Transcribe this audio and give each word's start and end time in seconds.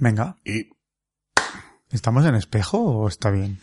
Venga. 0.00 0.36
Y 0.44 0.70
¿Estamos 1.90 2.24
en 2.24 2.34
espejo 2.34 2.78
o 2.80 3.08
está 3.08 3.30
bien? 3.30 3.60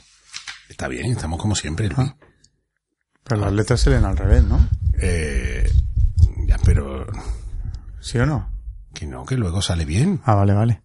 está 0.69 0.87
bien, 0.87 1.11
estamos 1.11 1.39
como 1.41 1.55
siempre. 1.55 1.89
Luis. 1.89 2.13
Pero 3.23 3.41
las 3.41 3.53
letras 3.53 3.81
se 3.81 3.89
leen 3.89 4.05
al 4.05 4.17
revés, 4.17 4.43
¿no? 4.43 4.69
Eh, 5.01 5.69
ya, 6.45 6.57
pero 6.63 7.05
¿Sí 7.99 8.17
o 8.19 8.25
no? 8.25 8.51
que 8.93 9.05
no, 9.05 9.25
que 9.25 9.35
luego 9.37 9.61
sale 9.61 9.85
bien. 9.85 10.21
Ah, 10.25 10.33
vale, 10.35 10.53
vale. 10.53 10.81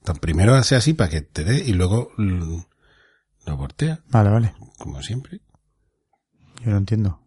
Entonces, 0.00 0.20
primero 0.20 0.54
hace 0.54 0.76
así 0.76 0.92
para 0.94 1.10
que 1.10 1.20
te 1.22 1.42
dé 1.44 1.58
y 1.58 1.72
luego 1.72 2.12
lo 2.18 3.56
voltea, 3.56 4.00
Vale, 4.10 4.30
vale. 4.30 4.54
como 4.78 5.02
siempre. 5.02 5.40
Yo 6.64 6.70
no 6.70 6.76
entiendo. 6.78 7.20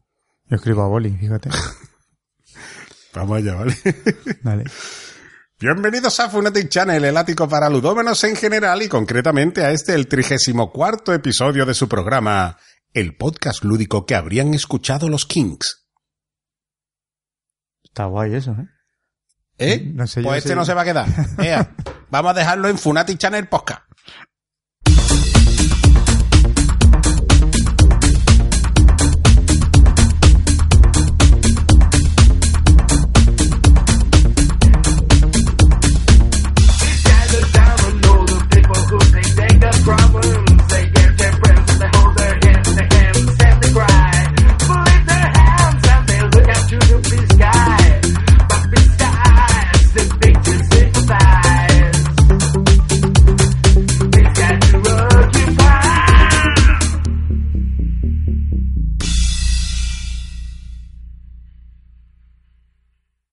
Yo 0.50 0.56
escribo 0.56 0.84
a 0.84 0.88
boli, 0.88 1.12
fíjate. 1.18 1.50
Vamos 3.14 3.38
allá, 3.38 3.56
¿vale? 3.56 3.76
Vale. 4.44 4.64
Bienvenidos 5.60 6.20
a 6.22 6.30
Funatic 6.30 6.70
Channel, 6.70 7.04
el 7.04 7.18
ático 7.18 7.48
para 7.50 7.70
ludómenos 7.70 8.24
en 8.24 8.36
general 8.36 8.82
y 8.82 8.88
concretamente 8.88 9.64
a 9.66 9.72
este, 9.72 9.94
el 9.94 10.08
trigésimo 10.08 10.72
cuarto 10.72 11.14
episodio 11.14 11.66
de 11.66 11.74
su 11.74 11.90
programa, 11.90 12.58
el 12.94 13.18
podcast 13.18 13.64
lúdico 13.66 14.06
que 14.06 14.16
habrían 14.16 14.54
escuchado 14.54 15.10
los 15.10 15.26
Kings. 15.26 15.86
Está 17.84 18.06
guay 18.06 18.36
eso, 18.36 18.52
¿eh? 18.52 18.68
¿Eh? 19.58 19.92
No 19.94 20.08
sé, 20.08 20.22
yo 20.22 20.30
pues 20.30 20.38
este 20.40 20.50
sé- 20.50 20.56
no 20.56 20.64
se 20.64 20.74
va 20.74 20.84
a 20.84 20.86
quedar. 20.86 21.08
Ea, 21.40 21.76
vamos 22.10 22.32
a 22.32 22.36
dejarlo 22.36 22.70
en 22.70 22.78
Funatic 22.78 23.18
Channel 23.18 23.50
Podcast. 23.50 23.82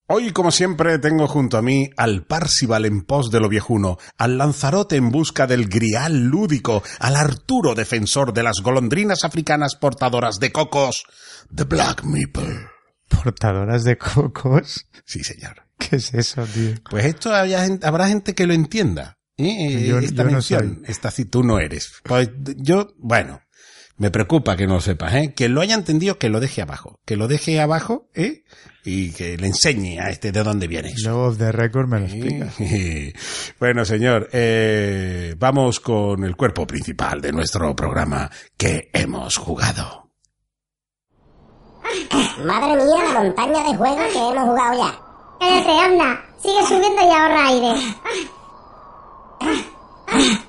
Hoy, 0.08 0.30
como 0.30 0.52
siempre, 0.52 1.00
tengo 1.00 1.26
junto 1.26 1.58
a 1.58 1.62
mí 1.62 1.90
al 1.96 2.24
Parcival 2.24 2.84
en 2.84 3.02
pos 3.02 3.30
de 3.32 3.40
lo 3.40 3.48
viejuno, 3.48 3.98
al 4.18 4.38
Lanzarote 4.38 4.94
en 4.94 5.10
busca 5.10 5.48
del 5.48 5.68
grial 5.68 6.26
lúdico, 6.26 6.84
al 7.00 7.16
Arturo 7.16 7.74
defensor 7.74 8.32
de 8.32 8.44
las 8.44 8.60
golondrinas 8.62 9.24
africanas 9.24 9.74
portadoras 9.74 10.38
de 10.38 10.52
cocos, 10.52 11.02
The 11.52 11.64
Black 11.64 12.04
Meeple. 12.04 12.68
Portadoras 13.08 13.82
de 13.82 13.98
cocos. 13.98 14.86
Sí, 15.04 15.24
señor. 15.24 15.64
¿Qué 15.76 15.96
es 15.96 16.14
eso, 16.14 16.44
tío? 16.46 16.74
Pues 16.88 17.04
esto 17.04 17.34
había 17.34 17.66
habrá 17.82 18.06
gente 18.08 18.34
que 18.34 18.46
lo 18.46 18.54
entienda. 18.54 19.18
¿eh? 19.36 19.86
Yo- 19.88 19.98
esta 19.98 20.22
yo 20.22 20.24
no 20.24 20.30
mención, 20.30 20.82
esta 20.86 21.10
si 21.10 21.24
tú 21.24 21.42
no 21.42 21.58
eres. 21.58 21.94
Pues 22.04 22.30
yo, 22.56 22.94
bueno, 22.98 23.40
me 23.98 24.10
preocupa 24.10 24.56
que 24.56 24.66
no 24.66 24.74
lo 24.74 24.80
sepas, 24.80 25.14
¿eh? 25.14 25.32
Que 25.34 25.48
lo 25.48 25.60
haya 25.62 25.74
entendido, 25.74 26.18
que 26.18 26.28
lo 26.28 26.40
deje 26.40 26.60
abajo. 26.62 27.00
Que 27.06 27.16
lo 27.16 27.28
deje 27.28 27.60
abajo, 27.60 28.08
¿eh? 28.14 28.44
Y 28.84 29.12
que 29.12 29.38
le 29.38 29.46
enseñe 29.46 29.98
a 30.00 30.10
este 30.10 30.32
de 30.32 30.42
dónde 30.42 30.66
viene 30.66 30.90
eso. 30.90 31.08
Luego 31.08 31.28
off 31.28 31.38
the 31.38 31.50
record 31.50 31.88
me 31.88 32.00
lo 32.00 32.06
explica. 32.06 32.52
bueno, 33.58 33.84
señor, 33.84 34.28
eh, 34.32 35.34
vamos 35.38 35.80
con 35.80 36.24
el 36.24 36.36
cuerpo 36.36 36.66
principal 36.66 37.20
de 37.20 37.32
nuestro 37.32 37.74
programa 37.74 38.30
que 38.56 38.90
hemos 38.92 39.38
jugado. 39.38 40.10
Madre 42.44 42.84
mía, 42.84 43.12
la 43.12 43.22
montaña 43.22 43.64
de 43.64 43.76
juegos 43.76 44.12
que 44.12 44.18
hemos 44.18 44.44
jugado 44.44 44.78
ya. 44.78 45.00
Cállate, 45.40 45.78
anda. 45.78 46.24
Sigue 46.42 46.62
subiendo 46.66 47.02
y 47.02 47.10
ahorra 47.10 47.48
aire. 47.48 47.72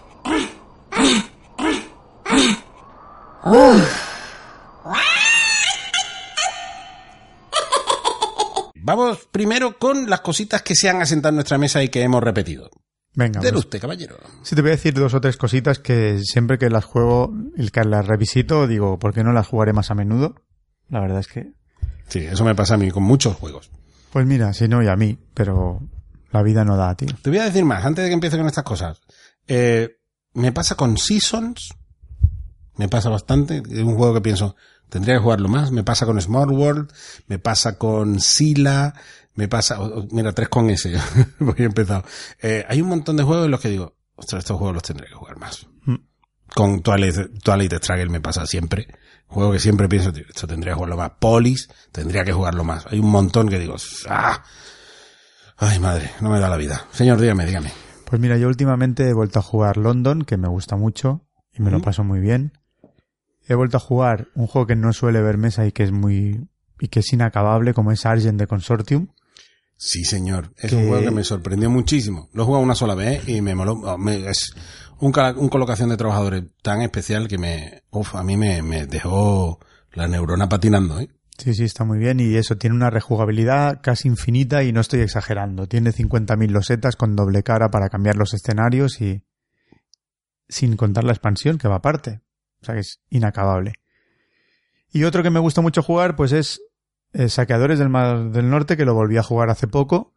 Vamos 8.75 9.27
primero 9.31 9.77
con 9.77 10.09
las 10.09 10.21
cositas 10.21 10.61
que 10.61 10.75
se 10.75 10.89
han 10.89 11.01
asentado 11.01 11.29
en 11.31 11.35
nuestra 11.35 11.57
mesa 11.57 11.83
y 11.83 11.89
que 11.89 12.01
hemos 12.03 12.23
repetido. 12.23 12.69
Venga, 13.15 13.41
Del 13.41 13.53
pues, 13.53 13.65
usted, 13.65 13.81
caballero. 13.81 14.17
sí 14.43 14.55
te 14.55 14.61
voy 14.61 14.69
a 14.69 14.75
decir 14.75 14.93
dos 14.93 15.13
o 15.15 15.19
tres 15.21 15.37
cositas 15.37 15.79
que 15.79 16.19
siempre 16.23 16.57
que 16.59 16.69
las 16.69 16.85
juego, 16.85 17.33
el 17.57 17.71
que 17.71 17.83
las 17.83 18.05
revisito, 18.05 18.67
digo, 18.67 18.99
¿por 18.99 19.13
qué 19.13 19.23
no 19.23 19.33
las 19.33 19.47
jugaré 19.47 19.73
más 19.73 19.89
a 19.89 19.95
menudo? 19.95 20.35
La 20.89 21.01
verdad 21.01 21.19
es 21.19 21.27
que, 21.27 21.51
Sí, 22.07 22.19
eso 22.19 22.45
me 22.45 22.55
pasa 22.55 22.75
a 22.75 22.77
mí 22.77 22.89
con 22.91 23.03
muchos 23.03 23.35
juegos. 23.35 23.69
pues 24.13 24.25
mira, 24.25 24.53
si 24.53 24.67
no 24.69 24.81
y 24.83 24.87
a 24.87 24.95
mí, 24.95 25.17
pero 25.33 25.81
la 26.31 26.41
vida 26.43 26.63
no 26.63 26.77
da, 26.77 26.95
tío. 26.95 27.09
Te 27.21 27.29
voy 27.29 27.39
a 27.39 27.45
decir 27.45 27.65
más, 27.65 27.83
antes 27.83 28.03
de 28.03 28.09
que 28.09 28.13
empiece 28.13 28.37
con 28.37 28.47
estas 28.47 28.63
cosas. 28.63 29.01
Eh, 29.47 29.97
me 30.33 30.51
pasa 30.53 30.75
con 30.75 30.97
Seasons. 30.97 31.69
Me 32.77 32.87
pasa 32.87 33.09
bastante. 33.09 33.63
Es 33.69 33.79
un 33.79 33.95
juego 33.95 34.13
que 34.13 34.21
pienso, 34.21 34.55
tendría 34.89 35.15
que 35.15 35.21
jugarlo 35.21 35.49
más. 35.49 35.71
Me 35.71 35.83
pasa 35.83 36.05
con 36.05 36.21
Small 36.21 36.51
World. 36.51 36.91
Me 37.27 37.39
pasa 37.39 37.77
con 37.77 38.19
Sila. 38.19 38.93
Me 39.35 39.47
pasa, 39.47 39.77
mira, 40.11 40.31
tres 40.31 40.49
con 40.49 40.69
ese. 40.69 40.97
Voy 41.39 41.55
empezado. 41.59 42.03
Eh, 42.41 42.65
hay 42.67 42.81
un 42.81 42.89
montón 42.89 43.17
de 43.17 43.23
juegos 43.23 43.45
en 43.45 43.51
los 43.51 43.59
que 43.59 43.69
digo, 43.69 43.95
ostras, 44.15 44.39
estos 44.39 44.57
juegos 44.57 44.73
los 44.73 44.83
tendré 44.83 45.07
que 45.07 45.13
jugar 45.13 45.37
más. 45.37 45.67
Mm. 45.85 45.95
Con 46.55 46.81
Twilight, 46.81 47.43
Twilight 47.43 47.73
Struggle 47.73 48.09
me 48.09 48.19
pasa 48.19 48.47
siempre. 48.47 48.87
Juego 49.27 49.51
que 49.51 49.59
siempre 49.59 49.87
pienso, 49.87 50.11
tío, 50.11 50.23
esto 50.27 50.47
tendría 50.47 50.71
que 50.71 50.75
jugarlo 50.75 50.97
más. 50.97 51.11
Polis, 51.19 51.69
tendría 51.91 52.23
que 52.23 52.33
jugarlo 52.33 52.63
más. 52.63 52.87
Hay 52.87 52.99
un 52.99 53.11
montón 53.11 53.47
que 53.49 53.59
digo, 53.59 53.75
ah, 54.09 54.43
ay 55.57 55.79
madre, 55.79 56.11
no 56.21 56.29
me 56.29 56.39
da 56.39 56.49
la 56.49 56.57
vida. 56.57 56.87
Señor, 56.91 57.19
dígame, 57.19 57.45
dígame. 57.45 57.71
Pues 58.09 58.21
mira, 58.21 58.37
yo 58.37 58.47
últimamente 58.47 59.07
he 59.07 59.13
vuelto 59.13 59.39
a 59.39 59.41
jugar 59.41 59.77
London, 59.77 60.23
que 60.23 60.37
me 60.37 60.47
gusta 60.47 60.77
mucho 60.77 61.27
y 61.53 61.61
me 61.61 61.71
lo 61.71 61.81
paso 61.81 62.03
muy 62.03 62.19
bien. 62.19 62.53
He 63.47 63.55
vuelto 63.55 63.77
a 63.77 63.79
jugar 63.79 64.27
un 64.35 64.47
juego 64.47 64.67
que 64.67 64.75
no 64.75 64.91
suele 64.93 65.21
ver 65.21 65.37
mesa 65.37 65.65
y 65.65 65.71
que 65.71 65.83
es 65.83 65.91
muy 65.91 66.47
y 66.79 66.87
que 66.89 66.99
es 66.99 67.11
inacabable, 67.13 67.73
como 67.73 67.91
es 67.91 68.05
Argent 68.05 68.39
de 68.39 68.45
Consortium. 68.47 69.07
Sí, 69.77 70.03
señor. 70.05 70.53
Es 70.57 70.71
Que- 70.71 70.75
un 70.75 70.87
juego 70.89 71.03
que 71.05 71.11
me 71.11 71.23
sorprendió 71.23 71.69
muchísimo. 71.69 72.29
Lo 72.33 72.43
he 72.43 72.45
jugado 72.45 72.63
una 72.63 72.75
sola 72.75 72.95
vez 72.95 73.27
y 73.27 73.41
me 73.41 73.55
moló. 73.55 73.97
me- 73.97 74.29
es 74.29 74.53
un 74.99 75.11
colocación 75.11 75.89
de 75.89 75.97
trabajadores 75.97 76.43
tan 76.63 76.81
especial 76.81 77.27
que 77.27 77.37
me, 77.37 77.83
uf, 77.91 78.15
a 78.15 78.23
mí 78.23 78.35
me, 78.37 78.61
me 78.63 78.85
dejó 78.87 79.59
la 79.93 80.07
neurona 80.07 80.49
patinando, 80.49 80.99
¿eh? 80.99 81.09
Sí, 81.37 81.53
sí, 81.53 81.63
está 81.65 81.83
muy 81.83 81.99
bien 81.99 82.19
y 82.19 82.35
eso 82.35 82.57
tiene 82.57 82.75
una 82.75 82.89
rejugabilidad 82.89 83.79
casi 83.83 84.07
infinita 84.07 84.63
y 84.63 84.73
no 84.73 84.81
estoy 84.81 85.01
exagerando. 85.01 85.67
Tiene 85.67 85.91
50.000 85.91 86.49
losetas 86.49 86.95
con 86.95 87.15
doble 87.15 87.43
cara 87.43 87.69
para 87.69 87.89
cambiar 87.89 88.15
los 88.15 88.33
escenarios 88.33 88.99
y 89.01 89.21
sin 90.49 90.75
contar 90.77 91.03
la 91.03 91.11
expansión 91.11 91.59
que 91.59 91.67
va 91.67 91.75
aparte. 91.75 92.21
O 92.67 92.71
sea 92.73 92.75
que 92.75 92.81
es 92.81 92.99
inacabable. 93.09 93.73
Y 94.91 95.03
otro 95.03 95.23
que 95.23 95.29
me 95.29 95.39
gusta 95.39 95.61
mucho 95.61 95.81
jugar 95.83 96.15
pues 96.15 96.31
es 96.31 96.61
eh, 97.13 97.29
Saqueadores 97.29 97.79
del 97.79 97.89
Mar 97.89 98.31
del 98.31 98.49
Norte 98.49 98.77
que 98.77 98.85
lo 98.85 98.93
volví 98.93 99.17
a 99.17 99.23
jugar 99.23 99.49
hace 99.49 99.67
poco 99.67 100.13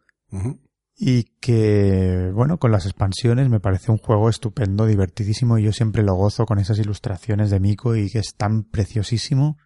y 0.97 1.25
que, 1.41 2.31
bueno, 2.35 2.59
con 2.59 2.73
las 2.73 2.87
expansiones 2.87 3.49
me 3.49 3.59
parece 3.61 3.91
un 3.91 3.99
juego 3.99 4.29
estupendo, 4.29 4.87
divertidísimo 4.87 5.59
y 5.59 5.65
yo 5.65 5.73
siempre 5.73 6.03
lo 6.03 6.15
gozo 6.15 6.47
con 6.47 6.59
esas 6.59 6.79
ilustraciones 6.79 7.51
de 7.51 7.59
Miko 7.61 7.97
y 7.97 8.11
que 8.11 8.19
es 8.19 8.35
tan 8.35 8.65
preciosísimo. 8.65 9.57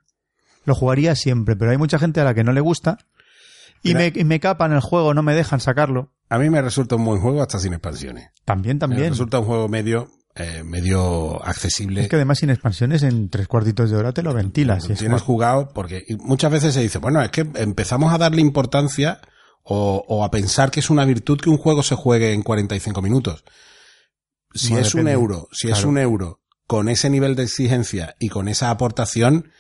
Lo 0.64 0.75
jugaría 0.75 1.14
siempre, 1.14 1.56
pero 1.56 1.70
hay 1.70 1.76
mucha 1.78 1.98
gente 1.98 2.20
a 2.20 2.25
la 2.25 2.34
que 2.34 2.44
no 2.44 2.52
le 2.52 2.60
gusta 2.60 2.98
y, 3.82 3.94
me, 3.94 4.12
y 4.14 4.25
me 4.25 4.40
capan 4.40 4.72
el 4.72 4.81
juego, 4.81 5.12
no 5.12 5.22
me 5.22 5.34
dejan 5.34 5.60
sacarlo. 5.60 6.12
A 6.31 6.38
mí 6.38 6.48
me 6.48 6.62
resulta 6.62 6.96
un 6.96 7.04
buen 7.04 7.20
juego 7.20 7.42
hasta 7.42 7.58
sin 7.58 7.75
expansiones. 7.75 8.31
También, 8.44 8.76
Me 8.76 8.81
también. 8.81 9.10
resulta 9.10 9.40
un 9.40 9.44
juego 9.46 9.69
medio, 9.69 10.08
eh, 10.36 10.62
medio 10.64 11.44
accesible. 11.44 12.02
Es 12.02 12.08
que 12.08 12.16
además 12.16 12.38
sin 12.38 12.50
expansiones 12.50 13.02
en 13.02 13.28
tres 13.28 13.46
cuartitos 13.46 13.90
de 13.90 13.96
hora 13.96 14.12
te 14.12 14.22
lo 14.22 14.34
ventilas. 14.34 14.88
es 14.90 14.98
tienes 14.98 15.22
jugado 15.22 15.69
porque 15.72 16.04
muchas 16.19 16.50
veces 16.50 16.75
se 16.75 16.81
dice, 16.81 16.98
bueno, 16.98 17.22
es 17.22 17.31
que 17.31 17.48
empezamos 17.54 18.12
a 18.12 18.19
darle 18.19 18.40
importancia 18.40 19.20
o, 19.62 20.04
o 20.08 20.25
a 20.25 20.31
pensar 20.31 20.70
que 20.70 20.81
es 20.81 20.90
una 20.90 21.04
virtud 21.04 21.40
que 21.40 21.50
un 21.50 21.58
juego 21.58 21.82
se 21.82 21.94
juegue 21.94 22.32
en 22.32 22.42
45 22.42 23.00
minutos. 23.00 23.44
Si 24.54 24.72
No, 24.72 24.81
es 24.81 24.94
un 24.94 25.08
euro, 25.08 25.48
si 25.52 25.70
es 25.70 25.84
un 25.84 25.98
euro 25.98 26.40
con 26.66 26.88
ese 26.88 27.10
nivel 27.10 27.34
de 27.34 27.44
exigencia 27.44 28.16
y 28.19 28.28
con 28.28 28.48
esa 28.48 28.70
aportación, 28.70 29.50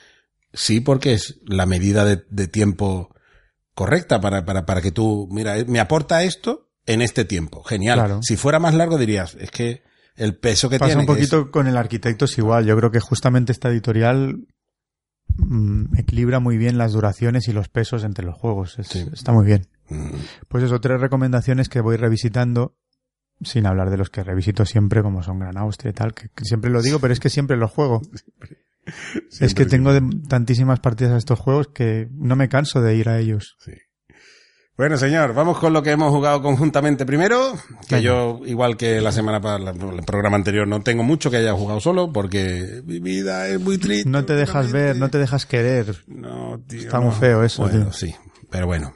sí, 0.52 0.80
porque 0.80 1.12
es 1.12 1.40
la 1.44 1.66
medida 1.66 2.04
de, 2.04 2.24
de 2.30 2.48
tiempo 2.48 3.14
correcta 3.74 4.20
para, 4.20 4.44
para, 4.44 4.66
para 4.66 4.80
que 4.80 4.92
tú, 4.92 5.28
mira, 5.30 5.58
eh, 5.58 5.64
me 5.66 5.80
aporta 5.80 6.22
esto 6.22 6.70
en 6.86 7.02
este 7.02 7.24
tiempo. 7.24 7.62
Genial. 7.64 7.98
Claro. 7.98 8.20
Si 8.22 8.36
fuera 8.36 8.58
más 8.58 8.74
largo 8.74 8.98
dirías, 8.98 9.36
es 9.38 9.50
que 9.50 9.82
el 10.16 10.36
peso 10.36 10.68
que 10.70 10.78
Pasa 10.78 10.90
tiene 10.94 11.00
un 11.02 11.06
que 11.06 11.22
es- 11.22 11.30
poquito 11.30 11.50
con 11.50 11.66
el 11.66 11.76
arquitecto 11.76 12.24
es 12.26 12.38
igual. 12.38 12.64
Yo 12.66 12.76
creo 12.76 12.90
que 12.90 13.00
justamente 13.00 13.52
esta 13.52 13.68
editorial 13.68 14.46
mm, 15.36 15.96
equilibra 15.98 16.38
muy 16.40 16.56
bien 16.58 16.78
las 16.78 16.92
duraciones 16.92 17.48
y 17.48 17.52
los 17.52 17.68
pesos 17.68 18.04
entre 18.04 18.24
los 18.24 18.36
juegos. 18.36 18.78
Es- 18.78 18.88
Sí. 18.88 19.06
Está 19.12 19.32
muy 19.32 19.44
bien. 19.46 19.66
Mm, 19.88 20.10
Pues 20.48 20.64
eso, 20.64 20.80
tres 20.80 21.00
recomendaciones 21.00 21.68
que 21.68 21.80
voy 21.80 21.96
revisitando, 21.96 22.76
sin 23.42 23.66
hablar 23.66 23.90
de 23.90 23.96
los 23.98 24.10
que 24.10 24.22
revisito 24.22 24.64
siempre, 24.64 25.02
como 25.02 25.22
son 25.22 25.40
Gran 25.40 25.56
Austria 25.58 25.90
y 25.90 25.94
tal, 25.94 26.14
que, 26.14 26.28
que 26.28 26.44
siempre 26.44 26.70
lo 26.70 26.80
digo, 26.82 27.00
pero 27.00 27.12
es 27.12 27.20
que 27.20 27.30
siempre 27.30 27.56
los 27.56 27.70
juego. 27.70 28.00
es 29.40 29.54
que 29.54 29.66
tengo 29.66 29.92
de- 29.92 30.02
tantísimas 30.28 30.78
partidas 30.80 31.12
a 31.14 31.16
estos 31.18 31.38
juegos 31.40 31.68
que 31.68 32.08
no 32.12 32.36
me 32.36 32.48
canso 32.48 32.80
de 32.80 32.94
ir 32.96 33.08
a 33.08 33.18
ellos. 33.18 33.56
Bueno, 34.76 34.96
señor, 34.98 35.34
vamos 35.34 35.58
con 35.58 35.72
lo 35.72 35.84
que 35.84 35.92
hemos 35.92 36.10
jugado 36.10 36.42
conjuntamente 36.42 37.06
primero, 37.06 37.54
que 37.88 38.02
yo, 38.02 38.40
igual 38.44 38.76
que 38.76 39.00
la 39.00 39.12
semana 39.12 39.40
para 39.40 39.70
el 39.70 40.02
programa 40.04 40.36
anterior, 40.36 40.66
no 40.66 40.80
tengo 40.82 41.04
mucho 41.04 41.30
que 41.30 41.36
haya 41.36 41.52
jugado 41.52 41.78
solo, 41.78 42.12
porque 42.12 42.82
mi 42.84 42.98
vida 42.98 43.46
es 43.46 43.60
muy 43.60 43.78
triste. 43.78 44.10
No 44.10 44.24
te 44.24 44.34
dejas 44.34 44.72
ver, 44.72 44.96
no 44.96 45.10
te 45.10 45.18
dejas 45.18 45.46
querer. 45.46 46.02
No, 46.08 46.60
tío, 46.66 46.80
Está 46.80 46.98
no. 46.98 47.04
muy 47.06 47.14
feo 47.14 47.44
eso, 47.44 47.62
Bueno, 47.62 47.84
tío. 47.84 47.92
sí, 47.92 48.16
pero 48.50 48.66
bueno, 48.66 48.94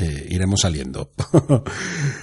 eh, 0.00 0.26
iremos 0.30 0.62
saliendo. 0.62 1.12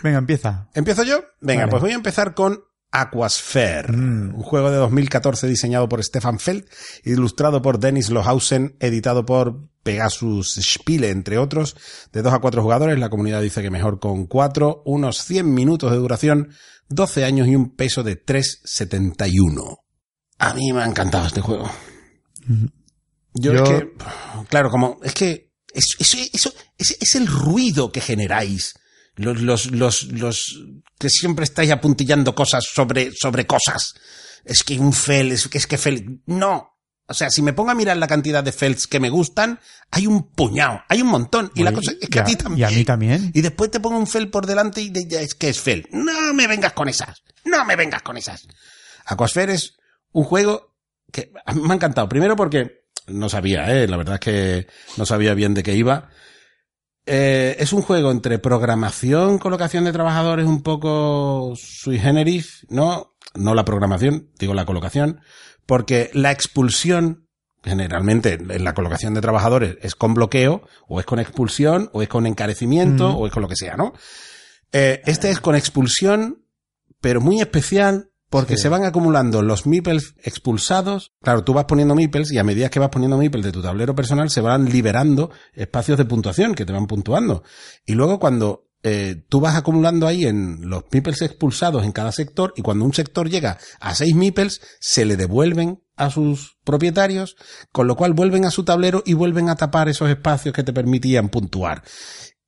Venga, 0.03 0.17
empieza. 0.17 0.67
¿Empiezo 0.75 1.03
yo? 1.03 1.21
Venga, 1.39 1.61
Vale. 1.61 1.71
pues 1.71 1.81
voy 1.83 1.91
a 1.91 1.95
empezar 1.95 2.33
con 2.33 2.59
Aquasphere, 2.91 3.91
Mm. 3.91 4.35
un 4.35 4.43
juego 4.43 4.71
de 4.71 4.77
2014 4.77 5.47
diseñado 5.47 5.87
por 5.89 6.03
Stefan 6.03 6.39
Feld, 6.39 6.65
ilustrado 7.03 7.61
por 7.61 7.79
Dennis 7.79 8.09
Lohausen, 8.09 8.75
editado 8.79 9.25
por 9.25 9.69
Pegasus 9.83 10.55
Spiele, 10.61 11.09
entre 11.09 11.37
otros, 11.37 11.75
de 12.13 12.21
2 12.21 12.33
a 12.33 12.39
4 12.39 12.61
jugadores. 12.61 12.97
La 12.99 13.09
comunidad 13.09 13.41
dice 13.41 13.61
que 13.61 13.69
mejor 13.69 13.99
con 13.99 14.25
4, 14.25 14.81
unos 14.85 15.23
100 15.23 15.53
minutos 15.53 15.91
de 15.91 15.97
duración, 15.97 16.49
12 16.89 17.25
años 17.25 17.47
y 17.47 17.55
un 17.55 17.75
peso 17.75 18.03
de 18.03 18.15
3,71. 18.15 19.79
A 20.39 20.53
mí 20.53 20.71
me 20.71 20.81
ha 20.81 20.85
encantado 20.85 21.27
este 21.27 21.41
juego. 21.41 21.69
Yo, 23.33 23.53
Yo- 23.53 23.63
es 23.63 23.69
que, 23.69 23.91
claro, 24.49 24.69
como, 24.69 24.99
es 25.03 25.13
que, 25.13 25.51
es- 25.73 25.95
eso, 25.99 26.17
eso, 26.33 26.53
es, 26.77 26.97
es 26.99 27.15
el 27.15 27.27
ruido 27.27 27.91
que 27.91 28.01
generáis. 28.01 28.73
Los, 29.17 29.41
los, 29.41 29.71
los, 29.71 30.03
los, 30.03 30.63
que 30.97 31.09
siempre 31.09 31.43
estáis 31.43 31.71
apuntillando 31.71 32.33
cosas 32.35 32.65
sobre, 32.73 33.11
sobre 33.13 33.45
cosas. 33.45 33.93
Es 34.45 34.63
que 34.63 34.79
un 34.79 34.93
fel, 34.93 35.31
es 35.31 35.47
que, 35.47 35.57
es 35.57 35.67
que 35.67 35.77
fel, 35.77 36.21
no. 36.27 36.73
O 37.09 37.13
sea, 37.13 37.29
si 37.29 37.41
me 37.41 37.53
pongo 37.53 37.71
a 37.71 37.75
mirar 37.75 37.97
la 37.97 38.07
cantidad 38.07 38.43
de 38.43 38.51
felts 38.51 38.85
que 38.85 38.99
me 38.99 39.09
gustan, 39.09 39.59
hay 39.91 40.07
un 40.07 40.31
puñado, 40.33 40.81
hay 40.89 41.01
un 41.01 41.07
montón. 41.07 41.51
Y 41.55 41.63
la 41.63 41.71
cosa 41.71 41.93
es 41.99 42.09
que 42.09 42.19
a 42.19 42.23
ti 42.25 42.35
también. 42.35 42.69
y 42.69 42.73
a 42.73 42.77
mí 42.77 42.83
también. 42.83 43.31
Y 43.33 43.41
después 43.41 43.71
te 43.71 43.79
pongo 43.79 43.97
un 43.97 44.07
fel 44.07 44.29
por 44.29 44.45
delante 44.45 44.81
y 44.81 44.89
de- 44.89 45.07
ya 45.07 45.21
es 45.21 45.33
que 45.33 45.49
es 45.49 45.59
fel. 45.59 45.87
No 45.91 46.33
me 46.33 46.47
vengas 46.47 46.73
con 46.73 46.89
esas. 46.89 47.23
No 47.45 47.63
me 47.65 47.75
vengas 47.77 48.01
con 48.01 48.17
esas. 48.17 48.45
Aquasphere 49.05 49.53
es 49.53 49.77
un 50.11 50.25
juego 50.25 50.75
que 51.11 51.31
a 51.45 51.53
mí 51.53 51.61
me 51.61 51.71
ha 51.71 51.75
encantado. 51.75 52.09
Primero 52.09 52.35
porque 52.35 52.83
no 53.07 53.29
sabía, 53.29 53.71
¿eh? 53.73 53.87
la 53.87 53.95
verdad 53.97 54.15
es 54.15 54.19
que 54.19 54.67
no 54.97 55.05
sabía 55.05 55.33
bien 55.33 55.53
de 55.53 55.63
qué 55.63 55.75
iba. 55.75 56.09
Eh, 57.09 57.55
es 57.59 57.71
un 57.71 57.81
juego 57.81 58.11
entre 58.11 58.37
programación, 58.37 59.37
colocación 59.39 59.85
de 59.85 59.93
trabajadores 59.93 60.45
un 60.45 60.61
poco 60.61 61.53
sui 61.55 61.97
generis, 61.99 62.65
¿no? 62.69 63.15
No 63.33 63.55
la 63.55 63.63
programación, 63.63 64.29
digo 64.37 64.53
la 64.53 64.65
colocación, 64.65 65.21
porque 65.65 66.09
la 66.13 66.31
expulsión, 66.31 67.27
generalmente 67.63 68.33
en 68.33 68.63
la 68.63 68.73
colocación 68.73 69.13
de 69.13 69.21
trabajadores 69.21 69.77
es 69.81 69.95
con 69.95 70.13
bloqueo, 70.13 70.67
o 70.87 70.99
es 70.99 71.05
con 71.05 71.19
expulsión, 71.19 71.89
o 71.93 72.01
es 72.01 72.09
con 72.09 72.25
encarecimiento, 72.27 73.09
Mm. 73.13 73.15
o 73.15 73.27
es 73.27 73.31
con 73.31 73.41
lo 73.41 73.47
que 73.49 73.55
sea, 73.55 73.77
¿no? 73.77 73.93
Eh, 74.73 75.01
este 75.05 75.29
es 75.29 75.39
con 75.39 75.55
expulsión, 75.55 76.43
pero 76.99 77.21
muy 77.21 77.39
especial, 77.39 78.09
porque 78.29 78.55
Sí. 78.55 78.63
se 78.63 78.69
van 78.69 78.83
acumulando 78.83 79.41
los 79.41 79.65
meeples 79.65 80.15
expulsados. 80.23 81.13
Claro, 81.21 81.43
tú 81.43 81.53
vas 81.53 81.65
poniendo 81.65 81.95
meeples 81.95 82.31
y 82.31 82.37
a 82.37 82.43
medida 82.43 82.69
que 82.69 82.79
vas 82.79 82.89
poniendo 82.89 83.17
meeples 83.17 83.43
de 83.45 83.51
tu 83.51 83.61
tablero 83.61 83.95
personal 83.95 84.29
se 84.29 84.41
van 84.41 84.65
liberando 84.65 85.31
espacios 85.53 85.97
de 85.97 86.05
puntuación 86.05 86.53
que 86.55 86.65
te 86.65 86.73
van 86.73 86.87
puntuando. 86.87 87.43
Y 87.85 87.93
luego 87.93 88.19
cuando 88.19 88.65
eh, 88.83 89.23
tú 89.27 89.39
vas 89.39 89.55
acumulando 89.55 90.07
ahí 90.07 90.25
en 90.25 90.69
los 90.69 90.83
meeples 90.91 91.21
expulsados 91.21 91.83
en 91.83 91.91
cada 91.91 92.11
sector 92.11 92.53
y 92.55 92.61
cuando 92.61 92.85
un 92.85 92.93
sector 92.93 93.29
llega 93.29 93.57
a 93.79 93.95
seis 93.95 94.13
meeples 94.15 94.61
se 94.79 95.05
le 95.05 95.17
devuelven 95.17 95.81
a 95.95 96.11
sus 96.11 96.57
propietarios, 96.63 97.35
con 97.71 97.87
lo 97.87 97.95
cual 97.95 98.13
vuelven 98.13 98.45
a 98.45 98.51
su 98.51 98.63
tablero 98.63 99.01
y 99.05 99.13
vuelven 99.13 99.49
a 99.49 99.55
tapar 99.55 99.89
esos 99.89 100.09
espacios 100.09 100.53
que 100.53 100.63
te 100.63 100.73
permitían 100.73 101.29
puntuar. 101.29 101.81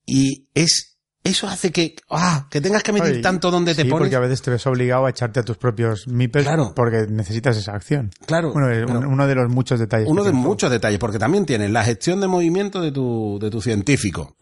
Y 0.06 0.48
es 0.54 0.89
eso 1.24 1.48
hace 1.48 1.72
que 1.72 1.96
ah, 2.10 2.48
que 2.50 2.62
tengas 2.62 2.82
que 2.82 2.94
medir 2.94 3.16
Ay, 3.18 3.22
tanto 3.22 3.52
donde 3.52 3.76
te 3.76 3.84
sí, 3.84 3.90
pones. 3.90 4.04
porque 4.06 4.16
a 4.16 4.20
veces 4.20 4.42
te 4.42 4.52
ves 4.52 4.66
obligado 4.68 5.06
a 5.06 5.10
echarte 5.10 5.40
a 5.42 5.44
tus 5.44 5.58
propios 5.58 6.08
meeples 6.08 6.46
Claro. 6.46 6.74
porque 6.76 7.08
necesitas 7.10 7.58
esa 7.58 7.74
acción. 7.74 8.12
Claro, 8.26 8.54
Bueno, 8.54 8.70
es 8.72 8.86
uno 8.90 9.28
de 9.28 9.36
los 9.36 9.50
muchos 9.50 9.80
detalles. 9.80 10.08
Uno 10.10 10.24
de 10.24 10.32
muchos 10.32 10.72
detalles, 10.72 11.00
porque 11.00 11.20
también 11.20 11.46
tienes 11.46 11.70
la 11.72 11.84
gestión 11.84 12.22
de 12.22 12.28
movimiento 12.28 12.82
de 12.82 12.92
tu, 12.92 13.38
de 13.42 13.50
tu 13.50 13.62
científico. 13.62 14.38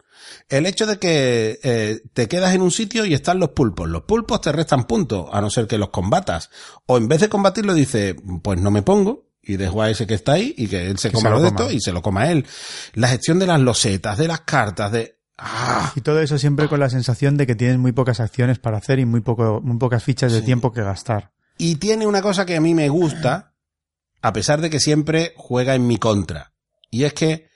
El 0.48 0.66
hecho 0.66 0.86
de 0.86 0.98
que 0.98 1.58
eh, 1.62 2.00
te 2.12 2.28
quedas 2.28 2.54
en 2.54 2.62
un 2.62 2.70
sitio 2.70 3.04
y 3.06 3.14
están 3.14 3.38
los 3.38 3.50
pulpos. 3.50 3.88
Los 3.88 4.02
pulpos 4.02 4.40
te 4.40 4.52
restan 4.52 4.84
puntos, 4.84 5.26
a 5.32 5.40
no 5.40 5.48
ser 5.50 5.66
que 5.66 5.78
los 5.78 5.88
combatas. 5.90 6.50
O 6.86 6.96
en 6.98 7.08
vez 7.08 7.20
de 7.20 7.28
combatirlo, 7.28 7.74
dice, 7.74 8.14
pues 8.42 8.60
no 8.60 8.70
me 8.70 8.82
pongo 8.82 9.26
y 9.42 9.56
dejo 9.56 9.80
a 9.82 9.88
ese 9.90 10.06
que 10.06 10.14
está 10.14 10.32
ahí 10.32 10.54
y 10.58 10.68
que 10.68 10.90
él 10.90 10.98
se 10.98 11.08
Que 11.08 11.14
coma 11.14 11.28
se 11.28 11.30
lo 11.30 11.36
lo 11.36 11.42
de 11.42 11.48
esto 11.48 11.70
y 11.70 11.80
se 11.80 11.92
lo 11.92 12.02
coma 12.02 12.30
él. 12.30 12.44
La 12.94 13.08
gestión 13.08 13.38
de 13.38 13.46
las 13.46 13.60
losetas, 13.60 14.18
de 14.18 14.28
las 14.28 14.40
cartas, 14.42 14.92
de... 14.92 15.17
¡Ah! 15.38 15.92
Y 15.94 16.00
todo 16.00 16.20
eso 16.20 16.36
siempre 16.36 16.68
con 16.68 16.80
la 16.80 16.90
sensación 16.90 17.36
de 17.36 17.46
que 17.46 17.54
tienes 17.54 17.78
muy 17.78 17.92
pocas 17.92 18.18
acciones 18.20 18.58
para 18.58 18.78
hacer 18.78 18.98
y 18.98 19.04
muy 19.04 19.20
poco, 19.20 19.60
muy 19.62 19.78
pocas 19.78 20.02
fichas 20.02 20.32
de 20.32 20.42
tiempo 20.42 20.72
que 20.72 20.82
gastar. 20.82 21.30
Y 21.56 21.76
tiene 21.76 22.06
una 22.06 22.20
cosa 22.20 22.44
que 22.44 22.56
a 22.56 22.60
mí 22.60 22.74
me 22.74 22.88
gusta, 22.88 23.54
a 24.20 24.32
pesar 24.32 24.60
de 24.60 24.68
que 24.68 24.80
siempre 24.80 25.32
juega 25.36 25.74
en 25.74 25.86
mi 25.86 25.96
contra. 25.96 26.52
Y 26.90 27.04
es 27.04 27.14
que 27.14 27.48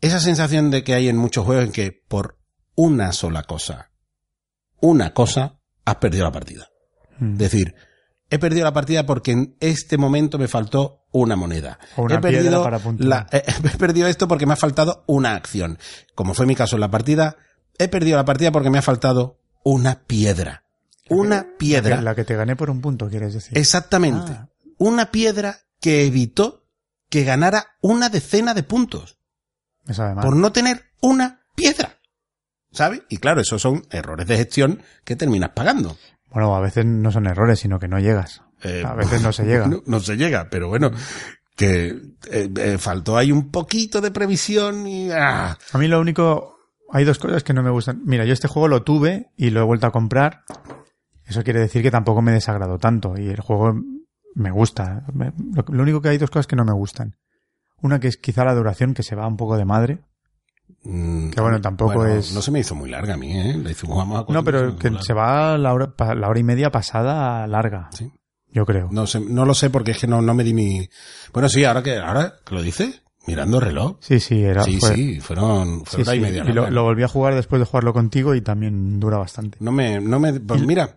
esa 0.00 0.20
sensación 0.20 0.70
de 0.70 0.82
que 0.82 0.94
hay 0.94 1.08
en 1.08 1.16
muchos 1.16 1.44
juegos 1.44 1.66
en 1.66 1.72
que 1.72 1.92
por 1.92 2.38
una 2.74 3.12
sola 3.12 3.42
cosa, 3.42 3.90
una 4.80 5.12
cosa, 5.12 5.60
has 5.84 5.96
perdido 5.96 6.24
la 6.24 6.32
partida. 6.32 6.68
Mm. 7.18 7.32
Es 7.32 7.38
decir, 7.38 7.74
he 8.34 8.38
perdido 8.38 8.64
la 8.64 8.72
partida 8.72 9.04
porque 9.06 9.30
en 9.32 9.56
este 9.60 9.98
momento 9.98 10.38
me 10.38 10.48
faltó 10.48 11.04
una 11.12 11.36
moneda. 11.36 11.78
O 11.96 12.02
una 12.02 12.16
he 12.16 12.18
perdido 12.18 12.62
para 12.64 12.80
la- 12.98 13.26
eh, 13.30 13.42
he 13.74 13.76
perdido 13.78 14.08
esto 14.08 14.26
porque 14.26 14.46
me 14.46 14.54
ha 14.54 14.56
faltado 14.56 15.04
una 15.06 15.34
acción. 15.34 15.78
Como 16.14 16.34
fue 16.34 16.46
mi 16.46 16.54
caso 16.56 16.76
en 16.76 16.80
la 16.80 16.90
partida, 16.90 17.36
he 17.78 17.88
perdido 17.88 18.16
la 18.16 18.24
partida 18.24 18.50
porque 18.50 18.70
me 18.70 18.78
ha 18.78 18.82
faltado 18.82 19.38
una 19.64 20.00
piedra. 20.06 20.64
Una 21.08 21.46
piedra. 21.58 22.00
La 22.00 22.14
que 22.14 22.24
te 22.24 22.34
gané 22.34 22.56
por 22.56 22.70
un 22.70 22.80
punto, 22.80 23.08
quieres 23.08 23.34
decir. 23.34 23.56
Exactamente. 23.56 24.32
Ah. 24.32 24.48
Una 24.78 25.10
piedra 25.10 25.58
que 25.80 26.06
evitó 26.06 26.64
que 27.10 27.24
ganara 27.24 27.66
una 27.82 28.08
decena 28.08 28.54
de 28.54 28.62
puntos 28.62 29.18
Me 29.84 29.92
sabe 29.92 30.14
mal. 30.14 30.24
por 30.24 30.34
no 30.36 30.52
tener 30.52 30.84
una 31.02 31.42
piedra. 31.54 31.98
¿Sabes? 32.70 33.02
Y 33.10 33.18
claro, 33.18 33.42
esos 33.42 33.60
son 33.60 33.86
errores 33.90 34.26
de 34.26 34.38
gestión 34.38 34.82
que 35.04 35.14
terminas 35.14 35.50
pagando. 35.50 35.98
Bueno, 36.32 36.54
a 36.54 36.60
veces 36.60 36.84
no 36.86 37.10
son 37.12 37.26
errores, 37.26 37.60
sino 37.60 37.78
que 37.78 37.88
no 37.88 37.98
llegas. 37.98 38.42
Eh, 38.62 38.82
A 38.86 38.94
veces 38.94 39.22
no 39.22 39.32
se 39.32 39.44
llega. 39.44 39.66
No, 39.68 39.82
no 39.86 40.00
se 40.00 40.16
llega, 40.16 40.48
pero 40.50 40.68
bueno, 40.68 40.90
que 41.56 41.88
eh, 42.30 42.50
eh, 42.56 42.78
faltó 42.78 43.16
ahí 43.16 43.32
un 43.32 43.50
poquito 43.50 44.00
de 44.00 44.10
previsión 44.10 44.86
y... 44.86 45.10
ah. 45.10 45.58
A 45.72 45.78
mí 45.78 45.88
lo 45.88 46.00
único, 46.00 46.56
hay 46.90 47.04
dos 47.04 47.18
cosas 47.18 47.42
que 47.44 47.52
no 47.52 47.62
me 47.62 47.70
gustan. 47.70 48.02
Mira, 48.04 48.24
yo 48.24 48.32
este 48.32 48.48
juego 48.48 48.68
lo 48.68 48.82
tuve 48.82 49.30
y 49.36 49.50
lo 49.50 49.60
he 49.60 49.64
vuelto 49.64 49.86
a 49.86 49.92
comprar. 49.92 50.44
Eso 51.24 51.42
quiere 51.42 51.60
decir 51.60 51.82
que 51.82 51.90
tampoco 51.90 52.22
me 52.22 52.32
desagradó 52.32 52.78
tanto 52.78 53.14
y 53.16 53.28
el 53.28 53.40
juego 53.40 53.74
me 54.34 54.50
gusta. 54.50 55.04
Lo 55.68 55.82
único 55.82 56.00
que 56.00 56.08
hay 56.10 56.18
dos 56.18 56.30
cosas 56.30 56.46
que 56.46 56.56
no 56.56 56.64
me 56.64 56.72
gustan. 56.72 57.16
Una 57.80 58.00
que 58.00 58.08
es 58.08 58.16
quizá 58.16 58.44
la 58.44 58.54
duración 58.54 58.94
que 58.94 59.02
se 59.02 59.16
va 59.16 59.26
un 59.26 59.36
poco 59.36 59.56
de 59.56 59.64
madre. 59.64 59.98
Mm, 60.84 61.30
Que 61.30 61.40
bueno, 61.40 61.60
tampoco 61.60 61.94
bueno, 61.94 62.14
es- 62.16 62.32
No 62.34 62.42
se 62.42 62.50
me 62.50 62.58
hizo 62.60 62.74
muy 62.74 62.90
larga 62.90 63.14
a 63.14 63.16
mí, 63.16 63.32
¿eh? 63.32 63.56
Le 63.56 63.70
hicimos 63.70 63.96
vamos 63.96 64.24
a 64.28 64.32
No, 64.32 64.42
pero 64.42 64.76
que 64.76 64.90
se 65.00 65.12
va 65.14 65.56
la 65.58 65.72
hora, 65.72 65.94
la 66.16 66.28
hora 66.28 66.38
y 66.40 66.42
media 66.42 66.70
pasada 66.70 67.46
larga. 67.46 67.88
Sí. 67.92 68.10
Yo 68.50 68.66
creo. 68.66 68.88
No, 68.90 69.06
sé, 69.06 69.20
no 69.20 69.44
lo 69.46 69.54
sé 69.54 69.70
porque 69.70 69.92
es 69.92 69.98
que 69.98 70.06
no, 70.06 70.20
no 70.20 70.34
me 70.34 70.44
di 70.44 70.52
mi... 70.54 70.88
Bueno, 71.32 71.48
sí, 71.48 71.64
ahora 71.64 71.82
que, 71.82 71.96
ahora 71.98 72.34
que 72.44 72.54
lo 72.54 72.60
dices, 72.62 73.02
mirando 73.26 73.58
el 73.58 73.62
reloj. 73.64 73.96
Sí, 74.00 74.20
sí, 74.20 74.42
era. 74.42 74.62
sí, 74.64 74.78
fue- 74.78 74.94
sí, 74.94 75.20
fueron, 75.20 75.84
sí, 75.88 76.02
fueron 76.04 76.08
hora 76.08 76.14
y 76.16 76.18
sí. 76.18 76.20
media. 76.20 76.44
Y 76.46 76.52
lo, 76.52 76.82
volví 76.82 77.02
a 77.02 77.08
jugar 77.08 77.34
después 77.34 77.60
de 77.60 77.66
jugarlo 77.66 77.92
contigo 77.94 78.34
y 78.34 78.42
también 78.42 78.98
dura 79.00 79.16
bastante. 79.18 79.56
No 79.60 79.72
me, 79.72 80.00
no 80.00 80.18
me, 80.20 80.34
pues 80.40 80.60
mira, 80.66 80.96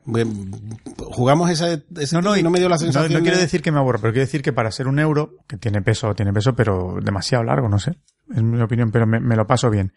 jugamos 0.98 1.50
ese, 1.50 1.86
ese 1.96 2.16
No, 2.16 2.22
no, 2.22 2.38
y 2.38 2.44
no 2.44 2.50
me 2.50 2.60
dio 2.60 2.70
la 2.70 2.78
sensación. 2.78 3.12
No, 3.14 3.20
no 3.20 3.24
quiere 3.24 3.38
de- 3.38 3.44
decir 3.44 3.62
que 3.62 3.72
me 3.72 3.80
aburra, 3.80 4.00
pero 4.00 4.14
quiere 4.14 4.26
decir 4.26 4.42
que 4.42 4.52
para 4.52 4.72
ser 4.72 4.88
un 4.88 5.00
euro, 5.00 5.36
que 5.48 5.58
tiene 5.58 5.82
peso, 5.82 6.14
tiene 6.16 6.34
peso, 6.34 6.56
pero 6.56 6.96
demasiado 7.02 7.44
largo, 7.44 7.70
no 7.70 7.80
sé. 7.80 7.94
Es 8.34 8.42
mi 8.42 8.62
opinión, 8.62 8.92
pero 8.92 9.06
me, 9.08 9.20
me 9.20 9.36
lo 9.36 9.46
paso 9.48 9.70
bien. 9.70 9.94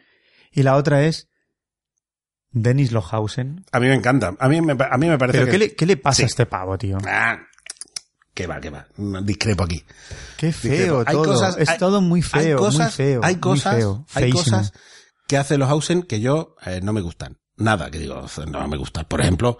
Y 0.52 0.62
la 0.62 0.76
otra 0.76 1.02
es 1.04 1.28
Dennis 2.50 2.92
Lohausen. 2.92 3.64
A 3.72 3.80
mí 3.80 3.86
me 3.88 3.94
encanta. 3.94 4.34
A 4.38 4.48
mí 4.48 4.60
me, 4.60 4.72
a 4.78 4.96
mí 4.98 5.08
me 5.08 5.18
parece 5.18 5.38
¿Pero 5.38 5.46
que... 5.46 5.52
qué 5.52 5.58
le, 5.58 5.74
qué 5.74 5.86
le 5.86 5.96
pasa 5.96 6.16
Sí. 6.18 6.22
a 6.22 6.26
este 6.26 6.46
pavo, 6.46 6.76
tío? 6.78 6.98
Ah, 7.06 7.38
que 8.34 8.46
va, 8.46 8.60
que 8.60 8.70
va. 8.70 8.86
Discrepo 9.22 9.64
aquí. 9.64 9.84
Qué 10.36 10.52
feo 10.52 11.04
Hay 11.06 11.14
todo. 11.14 11.24
cosas- 11.24 11.56
es 11.58 11.68
hay- 11.68 11.78
todo 11.78 12.00
muy 12.00 12.20
hay 12.32 12.42
feo, 12.44 12.58
cosas, 12.58 12.80
muy 12.98 13.06
feo. 13.06 13.20
Hay 13.24 13.34
muy 13.34 13.40
cosas, 13.40 13.74
feo, 13.76 14.06
hay 14.14 14.30
cosas 14.30 14.72
que 15.26 15.36
hace 15.36 15.58
los 15.58 15.68
Hausen 15.68 16.02
que 16.02 16.20
yo 16.20 16.54
eh, 16.64 16.80
no 16.82 16.92
me 16.92 17.00
gustan. 17.00 17.38
Nada, 17.56 17.90
que 17.90 17.98
digo, 17.98 18.24
no 18.50 18.68
me 18.68 18.76
gusta. 18.76 19.04
Por 19.08 19.20
ejemplo, 19.20 19.58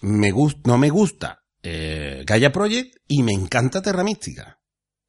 me 0.00 0.30
gust, 0.30 0.66
no 0.66 0.78
me 0.78 0.88
gusta 0.90 1.44
eh, 1.62 2.24
Gaia 2.26 2.50
Project 2.52 2.96
y 3.06 3.22
me 3.22 3.32
encanta 3.32 3.82
Terra 3.82 4.02
Mística. 4.02 4.57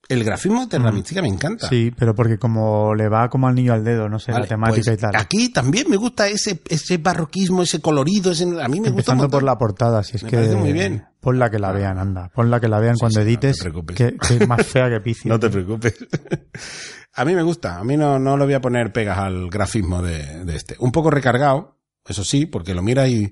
El 0.09 0.23
grafismo 0.23 0.61
de 0.61 0.67
Terra 0.67 0.91
Mm. 0.91 0.95
Mística 0.95 1.21
me 1.21 1.27
encanta. 1.29 1.69
Sí, 1.69 1.93
pero 1.97 2.13
porque 2.15 2.37
como 2.37 2.93
le 2.95 3.07
va 3.07 3.29
como 3.29 3.47
al 3.47 3.53
niño 3.55 3.73
al 3.73 3.83
dedo, 3.83 4.09
no 4.09 4.19
sé, 4.19 4.31
Vale, 4.31 4.43
la 4.43 4.49
temática 4.49 4.81
pues 4.91 4.97
y 4.97 5.01
tal. 5.01 5.15
Aquí 5.15 5.53
también 5.53 5.87
me 5.89 5.95
gusta 5.97 6.27
ese, 6.27 6.59
ese 6.67 6.97
barroquismo, 6.97 7.61
ese 7.61 7.79
colorido, 7.79 8.31
ese, 8.31 8.43
a 8.43 8.67
mí 8.67 8.81
me 8.81 8.89
gusta 8.89 9.11
un 9.13 9.19
Empezando 9.19 9.29
por 9.29 9.43
la 9.43 9.57
portada, 9.57 10.03
si 10.03 10.17
es 10.17 10.23
Me 10.23 10.29
que... 10.31 10.35
parece 10.37 10.55
muy 10.55 10.73
bien. 10.73 11.05
Ponla 11.21 11.49
que 11.51 11.59
la 11.59 11.71
vean, 11.71 11.99
anda. 11.99 12.29
Ponla 12.33 12.59
que 12.59 12.67
la 12.67 12.79
vean 12.79 12.95
Sí, 12.95 12.99
cuando 13.01 13.19
sí, 13.19 13.19
no 13.19 13.39
te 13.39 13.47
edites. 13.47 13.59
preocupes. 13.61 13.95
que, 13.97 14.17
que 14.17 14.33
es 14.37 14.47
más 14.47 14.65
fea 14.65 14.89
que 14.89 14.99
Pici. 15.03 15.29
No 15.29 15.39
te 15.39 15.49
preocupes. 15.49 15.95
a 17.13 17.25
mí 17.25 17.35
me 17.35 17.43
gusta. 17.43 17.77
A 17.77 17.83
mí 17.83 17.95
no, 17.95 18.17
no 18.19 18.35
le 18.37 18.45
voy 18.45 18.53
a 18.55 18.61
poner 18.61 18.91
pegas 18.91 19.17
al 19.19 19.49
grafismo 19.49 20.01
de, 20.01 20.43
de 20.43 20.55
este. 20.55 20.75
Un 20.79 20.91
poco 20.91 21.11
recargado, 21.11 21.77
eso 22.07 22.23
sí, 22.23 22.45
porque 22.47 22.73
lo 22.73 22.81
mira 22.81 23.07
y... 23.07 23.31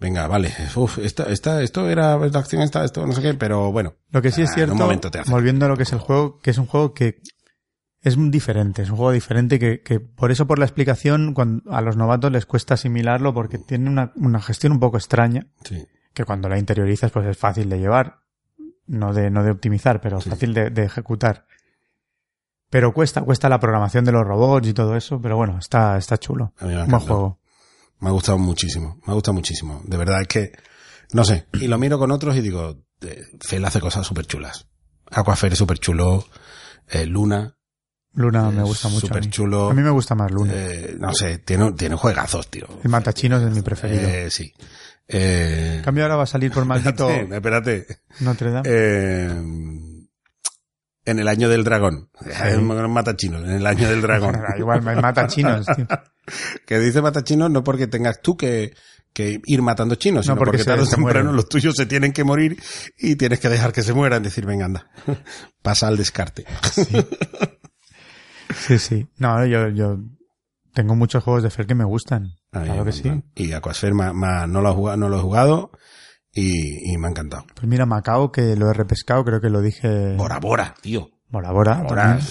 Venga, 0.00 0.26
vale. 0.26 0.52
Uf, 0.76 0.98
esta, 0.98 1.24
esta, 1.24 1.62
esto 1.62 1.88
era 1.88 2.16
la 2.16 2.38
acción 2.38 2.62
esta, 2.62 2.84
esto 2.84 3.06
no 3.06 3.12
sé 3.12 3.20
qué, 3.22 3.34
pero 3.34 3.70
bueno. 3.70 3.94
Lo 4.10 4.22
que 4.22 4.32
sí 4.32 4.42
es 4.42 4.50
Ah, 4.50 4.54
cierto, 4.54 4.88
volviendo 5.28 5.66
a 5.66 5.68
lo 5.68 5.76
que 5.76 5.82
es 5.82 5.92
el 5.92 5.98
juego, 5.98 6.38
que 6.38 6.50
es 6.50 6.58
un 6.58 6.66
juego 6.66 6.94
que 6.94 7.20
es 8.00 8.16
diferente, 8.30 8.80
es 8.82 8.88
un 8.90 8.96
juego 8.96 9.12
diferente 9.12 9.58
que, 9.58 9.82
que 9.82 10.00
por 10.00 10.30
eso 10.30 10.46
por 10.46 10.58
la 10.58 10.64
explicación 10.64 11.34
cuando 11.34 11.70
a 11.70 11.82
los 11.82 11.96
novatos 11.98 12.32
les 12.32 12.46
cuesta 12.46 12.74
asimilarlo 12.74 13.34
porque 13.34 13.58
tiene 13.58 13.90
una, 13.90 14.12
una 14.16 14.40
gestión 14.40 14.72
un 14.72 14.80
poco 14.80 14.96
extraña 14.96 15.48
Sí. 15.64 15.86
que 16.14 16.24
cuando 16.24 16.48
la 16.48 16.58
interiorizas 16.58 17.10
pues 17.10 17.26
es 17.26 17.36
fácil 17.36 17.68
de 17.68 17.78
llevar, 17.78 18.20
no 18.86 19.12
de, 19.12 19.30
no 19.30 19.44
de 19.44 19.50
optimizar, 19.50 20.00
pero 20.00 20.18
Sí. 20.22 20.30
fácil 20.30 20.54
de, 20.54 20.70
de 20.70 20.84
ejecutar. 20.84 21.44
Pero 22.70 22.94
cuesta, 22.94 23.20
cuesta 23.22 23.48
la 23.50 23.60
programación 23.60 24.04
de 24.04 24.12
los 24.12 24.24
robots 24.26 24.68
y 24.68 24.72
todo 24.72 24.96
eso, 24.96 25.20
pero 25.20 25.36
bueno, 25.36 25.58
está, 25.58 25.98
está 25.98 26.16
chulo. 26.16 26.54
A 26.58 26.64
mí 26.66 26.72
me 26.74 26.80
ha 26.80 26.84
Un 26.84 26.90
buen 26.90 27.00
juego. 27.02 27.38
Me 28.00 28.08
ha 28.08 28.12
gustado 28.12 28.38
muchísimo. 28.38 28.98
Me 29.06 29.12
ha 29.12 29.14
gustado 29.14 29.34
muchísimo. 29.34 29.82
De 29.84 29.96
verdad 29.96 30.20
es 30.22 30.28
que, 30.28 30.52
no 31.12 31.24
sé. 31.24 31.46
Y 31.54 31.66
lo 31.68 31.78
miro 31.78 31.98
con 31.98 32.10
otros 32.10 32.34
y 32.36 32.40
digo, 32.40 32.76
eh, 33.02 33.24
Fel 33.40 33.64
hace 33.64 33.80
cosas 33.80 34.06
súper 34.06 34.26
chulas. 34.26 34.66
Aquafair 35.10 35.52
es 35.52 35.58
súper 35.58 35.78
chulo. 35.78 36.26
Eh, 36.88 37.06
Luna. 37.06 37.56
Luna 38.14 38.50
me 38.50 38.62
gusta 38.64 38.88
mucho. 38.88 39.06
a 39.06 39.08
Súper 39.08 39.30
chulo. 39.30 39.70
A 39.70 39.74
mí 39.74 39.82
me 39.82 39.90
gusta 39.90 40.14
más 40.14 40.30
Luna. 40.30 40.52
Eh, 40.54 40.96
no 40.98 41.12
sé, 41.14 41.38
tiene, 41.38 41.72
tiene 41.72 41.94
juegazos, 41.94 42.48
tío. 42.48 42.66
el 42.82 42.90
Matachinos 42.90 43.42
es 43.42 43.54
mi 43.54 43.62
preferido. 43.62 44.02
Eh, 44.08 44.30
sí. 44.30 44.52
Eh, 45.06 45.74
En 45.78 45.82
cambio 45.84 46.04
ahora 46.04 46.16
va 46.16 46.22
a 46.24 46.26
salir 46.26 46.50
por 46.52 46.64
maldito 46.66 47.08
espérate, 47.10 47.36
espérate. 47.36 47.86
Notre 48.20 48.50
Dame. 48.50 48.68
Eh, 48.70 49.30
en 51.04 51.18
el 51.18 51.28
año 51.28 51.48
del 51.48 51.64
dragón. 51.64 52.10
Sí. 52.20 52.56
Mata 52.60 53.16
chinos, 53.16 53.42
en 53.44 53.50
el 53.52 53.66
año 53.66 53.88
del 53.88 54.02
dragón. 54.02 54.36
Igual 54.58 54.82
mata 54.82 55.26
chinos. 55.26 55.66
tío. 55.66 55.86
que 56.66 56.78
dice 56.78 57.02
mata 57.02 57.24
chinos 57.24 57.50
no 57.50 57.64
porque 57.64 57.86
tengas 57.86 58.20
tú 58.20 58.36
que, 58.36 58.74
que 59.12 59.40
ir 59.44 59.62
matando 59.62 59.94
chinos, 59.96 60.26
No, 60.26 60.34
sino 60.34 60.36
porque 60.36 60.58
porque, 60.58 60.64
tarde 60.64 60.84
o 60.84 60.86
temprano 60.86 61.32
los 61.32 61.48
tuyos 61.48 61.74
se 61.76 61.86
tienen 61.86 62.12
que 62.12 62.22
morir 62.24 62.62
y 62.98 63.16
tienes 63.16 63.40
que 63.40 63.48
dejar 63.48 63.72
que 63.72 63.82
se 63.82 63.92
mueran. 63.94 64.22
Decir, 64.22 64.46
venga, 64.46 64.66
anda. 64.66 64.90
Pasa 65.62 65.88
al 65.88 65.96
descarte. 65.96 66.44
Sí, 68.54 68.78
sí. 68.78 69.08
No, 69.18 69.44
yo, 69.46 69.68
yo 69.68 69.98
tengo 70.74 70.94
muchos 70.96 71.22
juegos 71.24 71.42
de 71.42 71.50
Fer 71.50 71.66
que 71.66 71.74
me 71.74 71.84
gustan. 71.84 72.32
A 72.52 72.60
mí 72.60 72.66
Claro 72.66 72.84
que 72.84 72.92
sí. 72.92 73.10
Y 73.34 73.52
Aquasphere 73.52 73.94
ma- 73.94 74.12
ma- 74.12 74.46
no, 74.46 74.60
lo 74.60 74.74
jugado, 74.74 74.96
no 74.96 75.08
lo 75.08 75.18
he 75.18 75.22
jugado 75.22 75.70
y, 76.32 76.92
y 76.92 76.98
me 76.98 77.06
ha 77.08 77.10
encantado. 77.10 77.44
Pues 77.54 77.66
mira, 77.66 77.86
Macao, 77.86 78.30
que 78.32 78.56
lo 78.56 78.70
he 78.70 78.72
repescado, 78.74 79.24
creo 79.24 79.40
que 79.40 79.50
lo 79.50 79.60
dije. 79.60 80.14
Bora 80.16 80.38
Bora, 80.40 80.74
tío. 80.80 81.10
Bora 81.28 81.50
Bora. 81.52 81.82
Bora. 81.82 82.02
también. 82.18 82.26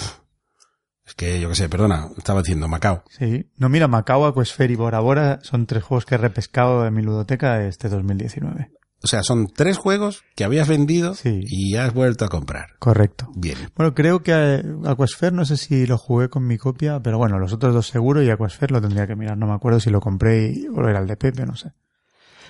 Es 1.06 1.16
que 1.16 1.40
yo 1.42 1.50
qué 1.50 1.56
sé, 1.56 1.70
perdona, 1.70 2.08
estaba 2.18 2.42
diciendo 2.42 2.68
Macao. 2.68 3.04
Sí. 3.10 3.50
No, 3.58 3.68
mira, 3.68 3.88
Macao, 3.88 4.26
Aquasphere 4.26 4.74
y 4.74 4.76
Bora 4.76 5.00
Bora 5.00 5.40
son 5.42 5.66
tres 5.66 5.84
juegos 5.84 6.06
que 6.06 6.16
he 6.16 6.18
repescado 6.20 6.86
en 6.86 6.94
mi 6.94 7.02
ludoteca 7.02 7.64
este 7.66 7.90
2019. 7.90 8.72
O 9.02 9.08
sea, 9.08 9.24
son 9.24 9.48
tres 9.48 9.78
juegos 9.78 10.24
que 10.36 10.44
habías 10.44 10.68
vendido 10.68 11.16
Sí. 11.16 11.40
y 11.48 11.78
has 11.78 11.94
vuelto 11.94 12.26
a 12.26 12.28
comprar. 12.28 12.72
Correcto. 12.80 13.30
Bien. 13.34 13.58
Bueno, 13.76 13.96
creo 13.96 14.22
que 14.22 14.34
eh, 14.36 14.64
Aquasphere, 14.86 15.34
no 15.36 15.46
sé 15.46 15.56
si 15.58 15.88
lo 15.88 15.98
jugué 15.98 16.28
con 16.30 16.46
mi 16.46 16.58
copia, 16.58 17.00
pero 17.02 17.18
bueno, 17.18 17.40
los 17.40 17.54
otros 17.54 17.74
dos 17.74 17.88
seguro 17.88 18.22
y 18.22 18.30
Aquasphere 18.30 18.74
lo 18.74 18.82
tendría 18.82 19.08
que 19.08 19.16
mirar. 19.16 19.38
No 19.38 19.48
me 19.48 19.54
acuerdo 19.54 19.80
si 19.80 19.90
lo 19.90 20.02
compré 20.02 20.52
y, 20.52 20.68
o 20.68 20.88
era 20.88 21.00
el 21.00 21.08
de 21.08 21.16
Pepe, 21.16 21.46
no 21.46 21.56
sé. 21.56 21.72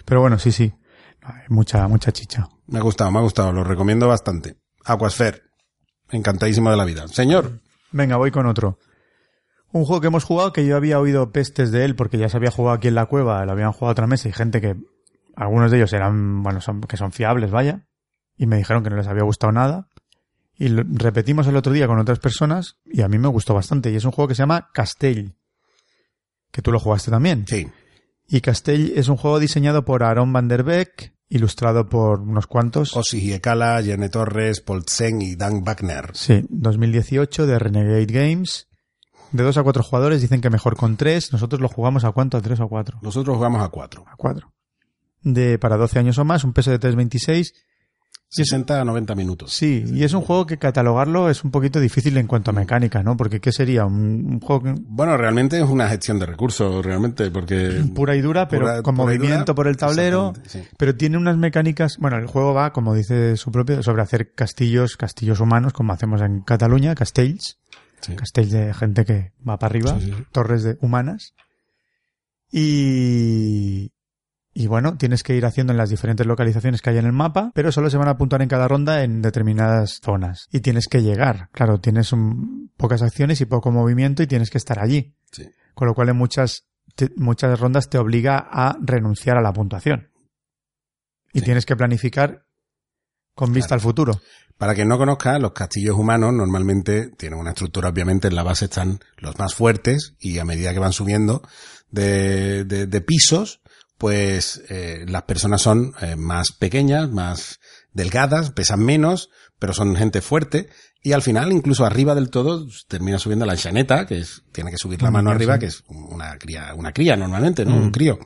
Pero 0.06 0.22
bueno, 0.22 0.40
sí, 0.40 0.52
sí. 0.52 0.74
Hay 1.22 1.44
mucha, 1.50 1.88
mucha 1.88 2.12
chicha. 2.12 2.48
Me 2.68 2.80
ha 2.80 2.82
gustado, 2.82 3.12
me 3.12 3.20
ha 3.20 3.22
gustado, 3.22 3.52
lo 3.52 3.64
recomiendo 3.64 4.08
bastante. 4.08 4.58
Aquasphere. 4.86 5.42
Encantadísimo 6.12 6.72
de 6.72 6.78
la 6.78 6.86
vida. 6.86 7.08
Señor, 7.08 7.62
Venga, 7.92 8.18
voy 8.18 8.32
con 8.32 8.46
otro. 8.46 8.78
Un 9.72 9.86
juego 9.86 10.02
que 10.02 10.08
hemos 10.08 10.24
jugado 10.24 10.54
que 10.54 10.66
yo 10.66 10.76
había 10.76 11.00
oído 11.00 11.32
pestes 11.32 11.72
de 11.72 11.86
él 11.86 11.96
porque 11.96 12.18
ya 12.18 12.30
se 12.30 12.38
había 12.38 12.52
jugado 12.52 12.76
aquí 12.78 12.88
en 12.88 12.96
la 12.96 13.06
cueva, 13.08 13.44
lo 13.46 13.52
habían 13.52 13.72
jugado 13.72 13.92
otra 13.92 14.08
mesa 14.08 14.28
y 14.30 14.32
gente 14.32 14.62
que 14.62 14.76
algunos 15.36 15.70
de 15.72 15.78
ellos 15.78 15.94
eran, 15.94 16.42
bueno, 16.44 16.62
son, 16.62 16.82
que 16.82 16.98
son 16.98 17.12
fiables, 17.12 17.50
vaya, 17.52 17.88
y 18.38 18.46
me 18.48 18.58
dijeron 18.58 18.84
que 18.84 18.90
no 18.90 18.96
les 18.98 19.08
había 19.08 19.24
gustado 19.24 19.52
nada. 19.54 19.88
Y 20.56 20.70
lo- 20.70 20.84
repetimos 20.86 21.48
el 21.48 21.56
otro 21.56 21.72
día 21.74 21.88
con 21.88 22.00
otras 22.00 22.20
personas 22.20 22.78
y 22.86 23.02
a 23.02 23.08
mí 23.08 23.18
me 23.20 23.28
gustó 23.28 23.54
bastante. 23.54 23.92
Y 23.92 23.96
es 23.96 24.06
un 24.06 24.12
juego 24.12 24.28
que 24.28 24.36
se 24.36 24.42
llama 24.44 24.70
Castell, 24.74 25.36
que 26.52 26.62
tú 26.62 26.72
lo 26.72 26.80
jugaste 26.80 27.12
también. 27.12 27.46
sí. 27.48 27.68
Y 28.30 28.42
Castell 28.42 28.94
es 28.96 29.10
un 29.10 29.18
juego 29.18 29.40
diseñado 29.40 29.84
por 29.84 30.04
Aaron 30.04 30.32
Van 30.32 30.48
der 30.48 30.64
Beek, 30.64 31.14
ilustrado 31.30 31.90
por 31.90 32.22
unos 32.22 32.46
cuantos. 32.46 32.96
Osi 32.96 33.20
Giekala, 33.20 33.82
Jene 33.82 34.10
Torres, 34.10 34.62
Paul 34.62 34.86
Tseng 34.86 35.22
y 35.22 35.36
Dan 35.36 35.64
Wagner. 35.64 36.12
Sí, 36.14 36.46
2018 36.50 37.48
de 37.48 37.58
Renegade 37.58 38.06
Games. 38.06 38.68
De 39.32 39.44
dos 39.44 39.58
a 39.58 39.64
cuatro 39.64 39.82
jugadores 39.82 40.22
dicen 40.22 40.42
que 40.42 40.52
mejor 40.52 40.76
con 40.76 40.96
tres. 40.96 41.34
Nosotros 41.34 41.60
lo 41.60 41.70
jugamos 41.70 42.04
a 42.04 42.12
cuánto, 42.12 42.38
a 42.38 42.42
tres 42.42 42.60
o 42.60 42.66
a 42.66 42.70
cuatro. 42.70 43.00
Nosotros 43.02 43.36
jugamos 43.36 43.64
a 43.64 43.70
cuatro. 43.70 44.06
A 44.08 44.16
cuatro. 44.16 44.54
De 45.22 45.58
para 45.58 45.78
12 45.78 46.00
años 46.00 46.18
o 46.20 46.26
más, 46.26 46.44
un 46.44 46.54
peso 46.54 46.70
de 46.70 46.80
326. 46.80 47.54
60 48.32 48.80
a 48.80 48.86
90 48.86 49.16
minutos. 49.16 49.52
Sí, 49.54 49.84
y 49.88 50.04
es 50.04 50.14
un 50.14 50.22
juego 50.22 50.46
que 50.46 50.58
catalogarlo 50.60 51.30
es 51.32 51.44
un 51.44 51.50
poquito 51.50 51.80
difícil 51.80 52.16
en 52.18 52.28
cuanto 52.28 52.52
a 52.52 52.54
mecánica, 52.54 53.02
¿no? 53.02 53.18
Porque 53.18 53.40
¿qué 53.40 53.52
sería? 53.52 53.86
Un, 53.86 54.24
un 54.34 54.40
juego 54.40 54.64
que- 54.64 54.76
Bueno, 54.82 55.18
realmente 55.18 55.58
es 55.58 55.68
una 55.68 55.90
gestión 55.90 56.20
de 56.20 56.28
recursos, 56.28 56.86
realmente, 56.86 57.32
porque... 57.32 57.84
pura 57.96 58.16
y 58.16 58.22
dura, 58.22 58.48
pero 58.48 58.62
Pura- 58.66 58.82
con 58.84 58.96
pura 58.96 59.14
y 59.14 59.18
dura. 59.18 59.28
movimiento 59.30 59.56
por 59.56 59.68
el 59.68 59.78
tablero. 59.78 60.34
Sí. 60.46 60.62
Pero 60.78 60.96
tiene 60.96 61.18
unas 61.18 61.38
mecánicas. 61.38 61.98
Bueno, 61.98 62.18
el 62.18 62.28
juego 62.28 62.54
va, 62.54 62.72
como 62.72 62.94
dice 62.94 63.36
su 63.36 63.52
propio, 63.52 63.82
sobre 63.82 64.04
hacer 64.04 64.34
castillos, 64.36 64.96
castillos 64.96 65.40
humanos, 65.40 65.74
como 65.74 65.92
hacemos 65.94 66.22
en 66.22 66.42
Cataluña, 66.42 66.94
castells. 66.94 67.58
Sí. 68.02 68.16
castells 68.16 68.52
de 68.52 68.74
gente 68.76 69.04
que 69.06 69.34
va 69.48 69.58
para 69.60 69.72
arriba, 69.72 70.00
sí. 70.00 70.14
torres 70.32 70.64
de 70.64 70.78
humanas. 70.82 71.34
Y, 72.52 73.92
y 74.62 74.68
bueno, 74.68 74.98
tienes 74.98 75.24
que 75.24 75.36
ir 75.36 75.46
haciendo 75.46 75.72
en 75.72 75.78
las 75.78 75.90
diferentes 75.90 76.26
localizaciones 76.28 76.82
que 76.82 76.90
hay 76.90 76.98
en 76.98 77.06
el 77.06 77.14
mapa, 77.14 77.52
pero 77.56 77.72
solo 77.72 77.90
se 77.90 77.96
van 77.98 78.10
a 78.10 78.18
puntuar 78.18 78.42
en 78.42 78.50
cada 78.50 78.68
ronda 78.68 79.04
en 79.04 79.22
determinadas 79.22 80.02
zonas. 80.04 80.50
Y 80.52 80.60
tienes 80.60 80.88
que 80.88 81.02
llegar. 81.02 81.48
Claro, 81.54 81.80
tienes 81.80 82.12
un- 82.12 82.70
pocas 82.76 83.02
acciones 83.02 83.40
y 83.40 83.46
poco 83.46 83.72
movimiento 83.72 84.22
y 84.22 84.28
tienes 84.28 84.50
que 84.50 84.58
estar 84.58 84.80
allí. 84.80 85.16
Sí. 85.32 85.50
Con 85.74 85.88
lo 85.88 85.94
cual 85.94 86.10
en 86.10 86.18
muchas, 86.18 86.66
te- 86.96 87.12
muchas 87.16 87.58
rondas 87.58 87.90
te 87.90 87.98
obliga 87.98 88.38
a 88.52 88.78
renunciar 88.82 89.38
a 89.38 89.42
la 89.42 89.54
puntuación. 89.54 90.10
Y 91.32 91.40
Sí. 91.40 91.46
tienes 91.46 91.66
que 91.66 91.78
planificar 91.78 92.46
con 93.36 93.54
vista 93.54 93.76
al 93.76 93.80
futuro. 93.82 94.20
Para 94.58 94.76
quien 94.76 94.90
no 94.90 94.98
conozca, 94.98 95.40
los 95.40 95.54
castillos 95.54 95.96
humanos 95.96 96.34
normalmente 96.34 97.12
tienen 97.12 97.40
una 97.40 97.52
estructura, 97.52 97.88
obviamente 97.88 98.28
en 98.28 98.36
la 98.36 98.44
base 98.44 98.66
están 98.66 99.00
los 99.20 99.40
más 99.40 99.56
fuertes 99.56 100.16
y 100.20 100.38
a 100.40 100.44
medida 100.44 100.74
que 100.74 100.80
van 100.80 100.92
subiendo 100.92 101.44
de, 101.92 102.66
de- 102.66 102.88
de 102.88 103.00
pisos, 103.02 103.62
pues 104.00 104.64
eh, 104.70 105.06
las 105.08 105.24
personas 105.24 105.62
son 105.62 105.94
eh, 106.02 106.16
más 106.16 106.52
pequeñas, 106.54 107.10
más 107.12 107.60
delgadas, 107.94 108.50
pesan 108.52 108.80
menos, 108.80 109.30
pero 109.60 109.74
son 109.74 109.96
gente 109.96 110.22
fuerte 110.22 110.70
y 111.04 111.12
al 111.12 111.22
final 111.22 111.52
incluso 111.52 111.86
arriba 111.86 112.16
del 112.16 112.30
todo 112.30 112.66
termina 112.88 113.20
subiendo 113.20 113.46
la 113.46 113.58
chaneta, 113.58 114.08
que 114.08 114.20
es, 114.20 114.44
tiene 114.52 114.72
que 114.72 114.78
subir 114.78 115.02
la 115.02 115.12
Mm, 115.12 115.14
mano 115.14 115.30
sí. 115.32 115.36
arriba, 115.36 115.60
que 115.60 115.66
es 115.68 115.84
una 115.88 116.38
cría, 116.38 116.74
una 116.76 116.92
cría 116.94 117.16
normalmente, 117.18 117.66
¿no? 117.66 117.76
Mm. 117.76 117.84
Un 117.84 117.92
crío. 117.92 118.20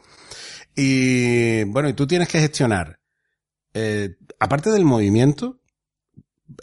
Y 0.75 1.63
bueno, 1.65 1.89
y 1.89 1.93
tú 1.93 2.07
tienes 2.07 2.29
que 2.29 2.39
gestionar, 2.39 2.99
eh, 3.73 4.15
aparte 4.39 4.69
del 4.71 4.85
movimiento, 4.85 5.59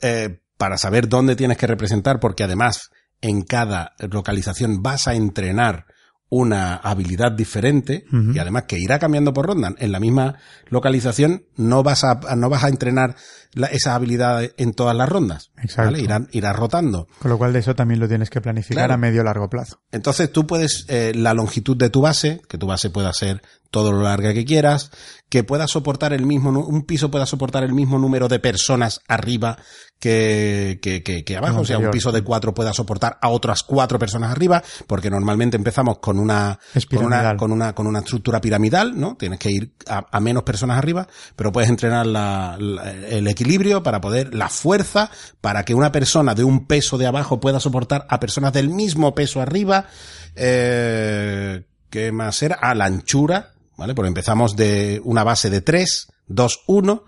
eh, 0.03 0.41
para 0.57 0.79
saber 0.79 1.09
dónde 1.09 1.37
tienes 1.37 1.59
que 1.59 1.67
representar, 1.67 2.21
porque 2.21 2.45
además 2.45 2.91
en 3.21 3.43
cada 3.43 3.95
localización 3.99 4.83
vas 4.83 5.09
a 5.09 5.15
entrenar 5.15 5.87
una 6.33 6.77
habilidad 6.77 7.33
diferente 7.33 8.05
y 8.33 8.39
además 8.39 8.65
que 8.69 8.79
irá 8.79 8.99
cambiando 9.01 9.33
por 9.33 9.47
ronda. 9.47 9.75
En 9.79 9.91
la 9.93 9.99
misma 10.01 10.37
localización 10.69 11.45
no 11.57 11.83
vas 11.83 12.05
a, 12.05 12.21
no 12.37 12.49
vas 12.49 12.65
a 12.65 12.69
entrenar 12.69 13.17
la- 13.53 13.67
esas 13.67 13.95
habilidades 13.95 14.55
en 14.57 14.73
todas 14.73 14.97
las 14.97 15.09
rondas. 15.09 15.51
Exacto. 15.61 15.91
¿vale? 15.93 16.03
Irán, 16.05 16.29
irás 16.33 16.55
rotando. 16.57 17.09
Con 17.19 17.31
lo 17.33 17.39
cual 17.39 17.53
de 17.53 17.59
eso 17.59 17.75
también 17.75 17.99
lo 18.01 18.09
tienes 18.09 18.31
que 18.31 18.41
planificar 18.41 18.77
Claro. 18.85 18.95
a 18.95 18.97
medio 18.97 19.25
largo 19.25 19.51
plazo. 19.51 19.81
Entonces 19.91 20.31
tú 20.33 20.47
puedes, 20.47 20.85
eh, 20.89 21.13
la 21.15 21.35
longitud 21.35 21.77
de 21.77 21.91
tu 21.91 22.01
base, 22.01 22.41
que 22.49 22.59
tu 22.59 22.67
base 22.69 22.91
pueda 22.91 23.13
ser 23.13 23.43
todo 23.71 23.93
lo 23.93 24.03
larga 24.03 24.33
que 24.33 24.45
quieras, 24.45 24.91
que 25.31 25.45
pueda 25.45 25.67
soportar 25.69 26.13
el 26.13 26.27
mismo, 26.27 26.51
un 26.51 26.83
piso 26.83 27.11
pueda 27.11 27.25
soportar 27.25 27.63
el 27.65 27.73
mismo 27.73 27.99
número 27.99 28.29
de 28.29 28.39
personas 28.41 29.01
arriba 29.09 29.57
que, 30.01 30.81
que, 30.83 31.03
que, 31.05 31.25
que 31.25 31.37
abajo, 31.37 31.61
o 31.61 31.65
sea, 31.65 31.77
un 31.79 31.83
piso 31.93 32.11
de 32.11 32.23
cuatro 32.23 32.53
pueda 32.53 32.73
soportar 32.73 33.17
a 33.23 33.29
otras 33.29 33.63
cuatro 33.63 33.99
personas 33.99 34.33
arriba, 34.33 34.63
porque 34.87 35.09
normalmente 35.09 35.57
empezamos 35.57 35.99
con 35.99 36.19
una, 36.19 36.59
con 36.99 37.07
una, 37.07 37.17
con 37.37 37.53
una, 37.53 37.75
con 37.75 37.87
una 37.87 38.01
estructura 38.01 38.41
piramidal, 38.41 38.99
¿no? 38.99 39.15
Tienes 39.17 39.39
que 39.39 39.51
ir 39.53 39.73
a, 39.89 40.05
a 40.11 40.21
menos 40.21 40.43
personas 40.43 40.79
arriba, 40.79 41.07
pero 41.37 41.53
puedes 41.53 41.71
entrenar 41.71 42.07
la- 42.07 42.57
la- 42.59 42.91
el 42.91 43.29
equilibrio 43.29 43.83
para 43.85 44.01
poder, 44.01 44.35
la 44.35 44.49
fuerza, 44.49 45.11
para 45.41 45.65
que 45.65 45.75
una 45.75 45.93
persona 45.93 46.35
de 46.35 46.43
un 46.45 46.67
peso 46.67 46.99
de 46.99 47.07
abajo 47.07 47.39
pueda 47.39 47.61
soportar 47.61 48.05
a 48.09 48.19
personas 48.19 48.53
del 48.53 48.69
mismo 48.71 49.15
peso 49.15 49.41
arriba, 49.41 49.87
eh, 50.35 51.63
¿qué 51.91 52.11
más 52.11 52.43
era? 52.43 52.59
Ah, 52.61 52.75
la 52.75 52.87
anchura, 52.87 53.53
¿vale? 53.81 53.95
Porque 53.95 54.09
empezamos 54.09 54.57
de 54.57 55.01
una 55.05 55.25
base 55.25 55.49
de 55.49 55.63
3, 55.63 56.09
2, 56.27 56.65
1, 56.67 57.05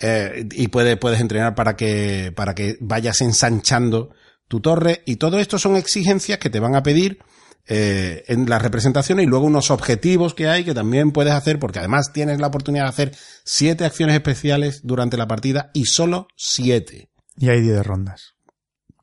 eh, 0.00 0.48
y 0.50 0.66
puede, 0.66 0.96
puedes 0.96 1.20
entrenar 1.20 1.54
para 1.54 1.76
que, 1.76 2.32
para 2.34 2.52
que 2.52 2.76
vayas 2.80 3.20
ensanchando 3.20 4.10
tu 4.48 4.60
torre, 4.60 5.02
y 5.06 5.16
todo 5.16 5.38
esto 5.38 5.56
son 5.56 5.76
exigencias 5.76 6.40
que 6.40 6.50
te 6.50 6.58
van 6.58 6.74
a 6.74 6.82
pedir 6.82 7.20
eh, 7.68 8.24
en 8.26 8.50
las 8.50 8.60
representaciones 8.60 9.24
y 9.24 9.28
luego 9.28 9.46
unos 9.46 9.70
objetivos 9.70 10.34
que 10.34 10.48
hay 10.48 10.64
que 10.64 10.74
también 10.74 11.12
puedes 11.12 11.32
hacer, 11.32 11.60
porque 11.60 11.78
además 11.78 12.12
tienes 12.12 12.40
la 12.40 12.48
oportunidad 12.48 12.84
de 12.84 12.90
hacer 12.90 13.16
siete 13.44 13.84
acciones 13.84 14.16
especiales 14.16 14.80
durante 14.82 15.16
la 15.16 15.28
partida 15.28 15.70
y 15.74 15.84
solo 15.84 16.26
siete. 16.36 17.08
Y 17.38 17.50
hay 17.50 17.60
10 17.60 17.86
rondas. 17.86 18.34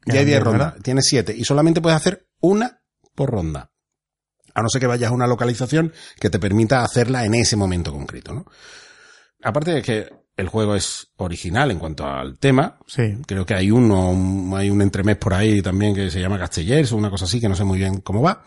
Y 0.05 0.11
hay 0.11 0.25
Quedan 0.25 0.25
10 0.25 0.25
diez, 0.25 0.43
rondas, 0.43 0.73
tienes 0.83 1.05
7 1.07 1.33
y 1.37 1.45
solamente 1.45 1.79
puedes 1.79 1.95
hacer 1.95 2.27
una 2.41 2.81
por 3.15 3.31
ronda. 3.31 3.72
A 4.53 4.61
no 4.61 4.69
ser 4.69 4.79
que 4.81 4.87
vayas 4.87 5.11
a 5.11 5.13
una 5.13 5.27
localización 5.27 5.91
que 6.19 6.29
te 6.29 6.39
permita 6.39 6.83
hacerla 6.83 7.25
en 7.25 7.33
ese 7.35 7.55
momento 7.55 7.91
concreto, 7.91 8.33
¿no? 8.33 8.45
Aparte 9.43 9.71
de 9.71 9.81
que 9.81 10.09
el 10.37 10.47
juego 10.47 10.75
es 10.75 11.07
original 11.17 11.69
en 11.71 11.79
cuanto 11.79 12.05
al 12.05 12.39
tema, 12.39 12.79
Sí. 12.87 13.17
creo 13.27 13.45
que 13.45 13.53
hay 13.55 13.69
uno, 13.71 14.09
un- 14.11 14.53
hay 14.55 14.69
un 14.69 14.81
entremés 14.81 15.17
por 15.17 15.33
ahí 15.33 15.61
también 15.61 15.93
que 15.93 16.09
se 16.09 16.19
llama 16.21 16.39
Castellers 16.39 16.91
o 16.91 16.97
una 16.97 17.09
cosa 17.09 17.25
así, 17.25 17.39
que 17.39 17.49
no 17.49 17.55
sé 17.55 17.63
muy 17.63 17.77
bien 17.77 18.01
cómo 18.01 18.21
va, 18.21 18.43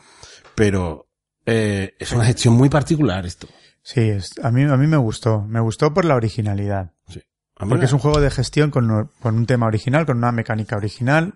pero 0.55 1.09
eh, 1.49 1.95
es 2.01 2.11
una 2.13 2.25
gestión 2.25 2.55
muy 2.55 2.69
particular 2.69 3.25
esto. 3.25 3.47
Sí, 3.83 4.01
es- 4.01 4.33
a, 4.43 4.51
mí, 4.51 4.65
a 4.65 4.77
mí 4.77 4.87
me 4.89 4.97
gustó. 4.97 5.43
Me 5.43 5.61
gustó 5.61 5.95
por 5.95 6.05
la 6.05 6.17
originalidad. 6.17 6.93
Mí 7.09 7.69
Porque 7.71 7.85
es 7.87 7.93
un 7.93 8.01
juego 8.01 8.21
de 8.21 8.31
gestión 8.31 8.71
con, 8.71 9.11
con 9.21 9.37
un 9.37 9.47
tema 9.47 9.67
original, 9.67 10.05
con 10.07 10.19
una 10.19 10.31
mecánica 10.33 10.77
original. 10.77 11.35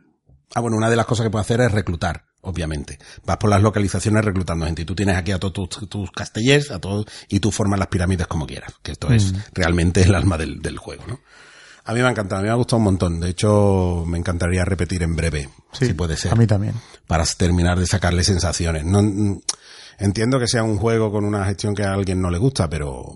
Ah, 0.55 0.61
bueno, 0.61 0.77
una 0.77 0.91
de 0.91 0.97
las 0.97 1.07
cosas 1.07 1.25
que 1.25 1.31
puedes 1.31 1.47
hacer 1.47 1.61
es 1.61 1.71
reclutar, 1.73 2.25
obviamente. 2.43 2.99
Vas 3.25 3.37
por 3.37 3.51
las 3.51 3.63
localizaciones 3.63 4.25
reclutando 4.25 4.67
gente 4.67 4.83
y 4.83 4.85
tú 4.85 4.95
tienes 4.95 5.17
aquí 5.17 5.33
a 5.33 5.39
todos 5.39 5.69
tus, 5.69 5.89
tus 5.89 6.11
castellers, 6.11 6.71
a 6.71 6.79
todos, 6.79 7.07
y 7.29 7.41
tú 7.41 7.51
formas 7.51 7.79
las 7.79 7.89
pirámides 7.89 8.27
como 8.27 8.47
quieras, 8.47 8.75
que 8.83 8.93
esto 8.93 9.13
es 9.13 9.33
realmente 9.53 10.03
el 10.03 10.15
alma 10.15 10.37
del, 10.39 10.61
del 10.61 10.79
juego, 10.79 11.05
¿no? 11.07 11.21
A 11.85 11.95
mí 11.95 12.01
me 12.01 12.07
ha 12.07 12.11
encantado, 12.11 12.41
a 12.41 12.43
mí 12.43 12.47
me 12.49 12.53
ha 12.53 12.57
gustado 12.57 12.77
un 12.77 12.85
montón. 12.85 13.21
De 13.21 13.31
hecho, 13.31 14.05
me 14.07 14.19
encantaría 14.19 14.65
repetir 14.65 15.03
en 15.03 15.17
breve, 15.17 15.49
Sí, 15.73 15.87
si 15.87 15.95
puede 15.95 16.17
ser, 16.17 16.33
A 16.33 16.37
mí 16.37 16.47
también. 16.47 16.75
para 17.07 17.25
terminar 17.25 17.79
de 17.79 17.87
sacarle 17.87 18.23
sensaciones. 18.23 18.85
No, 18.85 19.03
mm, 19.03 19.41
entiendo 19.99 20.39
que 20.39 20.47
sea 20.47 20.63
un 20.63 20.77
juego 20.77 21.11
con 21.11 21.25
una 21.25 21.45
gestión 21.47 21.75
que 21.75 21.83
a 21.83 21.93
alguien 21.95 22.21
no 22.21 22.31
le 22.31 22.39
gusta, 22.39 22.69
pero 22.69 23.15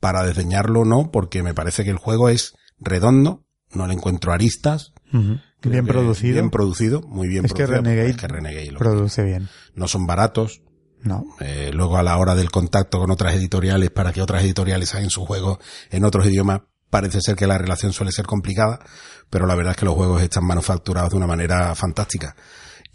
para 0.00 0.24
desdeñarlo 0.24 0.84
no, 0.84 1.10
porque 1.10 1.42
me 1.42 1.54
parece 1.54 1.84
que 1.84 1.90
el 1.90 1.98
juego 1.98 2.28
es 2.28 2.54
redondo, 2.78 3.44
no 3.70 3.86
le 3.86 3.94
encuentro 3.94 4.32
aristas. 4.32 4.92
Creo 5.60 5.72
Bien 5.72 5.84
que 5.86 5.92
producido. 5.92 6.32
Bien 6.34 6.50
producido, 6.50 7.00
muy 7.02 7.28
bien 7.28 7.44
es 7.44 7.52
que 7.52 7.64
producido. 7.64 7.82
Renegade, 7.82 8.10
Es 8.10 8.16
que 8.16 8.28
Renegade 8.28 8.70
lo- 8.70 8.78
produce 8.78 9.22
bien. 9.24 9.48
no 9.74 9.88
son 9.88 10.06
baratos. 10.06 10.62
No. 11.02 11.24
Eh, 11.40 11.70
luego 11.72 11.96
a 11.96 12.02
la 12.02 12.16
hora 12.18 12.34
del 12.34 12.50
contacto 12.50 12.98
con 12.98 13.10
otras 13.10 13.34
editoriales 13.34 13.90
para 13.90 14.12
que 14.12 14.20
otras 14.22 14.42
editoriales 14.42 14.94
hagan 14.94 15.08
su 15.10 15.24
juego 15.24 15.58
en 15.90 16.04
otros 16.04 16.26
idiomas, 16.26 16.60
parece 16.90 17.20
ser 17.22 17.36
que 17.36 17.46
la 17.46 17.56
relación 17.56 17.92
suele 17.92 18.12
ser 18.12 18.26
complicada, 18.26 18.80
pero 19.30 19.46
la 19.46 19.54
verdad 19.54 19.70
es 19.72 19.76
que 19.78 19.86
los 19.86 19.94
juegos 19.94 20.20
están 20.22 20.44
manufacturados 20.44 21.10
de 21.10 21.16
una 21.16 21.26
manera 21.26 21.74
fantástica. 21.74 22.36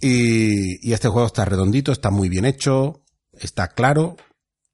Y, 0.01 0.87
y 0.87 0.93
este 0.93 1.07
juego 1.07 1.25
está 1.25 1.45
redondito, 1.45 1.91
está 1.91 2.11
muy 2.11 2.29
bien 2.29 2.45
hecho, 2.45 3.01
está 3.33 3.69
claro, 3.69 4.17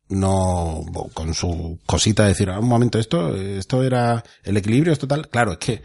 no 0.09 0.81
con 1.13 1.33
su 1.33 1.79
cosita 1.85 2.23
de 2.23 2.29
decir, 2.29 2.49
"Ah, 2.49 2.59
un 2.59 2.67
momento, 2.67 2.99
esto, 2.99 3.35
esto 3.35 3.83
era 3.83 4.23
el 4.43 4.57
equilibrio, 4.57 4.91
esto 4.91 5.07
tal. 5.07 5.29
Claro, 5.29 5.53
es 5.53 5.57
que 5.59 5.81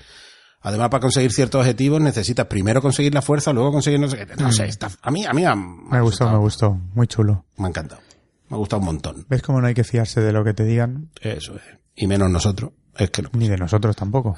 además 0.60 0.88
para 0.88 1.00
conseguir 1.00 1.32
ciertos 1.32 1.60
objetivos 1.60 2.00
necesitas 2.00 2.46
primero 2.46 2.82
conseguir 2.82 3.14
la 3.14 3.22
fuerza, 3.22 3.52
luego 3.52 3.72
conseguir 3.72 4.00
no 4.00 4.08
sé 4.08 4.26
qué. 4.26 4.36
No 4.36 4.52
sé, 4.52 4.66
está, 4.66 4.90
a 5.02 5.10
mí, 5.10 5.24
a 5.24 5.32
mí 5.32 5.44
me, 5.90 6.00
gustó, 6.00 6.30
me 6.30 6.38
gustó. 6.38 6.78
Muy 6.94 7.06
chulo. 7.06 7.44
me 7.56 7.66
ha 7.66 7.68
encantado. 7.68 8.00
Me 8.48 8.56
ha 8.56 8.58
gustado 8.58 8.80
un 8.80 8.86
montón. 8.86 9.26
¿Ves 9.28 9.42
cómo 9.42 9.60
no 9.60 9.66
hay 9.66 9.74
que 9.74 9.84
fiarse 9.84 10.20
de 10.20 10.32
lo 10.32 10.44
que 10.44 10.54
te 10.54 10.64
digan? 10.64 11.10
Eso 11.20 11.56
es. 11.56 11.62
Y 11.96 12.06
menos 12.06 12.30
nosotros. 12.30 12.72
Es 12.96 13.10
que 13.10 13.22
no. 13.22 13.30
Ni 13.32 13.48
de 13.48 13.56
nosotros 13.56 13.96
tampoco. 13.96 14.34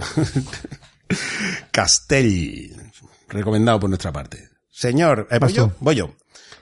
Castell. 1.70 2.74
Recomendado 3.28 3.81
por 3.81 3.90
nuestra 3.90 4.12
parte. 4.12 4.48
Señor, 4.70 5.28
eh, 5.31 5.38
voy 5.38 5.52
yo, 5.52 5.72
voy 5.81 5.96
yo. 5.96 6.14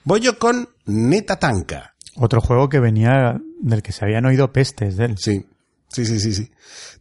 Voy 0.04 0.20
yo 0.20 0.38
con 0.38 0.68
Neta 0.86 1.36
Tanka. 1.38 1.94
Otro 2.16 2.40
juego 2.40 2.68
que 2.68 2.80
venía 2.80 3.40
del 3.60 3.82
que 3.82 3.92
se 3.92 4.04
habían 4.04 4.24
oído 4.24 4.52
pestes 4.52 4.96
de 4.96 5.04
él. 5.04 5.18
Sí. 5.18 5.44
Sí, 5.96 6.04
sí, 6.04 6.20
sí, 6.20 6.34
sí. 6.34 6.50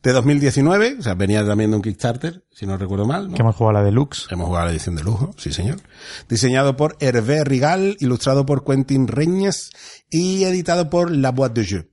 De 0.04 0.14
2019, 0.14 0.96
o 1.00 1.02
sea, 1.02 1.16
venía 1.16 1.46
también 1.46 1.70
de 1.70 1.76
un 1.76 1.82
Kickstarter, 1.82 2.46
si 2.50 2.66
no 2.66 2.78
recuerdo 2.78 3.06
mal. 3.06 3.28
¿no? 3.28 3.36
Que 3.36 3.42
hemos 3.42 3.58
jugado 3.58 3.78
a 3.78 3.82
la 3.82 3.86
deluxe. 3.86 4.28
Hemos 4.32 4.48
jugado 4.48 4.64
a 4.64 4.66
la 4.68 4.72
edición 4.72 4.96
de 4.96 5.04
lujo, 5.04 5.36
sí 5.38 5.52
señor. 5.52 5.82
Diseñado 6.30 6.78
por 6.78 6.96
Hervé 7.02 7.44
Rigal, 7.44 7.98
ilustrado 8.00 8.46
por 8.46 8.64
Quentin 8.64 9.10
Reñes 9.10 9.72
y 10.10 10.46
editado 10.46 10.90
por 10.90 11.12
La 11.12 11.34
Boîte 11.34 11.60
de 11.60 11.68
Jeu. 11.68 11.90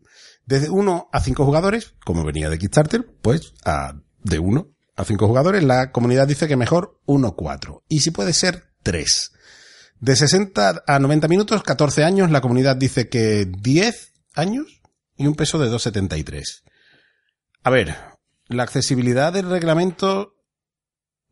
Desde 0.47 0.71
1 0.71 1.09
a 1.13 1.21
5 1.21 1.45
jugadores, 1.45 1.95
como 2.05 2.23
venía 2.23 2.49
de 2.49 2.57
Kickstarter, 2.57 3.05
pues 3.21 3.53
a, 3.65 3.95
de 4.23 4.39
1 4.39 4.69
a 4.95 5.05
5 5.05 5.27
jugadores, 5.27 5.65
la 5.65 5.91
comunidad 5.91 6.29
dice 6.29 6.47
que 6.47 6.57
mejor 6.57 7.01
1-4. 7.07 7.83
Y 7.89 7.99
si 7.99 8.13
puede 8.13 8.33
ser 8.33 8.63
3. 8.85 9.33
De 9.99 10.15
60 10.15 10.85
a 10.87 10.99
90 11.01 11.27
minutos, 11.27 11.65
14 11.65 12.05
años, 12.05 12.31
la 12.31 12.41
comunidad 12.41 12.77
dice 12.77 13.09
que 13.09 13.45
10 13.45 14.13
años 14.37 14.83
y 15.17 15.27
un 15.27 15.35
peso 15.35 15.59
de 15.59 15.69
2,73. 15.69 16.63
A 17.65 17.71
ver, 17.71 17.95
la 18.49 18.63
accesibilidad 18.63 19.33
del 19.33 19.49
reglamento 19.49 20.35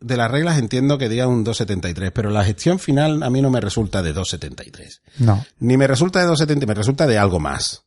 de 0.01 0.17
las 0.17 0.31
reglas 0.31 0.59
entiendo 0.59 0.97
que 0.97 1.09
diga 1.09 1.27
un 1.27 1.45
2,73, 1.45 2.11
pero 2.15 2.31
la 2.31 2.45
gestión 2.45 2.79
final 2.79 3.23
a 3.23 3.29
mí 3.31 3.43
no 3.43 3.51
me 3.51 3.61
resulta 3.61 4.03
de 4.03 4.15
2,73. 4.15 5.01
No. 5.19 5.45
Ni 5.59 5.77
me 5.77 5.87
resulta 5.87 6.21
de 6.21 6.27
2,70, 6.29 6.67
me 6.67 6.75
resulta 6.75 7.07
de 7.07 7.19
algo 7.19 7.39
más. 7.41 7.83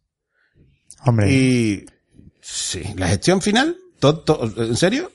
Hombre, 1.06 1.32
Y 1.34 1.86
sí, 2.41 2.84
la 2.97 3.08
gestión 3.08 3.41
final, 3.41 3.75
to- 3.99 4.19
to- 4.19 4.51
¿en 4.58 4.75
serio? 4.77 5.12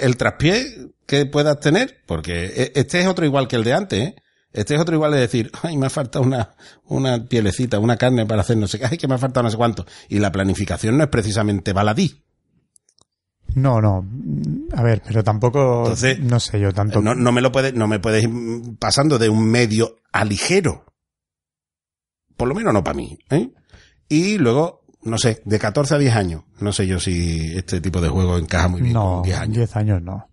El 0.00 0.16
traspié 0.16 0.64
que 1.06 1.26
puedas 1.26 1.60
tener, 1.60 1.98
porque 2.06 2.44
e- 2.46 2.72
este 2.76 3.00
es 3.00 3.06
otro 3.06 3.24
igual 3.26 3.46
que 3.48 3.56
el 3.56 3.64
de 3.64 3.72
antes, 3.74 4.00
¿eh? 4.08 4.16
Este 4.54 4.74
es 4.74 4.80
otro 4.80 4.94
igual 4.94 5.12
de 5.12 5.20
decir, 5.20 5.50
ay, 5.62 5.76
me 5.78 5.86
ha 5.86 5.90
faltado 5.90 6.24
una, 6.24 6.54
una 6.84 7.24
pielecita, 7.24 7.78
una 7.78 7.96
carne 7.96 8.26
para 8.26 8.42
hacer 8.42 8.56
no 8.58 8.68
sé 8.68 8.78
qué, 8.78 8.86
ay, 8.90 8.98
que 8.98 9.08
me 9.08 9.14
ha 9.14 9.18
faltado 9.18 9.44
no 9.44 9.50
sé 9.50 9.56
cuánto. 9.56 9.86
Y 10.10 10.18
la 10.18 10.30
planificación 10.32 10.96
no 10.98 11.04
es 11.04 11.10
precisamente 11.10 11.72
baladí. 11.72 12.22
No, 13.54 13.80
no. 13.80 14.06
A 14.76 14.82
ver, 14.82 15.02
pero 15.06 15.22
tampoco, 15.22 15.82
Entonces, 15.82 16.20
no 16.20 16.40
sé 16.40 16.60
yo 16.60 16.72
tanto. 16.72 17.00
No, 17.00 17.14
no 17.14 17.32
me 17.32 17.40
lo 17.40 17.52
puedes, 17.52 17.74
no 17.74 17.86
me 17.86 18.00
puedes 18.00 18.24
ir 18.24 18.30
pasando 18.78 19.18
de 19.18 19.28
un 19.28 19.44
medio 19.44 19.96
a 20.12 20.24
ligero. 20.24 20.84
Por 22.36 22.48
lo 22.48 22.54
menos 22.54 22.72
no 22.72 22.82
para 22.82 22.96
mí, 22.96 23.18
¿eh? 23.30 23.50
Y 24.08 24.38
luego, 24.38 24.84
no 25.02 25.18
sé, 25.18 25.42
de 25.44 25.58
14 25.58 25.94
a 25.94 25.98
10 25.98 26.14
años. 26.14 26.44
No 26.60 26.72
sé 26.72 26.86
yo 26.86 27.00
si 27.00 27.52
este 27.56 27.80
tipo 27.80 28.00
de 28.00 28.08
juego 28.08 28.38
encaja 28.38 28.68
muy 28.68 28.82
bien 28.82 28.94
no, 28.94 29.14
con 29.16 29.22
10 29.22 29.38
años. 29.38 29.56
10 29.56 29.76
años 29.76 30.02
no. 30.02 30.28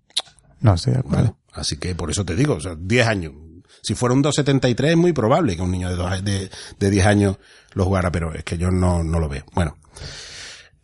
No 0.62 0.74
estoy 0.74 0.94
de 0.94 1.00
acuerdo. 1.00 1.24
¿vale? 1.24 1.36
Así 1.54 1.78
que 1.78 1.96
por 1.96 2.10
eso 2.10 2.26
te 2.26 2.36
digo, 2.36 2.56
o 2.56 2.60
sea, 2.60 2.76
10 2.76 3.08
años. 3.08 3.34
Si 3.82 3.96
fuera 3.96 4.14
un 4.14 4.22
273 4.22 4.92
es 4.92 4.98
muy 4.98 5.14
probable 5.14 5.56
que 5.56 5.62
un 5.62 5.72
niño 5.72 5.90
de, 5.90 5.96
dos, 5.96 6.24
de, 6.24 6.50
de 6.80 6.90
10 6.90 7.06
años 7.06 7.38
lo 7.74 7.86
jugara, 7.86 8.12
pero 8.12 8.34
es 8.34 8.44
que 8.44 8.58
yo 8.58 8.72
no, 8.72 9.04
no 9.04 9.20
lo 9.20 9.30
veo. 9.30 9.46
Bueno. 9.54 9.78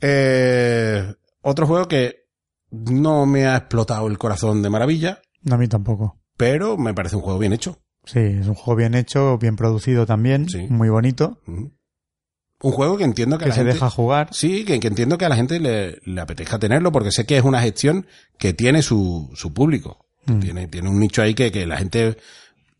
Eh, 0.02 1.14
otro 1.42 1.68
juego 1.68 1.88
que 1.88 2.25
no 2.92 3.26
me 3.26 3.46
ha 3.46 3.58
explotado 3.58 4.08
el 4.08 4.18
corazón 4.18 4.62
de 4.62 4.70
maravilla, 4.70 5.22
No, 5.44 5.56
a 5.56 5.58
mí 5.58 5.68
tampoco. 5.68 6.20
pero 6.38 6.78
me 6.78 6.94
parece 6.94 7.16
un 7.16 7.22
juego 7.22 7.40
bien 7.40 7.54
hecho. 7.54 7.80
Sí, 8.06 8.20
es 8.20 8.48
un 8.48 8.54
juego 8.56 8.78
bien 8.78 8.94
hecho, 8.94 9.38
bien 9.38 9.56
producido 9.56 10.06
también, 10.06 10.48
Sí. 10.50 10.68
muy 10.70 10.90
bonito. 10.90 11.40
Un 11.48 12.72
juego 12.72 12.98
que 12.98 13.04
entiendo 13.04 13.38
que, 13.38 13.46
a 13.46 13.48
la 13.50 13.54
se 13.54 13.60
gente, 13.62 13.74
deja 13.74 13.90
jugar. 13.90 14.30
Sí, 14.32 14.64
que, 14.64 14.80
que 14.80 14.88
entiendo 14.88 15.18
que 15.18 15.26
a 15.26 15.30
la 15.30 15.36
gente 15.36 15.60
le, 15.60 16.00
le 16.06 16.22
apetezca 16.22 16.58
tenerlo 16.58 16.92
porque 16.92 17.12
sé 17.12 17.26
que 17.26 17.38
es 17.38 17.44
una 17.44 17.62
gestión 17.62 18.08
que 18.38 18.54
tiene 18.54 18.82
su, 18.82 19.30
su 19.36 19.54
público. 19.54 20.06
Mm. 20.26 20.40
Tiene, 20.40 20.68
tiene 20.68 20.90
un 20.90 21.00
nicho 21.00 21.22
ahí 21.22 21.34
que, 21.34 21.52
que 21.52 21.68
la 21.68 21.78
gente, 21.78 22.18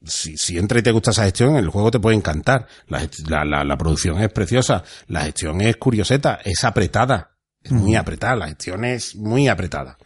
si, 0.04 0.38
si 0.38 0.58
entra 0.58 0.80
y 0.80 0.84
te 0.84 0.92
gusta 0.92 1.12
esa 1.12 1.26
gestión, 1.26 1.58
el 1.58 1.70
juego 1.70 1.92
te 1.92 2.00
puede 2.00 2.16
encantar. 2.16 2.68
La, 2.88 3.08
la, 3.28 3.44
la, 3.46 3.64
la 3.64 3.78
producción 3.78 4.20
es 4.22 4.32
preciosa, 4.32 4.84
la 5.08 5.22
gestión 5.26 5.60
es 5.62 5.76
curioseta, 5.76 6.40
es 6.44 6.64
apretada. 6.64 7.35
Es 7.66 7.72
muy 7.72 7.96
apretada, 7.96 8.36
la 8.36 8.48
gestión 8.48 8.86
es 8.86 9.16
muy 9.16 9.48
apretada. 9.48 9.98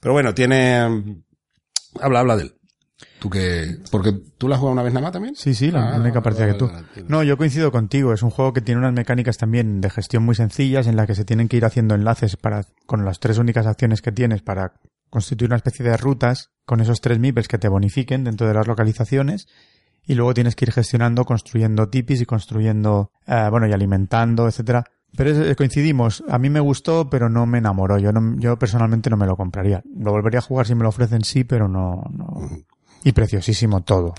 Pero 0.00 0.12
bueno, 0.14 0.34
tiene... 0.34 1.22
Habla, 2.00 2.20
habla 2.20 2.36
de 2.36 2.42
él. 2.44 2.54
Tú 3.18 3.28
que... 3.30 3.76
Porque 3.90 4.12
tú 4.38 4.48
la 4.48 4.54
has 4.54 4.60
jugado 4.60 4.72
una 4.72 4.82
vez 4.82 4.92
nada 4.92 5.04
más 5.06 5.12
también. 5.12 5.34
Sí, 5.36 5.54
sí, 5.54 5.70
la 5.70 5.94
Ah, 5.94 5.96
única 5.98 6.22
partida 6.22 6.46
que 6.46 6.54
tú. 6.54 6.70
No, 7.08 7.22
yo 7.22 7.36
coincido 7.36 7.70
contigo. 7.70 8.12
Es 8.12 8.22
un 8.22 8.30
juego 8.30 8.52
que 8.52 8.60
tiene 8.62 8.78
unas 8.80 8.92
mecánicas 8.94 9.36
también 9.36 9.80
de 9.80 9.90
gestión 9.90 10.22
muy 10.24 10.34
sencillas 10.34 10.86
en 10.86 10.96
la 10.96 11.06
que 11.06 11.14
se 11.14 11.24
tienen 11.24 11.48
que 11.48 11.56
ir 11.58 11.64
haciendo 11.64 11.94
enlaces 11.94 12.36
para, 12.36 12.64
con 12.86 13.04
las 13.04 13.20
tres 13.20 13.38
únicas 13.38 13.66
acciones 13.66 14.00
que 14.02 14.12
tienes 14.12 14.42
para 14.42 14.74
constituir 15.10 15.48
una 15.50 15.56
especie 15.56 15.84
de 15.84 15.96
rutas 15.96 16.50
con 16.64 16.80
esos 16.80 17.00
tres 17.00 17.18
MIPES 17.18 17.48
que 17.48 17.58
te 17.58 17.68
bonifiquen 17.68 18.24
dentro 18.24 18.46
de 18.48 18.54
las 18.54 18.66
localizaciones. 18.66 19.46
Y 20.08 20.14
luego 20.14 20.34
tienes 20.34 20.54
que 20.54 20.66
ir 20.66 20.72
gestionando, 20.72 21.24
construyendo 21.24 21.88
tipis 21.88 22.20
y 22.20 22.26
construyendo, 22.26 23.10
eh, 23.26 23.48
bueno, 23.50 23.66
y 23.66 23.72
alimentando, 23.72 24.46
etcétera. 24.46 24.84
Pero 25.16 25.30
es- 25.30 25.38
eh, 25.50 25.56
coincidimos. 25.56 26.22
A 26.28 26.38
mí 26.38 26.50
me 26.50 26.60
gustó, 26.60 27.08
pero 27.10 27.28
no 27.28 27.46
me 27.46 27.58
enamoró. 27.58 27.98
Yo 27.98 28.12
no, 28.12 28.38
yo 28.38 28.58
personalmente 28.58 29.10
no 29.10 29.16
me 29.16 29.26
lo 29.26 29.36
compraría. 29.36 29.82
Lo 29.96 30.10
volvería 30.12 30.38
a 30.40 30.42
jugar 30.42 30.66
si 30.66 30.74
me 30.74 30.82
lo 30.82 30.88
ofrecen, 30.90 31.24
sí, 31.24 31.44
pero 31.44 31.68
no, 31.68 32.02
no. 32.12 32.48
Y 33.04 33.12
preciosísimo 33.12 33.82
todo. 33.82 34.14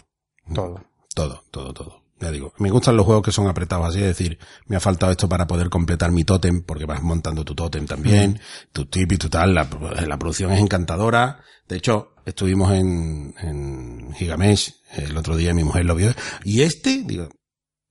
Todo. 0.54 0.82
Todo, 1.14 1.44
todo, 1.52 1.74
todo. 1.74 2.02
Ya 2.20 2.32
digo, 2.32 2.52
me 2.58 2.72
gustan 2.72 2.96
los 2.98 3.06
juegos 3.06 3.24
que 3.24 3.32
son 3.32 3.48
apretados 3.48 3.88
así, 3.90 4.00
es 4.00 4.08
decir, 4.08 4.40
me 4.66 4.76
ha 4.76 4.80
faltado 4.80 5.12
esto 5.12 5.30
para 5.30 5.46
poder 5.46 5.70
completar 5.70 6.12
mi 6.12 6.24
tótem, 6.24 6.64
porque 6.64 6.86
vas 6.86 7.04
montando 7.04 7.46
tu 7.46 7.54
tótem 7.54 7.86
también, 7.86 8.40
tu 8.72 8.86
tip 8.88 9.12
y 9.12 9.18
tu 9.18 9.30
tal, 9.30 9.54
la, 9.54 9.68
la 10.08 10.18
producción 10.18 10.52
es 10.52 10.60
encantadora. 10.60 11.42
De 11.68 11.76
hecho, 11.78 12.14
estuvimos 12.26 12.72
en, 12.72 13.36
en 13.40 14.14
Gigamesh 14.14 14.74
el 14.96 15.16
otro 15.16 15.36
día 15.36 15.52
y 15.52 15.54
mi 15.54 15.64
mujer 15.64 15.86
lo 15.86 15.94
vio. 15.94 16.12
Y 16.44 16.62
este, 16.62 17.04
digo, 17.06 17.30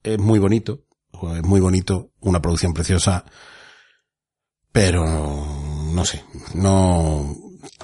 es 0.03 0.19
muy 0.19 0.41
bonito, 0.41 0.81
es 1.37 1.43
muy 1.43 1.61
bonito, 1.61 2.11
una 2.21 2.41
producción 2.41 2.73
preciosa, 2.75 3.25
pero 4.73 5.05
no 5.07 6.05
sé, 6.05 6.23
no, 6.55 7.35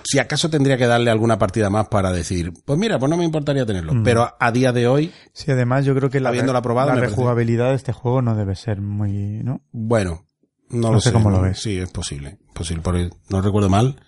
si 0.04 0.18
acaso 0.18 0.50
tendría 0.50 0.76
que 0.76 0.86
darle 0.86 1.10
alguna 1.10 1.38
partida 1.38 1.70
más 1.70 1.88
para 1.88 2.12
decir, 2.12 2.52
pues 2.64 2.78
mira, 2.78 2.98
pues 2.98 3.08
no 3.10 3.16
me 3.16 3.24
importaría 3.24 3.64
tenerlo, 3.64 3.94
Mm. 3.94 4.02
pero 4.02 4.22
a, 4.22 4.36
a 4.38 4.52
día 4.52 4.72
de 4.72 4.86
hoy, 4.86 5.12
Sí, 5.32 5.50
además 5.50 5.84
yo 5.84 5.94
creo 5.94 6.10
que 6.10 6.20
la, 6.20 6.28
Habiéndolo 6.28 6.58
aprobado, 6.58 6.88
la 6.88 6.94
parece- 6.96 7.10
rejugabilidad 7.10 7.70
de 7.70 7.76
este 7.76 7.92
juego 7.92 8.20
no 8.22 8.34
debe 8.36 8.54
ser 8.54 8.80
muy, 8.80 9.42
¿no? 9.42 9.62
bueno, 9.72 10.26
no, 10.68 10.88
No 10.88 10.92
lo 10.94 11.00
sé 11.00 11.08
sé. 11.10 11.12
cómo 11.14 11.30
lo 11.30 11.40
ves. 11.40 11.60
Sí, 11.60 11.78
es 11.78 11.90
posible, 11.90 12.38
posible, 12.54 12.82
porque 12.82 13.10
no 13.30 13.40
recuerdo 13.40 13.68
mal, 13.70 14.00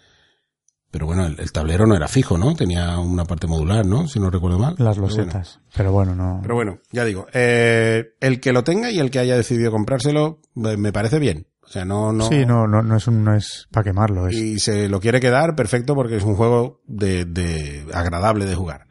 pero 0.94 1.06
bueno, 1.06 1.26
el, 1.26 1.40
el 1.40 1.50
tablero 1.50 1.88
no 1.88 1.96
era 1.96 2.06
fijo, 2.06 2.38
¿no? 2.38 2.54
Tenía 2.54 3.00
una 3.00 3.24
parte 3.24 3.48
modular, 3.48 3.84
¿no? 3.84 4.06
Si 4.06 4.20
no 4.20 4.30
recuerdo 4.30 4.60
mal. 4.60 4.76
Las 4.78 4.94
Pero 4.94 5.08
bueno. 5.08 5.24
losetas. 5.24 5.58
Pero 5.74 5.90
bueno, 5.90 6.14
no. 6.14 6.38
Pero 6.40 6.54
bueno, 6.54 6.78
ya 6.92 7.04
digo, 7.04 7.26
eh, 7.32 8.14
el 8.20 8.38
que 8.38 8.52
lo 8.52 8.62
tenga 8.62 8.92
y 8.92 9.00
el 9.00 9.10
que 9.10 9.18
haya 9.18 9.36
decidido 9.36 9.72
comprárselo, 9.72 10.40
me 10.54 10.76
me 10.76 10.92
parece 10.92 11.18
bien. 11.18 11.48
O 11.64 11.66
sea, 11.66 11.84
no, 11.84 12.12
no. 12.12 12.28
Sí, 12.28 12.46
no, 12.46 12.68
no, 12.68 12.80
no 12.82 12.96
es 12.96 13.08
un, 13.08 13.24
no 13.24 13.34
es 13.34 13.66
para 13.72 13.82
quemarlo. 13.82 14.28
Es, 14.28 14.36
Y 14.36 14.60
se 14.60 14.88
lo 14.88 15.00
quiere 15.00 15.18
quedar, 15.18 15.56
perfecto, 15.56 15.96
porque 15.96 16.16
es 16.18 16.22
un 16.22 16.36
juego 16.36 16.80
de, 16.86 17.24
de 17.24 17.86
agradable 17.92 18.44
de 18.44 18.54
jugar. 18.54 18.86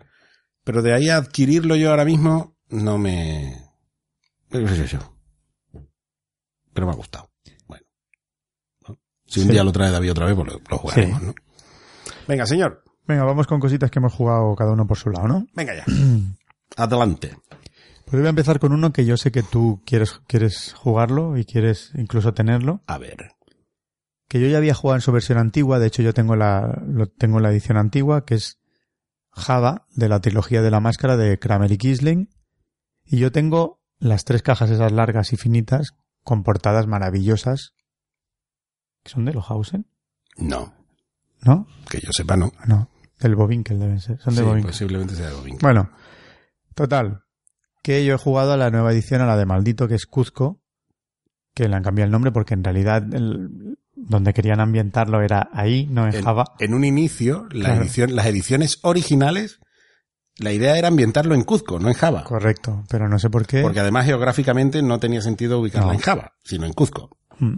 Pero 0.65 0.81
de 0.81 0.93
ahí 0.93 1.07
a 1.07 1.15
adquirirlo 1.15 1.77
yo 1.77 1.91
ahora 1.91 2.03
mismo, 2.03 2.57
no 2.67 2.97
me. 2.97 3.55
qué 4.49 4.67
sé 4.67 4.87
yo. 4.87 4.99
Pero 6.73 6.85
me 6.87 6.91
ha 6.91 6.95
gustado. 6.97 7.29
Bueno. 7.67 7.85
¿no? 8.89 8.97
Si 9.25 9.39
un 9.39 9.45
Sí. 9.47 9.51
día 9.53 9.63
lo 9.63 9.71
trae 9.71 9.89
David 9.91 10.11
otra 10.11 10.25
vez, 10.25 10.35
pues 10.35 10.51
lo, 10.51 10.59
lo 10.69 10.77
jugaremos, 10.77 11.19
Sí. 11.21 11.25
¿no? 11.27 11.33
Venga, 12.27 12.45
señor. 12.45 12.83
Venga, 13.07 13.23
vamos 13.23 13.47
con 13.47 13.59
cositas 13.59 13.91
que 13.91 13.99
hemos 13.99 14.13
jugado 14.13 14.55
cada 14.55 14.71
uno 14.71 14.87
por 14.87 14.97
su 14.97 15.09
lado, 15.09 15.27
¿no? 15.27 15.47
Venga 15.53 15.75
ya. 15.75 15.85
Adelante. 16.77 17.37
Pues 18.05 18.21
voy 18.21 18.27
a 18.27 18.29
empezar 18.29 18.59
con 18.59 18.73
uno 18.73 18.93
que 18.93 19.05
yo 19.05 19.17
sé 19.17 19.31
que 19.31 19.43
tú 19.43 19.81
quieres, 19.85 20.21
quieres 20.27 20.73
jugarlo 20.73 21.37
y 21.37 21.45
quieres 21.45 21.91
incluso 21.95 22.33
tenerlo. 22.33 22.81
A 22.87 22.97
ver. 22.97 23.31
Que 24.27 24.39
yo 24.39 24.47
ya 24.47 24.57
había 24.57 24.73
jugado 24.73 24.97
en 24.97 25.01
su 25.01 25.11
versión 25.11 25.37
antigua, 25.37 25.79
de 25.79 25.87
hecho 25.87 26.01
yo 26.01 26.13
tengo 26.13 26.35
la, 26.35 26.81
lo 26.87 27.07
tengo 27.07 27.37
en 27.37 27.43
la 27.43 27.51
edición 27.51 27.77
antigua, 27.77 28.25
que 28.25 28.35
es 28.35 28.59
Java, 29.31 29.87
de 29.95 30.09
la 30.09 30.21
trilogía 30.21 30.61
de 30.61 30.71
la 30.71 30.79
máscara 30.79 31.17
de 31.17 31.39
Kramer 31.39 31.71
y 31.71 31.77
Kisling. 31.77 32.29
Y 33.03 33.17
yo 33.17 33.31
tengo 33.31 33.81
las 33.99 34.25
tres 34.25 34.41
cajas 34.43 34.69
esas 34.69 34.91
largas 34.91 35.33
y 35.33 35.37
finitas, 35.37 35.95
con 36.23 36.43
portadas 36.43 36.87
maravillosas, 36.87 37.73
que 39.03 39.11
son 39.11 39.25
de 39.25 39.33
Lohausen, 39.33 39.87
No. 40.37 40.73
¿No? 41.45 41.67
Que 41.89 41.99
yo 41.99 42.11
sepa, 42.11 42.35
no. 42.37 42.51
No, 42.67 42.89
del 43.19 43.35
Bovinkel 43.35 43.79
deben 43.79 43.99
ser, 43.99 44.19
son 44.19 44.35
de 44.35 44.41
Sí, 44.41 44.45
Bovinkel. 44.47 44.71
posiblemente 44.71 45.15
sea 45.15 45.29
de. 45.29 45.57
Bueno, 45.61 45.89
total, 46.75 47.23
que 47.81 48.03
yo 48.05 48.15
he 48.15 48.17
jugado 48.17 48.53
a 48.53 48.57
la 48.57 48.69
nueva 48.71 48.91
edición, 48.91 49.21
a 49.21 49.25
la 49.25 49.37
de 49.37 49.45
Maldito, 49.45 49.87
que 49.87 49.95
es 49.95 50.05
Cuzco, 50.05 50.61
que 51.53 51.67
le 51.67 51.75
han 51.75 51.83
cambiado 51.83 52.05
el 52.07 52.11
nombre 52.11 52.31
porque 52.31 52.53
en 52.53 52.63
realidad 52.63 53.03
el- 53.13 53.77
donde 53.95 54.33
querían 54.33 54.59
ambientarlo 54.59 55.21
era 55.21 55.49
ahí, 55.53 55.85
no 55.89 56.07
en 56.07 56.15
en, 56.15 56.23
Java. 56.23 56.45
en 56.59 56.73
un 56.73 56.83
inicio, 56.83 57.47
la 57.51 57.65
Claro. 57.65 57.81
edición, 57.83 58.15
las 58.15 58.25
ediciones 58.25 58.79
originales, 58.81 59.59
la 60.37 60.51
idea 60.51 60.77
era 60.77 60.87
ambientarlo 60.87 61.35
en 61.35 61.43
Cuzco, 61.43 61.79
no 61.79 61.89
en 61.89 61.93
Java. 61.93 62.23
Correcto, 62.23 62.83
pero 62.89 63.07
no 63.07 63.19
sé 63.19 63.29
por 63.29 63.45
qué. 63.45 63.61
Porque 63.61 63.79
además 63.81 64.05
geográficamente 64.07 64.81
no 64.81 64.99
tenía 64.99 65.21
sentido 65.21 65.59
ubicarla 65.59 65.89
No. 65.89 65.93
en 65.93 65.99
Java, 65.99 66.33
sino 66.43 66.65
en 66.65 66.73
Cuzco. 66.73 67.15
Mm. 67.37 67.53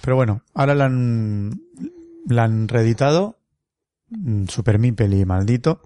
Pero 0.00 0.16
bueno, 0.16 0.42
ahora 0.54 0.74
la 0.74 0.86
han, 0.86 1.60
la 2.26 2.44
han 2.44 2.68
reeditado, 2.68 3.38
mm, 4.10 4.46
Super 4.46 4.78
Mipel 4.78 5.14
y 5.14 5.24
Maldito. 5.24 5.82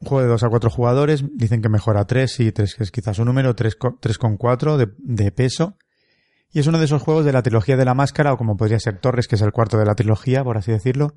Un 0.00 0.08
juego 0.08 0.22
de 0.22 0.28
2 0.28 0.42
a 0.42 0.48
4 0.48 0.70
jugadores, 0.70 1.24
dicen 1.34 1.62
que 1.62 1.68
mejora 1.68 2.04
3, 2.06 2.40
y 2.40 2.52
3 2.52 2.74
que 2.74 2.82
es 2.82 2.90
quizás 2.90 3.18
un 3.18 3.26
número, 3.26 3.54
3, 3.54 3.76
con 3.76 4.36
4 4.36 4.76
de, 4.76 4.88
de 4.98 5.32
peso. 5.32 5.76
Y 6.50 6.60
es 6.60 6.66
uno 6.66 6.78
de 6.78 6.84
esos 6.84 7.02
juegos 7.02 7.24
de 7.24 7.32
la 7.32 7.42
trilogía 7.42 7.76
de 7.76 7.84
la 7.84 7.94
máscara, 7.94 8.32
o 8.32 8.36
como 8.36 8.56
podría 8.56 8.78
ser 8.78 9.00
Torres, 9.00 9.26
que 9.26 9.36
es 9.36 9.42
el 9.42 9.52
cuarto 9.52 9.78
de 9.78 9.86
la 9.86 9.94
trilogía, 9.94 10.44
por 10.44 10.56
así 10.56 10.70
decirlo, 10.72 11.14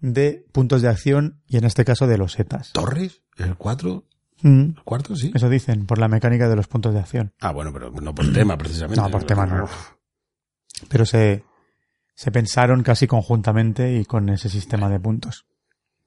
de 0.00 0.46
puntos 0.52 0.82
de 0.82 0.88
acción 0.88 1.42
y 1.46 1.56
en 1.56 1.64
este 1.64 1.84
caso 1.84 2.06
de 2.06 2.18
losetas. 2.18 2.72
¿Torres? 2.72 3.22
¿El 3.36 3.56
4? 3.56 4.04
Mm, 4.42 4.60
¿El 4.76 4.84
cuarto? 4.84 5.16
Sí. 5.16 5.32
Eso 5.34 5.48
dicen, 5.48 5.86
por 5.86 5.98
la 5.98 6.08
mecánica 6.08 6.48
de 6.48 6.56
los 6.56 6.68
puntos 6.68 6.94
de 6.94 7.00
acción. 7.00 7.32
Ah, 7.40 7.52
bueno, 7.52 7.72
pero 7.72 7.90
no 7.90 8.14
por 8.14 8.32
tema, 8.32 8.56
precisamente. 8.56 9.00
No, 9.00 9.10
por 9.10 9.24
tema 9.24 9.46
no. 9.46 9.66
Pero 10.88 11.04
se, 11.04 11.44
se 12.18 12.32
pensaron 12.32 12.82
casi 12.82 13.06
conjuntamente 13.06 13.96
y 13.96 14.04
con 14.04 14.28
ese 14.28 14.48
sistema 14.48 14.88
de 14.88 14.98
puntos. 14.98 15.46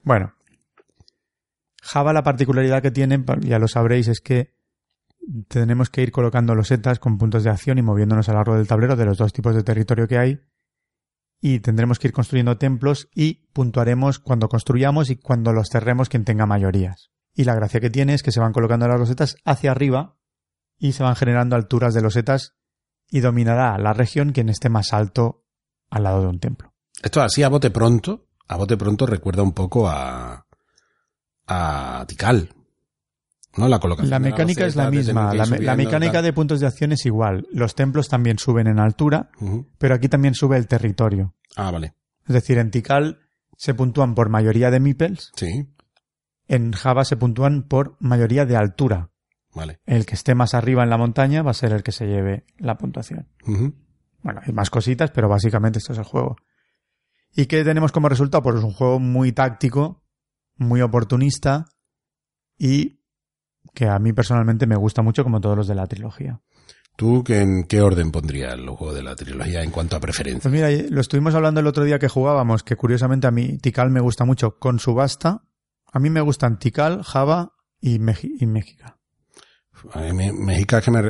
Bueno. 0.04 0.34
Java 1.82 2.12
la 2.12 2.22
particularidad 2.22 2.82
que 2.82 2.92
tiene, 2.92 3.24
ya 3.40 3.60
lo 3.60 3.70
sabréis, 3.70 4.10
es 4.10 4.20
que 4.20 4.54
tenemos 5.48 5.90
que 5.90 6.02
ir 6.02 6.12
colocando 6.12 6.54
losetas 6.54 7.00
con 7.00 7.18
puntos 7.18 7.46
de 7.46 7.50
acción 7.50 7.78
y 7.78 7.82
moviéndonos 7.82 8.28
a 8.28 8.34
lo 8.34 8.40
largo 8.40 8.58
del 8.58 8.68
tablero 8.68 8.98
de 8.98 9.06
los 9.06 9.18
dos 9.18 9.32
tipos 9.32 9.56
de 9.56 9.64
territorio 9.64 10.06
que 10.10 10.18
hay. 10.18 10.42
Y 11.40 11.62
tendremos 11.62 11.98
que 11.98 12.10
ir 12.10 12.14
construyendo 12.14 12.58
templos 12.58 13.08
y 13.16 13.48
puntuaremos 13.54 14.20
cuando 14.20 14.50
construyamos 14.50 15.12
y 15.12 15.16
cuando 15.16 15.54
los 15.54 15.70
cerremos 15.72 16.10
quien 16.10 16.26
tenga 16.26 16.46
mayorías. 16.46 17.12
Y 17.34 17.46
la 17.46 17.56
gracia 17.56 17.80
que 17.80 17.90
tiene 17.90 18.16
es 18.16 18.22
que 18.22 18.34
se 18.34 18.42
van 18.42 18.52
colocando 18.52 18.86
las 18.86 19.00
losetas 19.00 19.38
hacia 19.46 19.72
arriba 19.72 20.18
y 20.78 20.92
se 20.92 21.04
van 21.04 21.16
generando 21.16 21.56
alturas 21.56 21.94
de 21.94 22.02
losetas 22.02 22.58
y 23.10 23.22
dominará 23.22 23.78
la 23.78 23.94
región 23.94 24.34
quien 24.34 24.50
esté 24.50 24.68
más 24.68 24.92
alto 24.92 25.41
al 25.92 26.04
lado 26.04 26.22
de 26.22 26.28
un 26.28 26.40
templo. 26.40 26.74
Esto 27.04 27.22
así 27.22 27.44
a 27.44 27.50
bote 27.50 27.70
pronto, 27.70 28.26
a 28.48 28.58
bote 28.58 28.78
pronto 28.78 29.06
recuerda 29.06 29.44
un 29.44 29.54
poco 29.54 29.88
a, 29.88 30.46
a 31.48 32.06
Tikal. 32.08 32.50
¿No? 33.58 33.68
La 33.68 33.80
colocación. 33.80 34.10
La 34.10 34.20
mecánica 34.20 34.66
es 34.66 34.78
la 34.78 34.90
misma, 34.90 35.34
la, 35.34 35.46
mecánica 35.76 36.14
tal. 36.14 36.24
de 36.24 36.32
puntos 36.34 36.62
de 36.62 36.68
acción 36.68 36.94
es 36.94 37.06
igual. 37.06 37.48
Los 37.52 37.76
templos 37.76 38.08
también 38.08 38.40
suben 38.40 38.68
en 38.68 38.80
altura, 38.80 39.30
pero 39.78 39.94
aquí 39.96 40.08
también 40.08 40.36
sube 40.36 40.56
el 40.58 40.68
territorio. 40.68 41.36
Ah, 41.58 41.70
vale. 41.70 41.94
Es 42.26 42.34
decir, 42.34 42.58
en 42.60 42.72
Tikal 42.72 43.20
se 43.58 43.74
puntúan 43.74 44.16
por 44.16 44.30
mayoría 44.30 44.72
de 44.72 44.80
meeples, 44.80 45.32
Sí, 45.36 45.68
en 46.48 46.72
Java 46.72 47.04
se 47.04 47.18
puntúan 47.18 47.64
por 47.64 47.98
mayoría 48.00 48.46
de 48.46 48.56
altura. 48.56 49.10
vale. 49.54 49.80
El 49.86 50.06
que 50.06 50.16
esté 50.16 50.34
más 50.34 50.54
arriba 50.54 50.84
en 50.84 50.90
la 50.90 50.98
montaña 50.98 51.42
va 51.44 51.52
a 51.52 51.56
ser 51.56 51.74
el 51.74 51.84
que 51.84 51.92
se 51.92 52.06
lleve 52.08 52.46
la 52.58 52.78
puntuación. 52.78 53.28
Bueno, 54.24 54.42
hay 54.46 54.54
más 54.54 54.70
cositas, 54.70 55.12
pero 55.12 55.28
básicamente 55.30 55.80
esto 55.80 55.94
es 55.94 56.00
el 56.00 56.06
juego. 56.06 56.36
¿Y 57.36 57.46
qué 57.46 57.64
tenemos 57.64 57.92
como 57.92 58.10
resultado? 58.10 58.44
Pues 58.44 58.58
es 58.58 58.64
un 58.64 58.74
juego 58.74 59.00
muy 59.00 59.32
táctico, 59.32 60.04
muy 60.58 60.82
oportunista 60.82 61.66
y 62.58 63.00
que 63.74 63.88
a 63.88 63.98
mí 64.00 64.12
personalmente 64.14 64.68
me 64.68 64.76
gusta 64.76 65.02
mucho 65.02 65.24
como 65.24 65.40
todos 65.42 65.56
los 65.58 65.68
de 65.68 65.76
la 65.76 65.88
trilogía. 65.88 66.42
¿Tú 66.98 67.24
que 67.24 67.40
en 67.40 67.64
qué 67.64 67.82
orden 67.82 68.12
pondrías 68.12 68.58
los 68.60 68.78
juegos 68.78 68.96
de 68.98 69.04
la 69.04 69.16
trilogía 69.16 69.64
en 69.64 69.72
cuanto 69.72 69.96
a 69.96 70.00
preferencia? 70.02 70.42
Pues 70.42 70.54
mira, 70.54 70.70
lo 70.90 71.00
estuvimos 71.02 71.34
hablando 71.34 71.62
el 71.62 71.68
otro 71.68 71.84
día 71.86 71.98
que 72.00 72.10
jugábamos, 72.10 72.64
que 72.64 72.76
curiosamente 72.76 73.28
a 73.28 73.32
mí 73.32 73.58
Tikal 73.60 73.90
me 73.92 74.02
gusta 74.02 74.26
mucho 74.26 74.60
con 74.60 74.78
Subasta. 74.78 75.44
A 75.94 76.00
mí 76.00 76.10
me 76.10 76.22
gustan 76.22 76.60
Tikal, 76.60 77.02
Java 77.04 77.54
y, 77.80 77.98
Meji- 78.00 78.36
y 78.40 78.46
México. 78.46 78.86
A 79.94 80.00
mí 80.02 80.14
me- 80.14 80.32
México 80.34 80.78
es 80.78 80.84
que 80.86 80.92
me, 80.92 81.02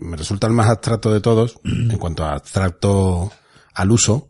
me 0.00 0.16
resulta 0.16 0.46
el 0.46 0.52
más 0.52 0.68
abstracto 0.68 1.12
de 1.12 1.20
todos, 1.20 1.58
en 1.64 1.96
cuanto 1.98 2.24
a 2.24 2.34
abstracto 2.34 3.30
al 3.74 3.90
uso, 3.90 4.28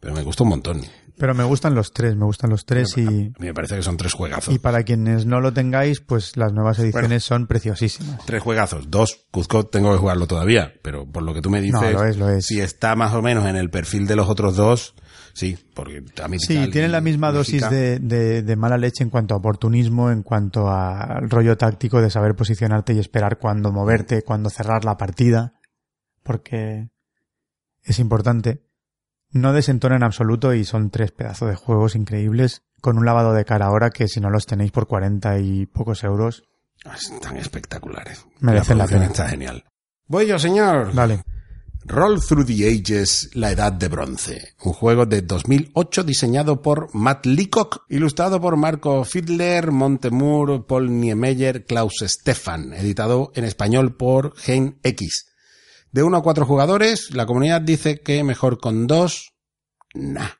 pero 0.00 0.14
me 0.14 0.22
gusta 0.22 0.44
un 0.44 0.50
montón. 0.50 0.82
Pero 1.20 1.34
me 1.34 1.42
gustan 1.42 1.74
los 1.74 1.92
tres, 1.92 2.14
me 2.14 2.24
gustan 2.26 2.48
los 2.48 2.64
tres 2.64 2.96
y, 2.96 3.04
A 3.04 3.10
mí 3.10 3.32
me 3.40 3.52
parece 3.54 3.74
que 3.74 3.82
son 3.82 3.96
tres 3.96 4.12
juegazos. 4.12 4.54
y 4.54 4.60
para 4.60 4.84
quienes 4.84 5.26
no 5.26 5.40
lo 5.40 5.52
tengáis, 5.52 6.00
pues 6.00 6.36
las 6.36 6.52
nuevas 6.52 6.78
ediciones 6.78 7.24
son 7.24 7.48
preciosísimas. 7.48 8.24
Tres 8.24 8.40
juegazos. 8.40 8.88
Dos, 8.88 9.26
Cuzco 9.32 9.66
tengo 9.66 9.90
que 9.90 9.98
jugarlo 9.98 10.28
todavía, 10.28 10.74
pero 10.80 11.10
por 11.10 11.24
lo 11.24 11.34
que 11.34 11.42
tú 11.42 11.50
me 11.50 11.60
dices, 11.60 11.80
No, 11.80 11.90
lo 11.90 12.04
es, 12.04 12.16
lo 12.18 12.28
es. 12.28 12.46
si 12.46 12.60
está 12.60 12.94
más 12.94 13.14
o 13.14 13.22
menos 13.22 13.46
en 13.46 13.56
el 13.56 13.68
perfil 13.68 14.06
de 14.06 14.14
los 14.14 14.28
otros 14.28 14.54
dos, 14.54 14.94
sí, 15.38 15.56
porque 15.74 16.02
a 16.22 16.28
mí 16.28 16.38
Sí, 16.38 16.68
tienen 16.70 16.90
la 16.92 17.00
misma 17.00 17.30
dosis 17.32 17.68
de, 17.70 17.98
de- 18.00 18.42
de 18.42 18.56
mala 18.56 18.76
leche 18.76 19.04
en 19.04 19.10
cuanto 19.10 19.34
a 19.34 19.38
oportunismo, 19.38 20.10
en 20.10 20.22
cuanto 20.22 20.68
al 20.70 21.30
rollo 21.30 21.56
táctico 21.56 22.00
de 22.02 22.10
saber 22.10 22.34
posicionarte 22.34 22.92
y 22.94 22.98
esperar 22.98 23.38
cuándo 23.38 23.70
moverte, 23.72 24.22
cuándo 24.22 24.50
cerrar 24.50 24.84
la 24.84 24.96
partida, 24.96 25.54
porque 26.22 26.88
es 27.84 27.98
importante. 27.98 28.64
No 29.30 29.52
desentona 29.52 29.96
en 29.96 30.02
absoluto 30.04 30.54
y 30.54 30.64
son 30.64 30.90
tres 30.90 31.12
pedazos 31.12 31.48
de 31.50 31.54
juegos 31.54 31.94
increíbles 31.94 32.62
con 32.80 32.96
un 32.96 33.04
lavado 33.04 33.34
de 33.34 33.44
cara 33.44 33.66
ahora 33.66 33.90
que 33.90 34.08
si 34.08 34.20
no 34.20 34.30
los 34.30 34.46
tenéis 34.46 34.70
por 34.72 34.86
40 34.86 35.38
y 35.40 35.66
pocos 35.66 36.02
euros, 36.04 36.44
Están 36.84 37.36
espectaculares. 37.36 38.24
Merecen 38.40 38.78
la 38.78 38.86
pena. 38.86 39.04
está 39.06 39.28
genial. 39.28 39.64
Voy 40.06 40.26
yo, 40.26 40.38
señor. 40.38 40.94
vale. 40.94 41.22
Roll 41.84 42.20
Through 42.20 42.46
the 42.46 42.68
Ages, 42.68 43.30
La 43.34 43.52
Edad 43.52 43.72
de 43.72 43.88
Bronce. 43.88 44.54
Un 44.62 44.72
juego 44.72 45.06
de 45.06 45.22
2008 45.22 46.04
diseñado 46.04 46.60
por 46.60 46.94
Matt 46.94 47.24
Leacock, 47.24 47.84
ilustrado 47.88 48.40
por 48.40 48.56
Marco 48.56 49.04
Fiedler, 49.04 49.70
Montemur, 49.70 50.66
Paul 50.66 51.00
Niemeyer, 51.00 51.64
Klaus 51.64 52.04
Stefan, 52.04 52.72
editado 52.74 53.32
en 53.34 53.44
español 53.44 53.96
por 53.96 54.36
Gen 54.36 54.78
X. 54.82 55.26
De 55.90 56.02
uno 56.02 56.18
a 56.18 56.22
cuatro 56.22 56.44
jugadores, 56.44 57.14
la 57.14 57.26
comunidad 57.26 57.62
dice 57.62 58.00
que 58.00 58.22
mejor 58.22 58.60
con 58.60 58.86
dos, 58.86 59.32
nah. 59.94 60.30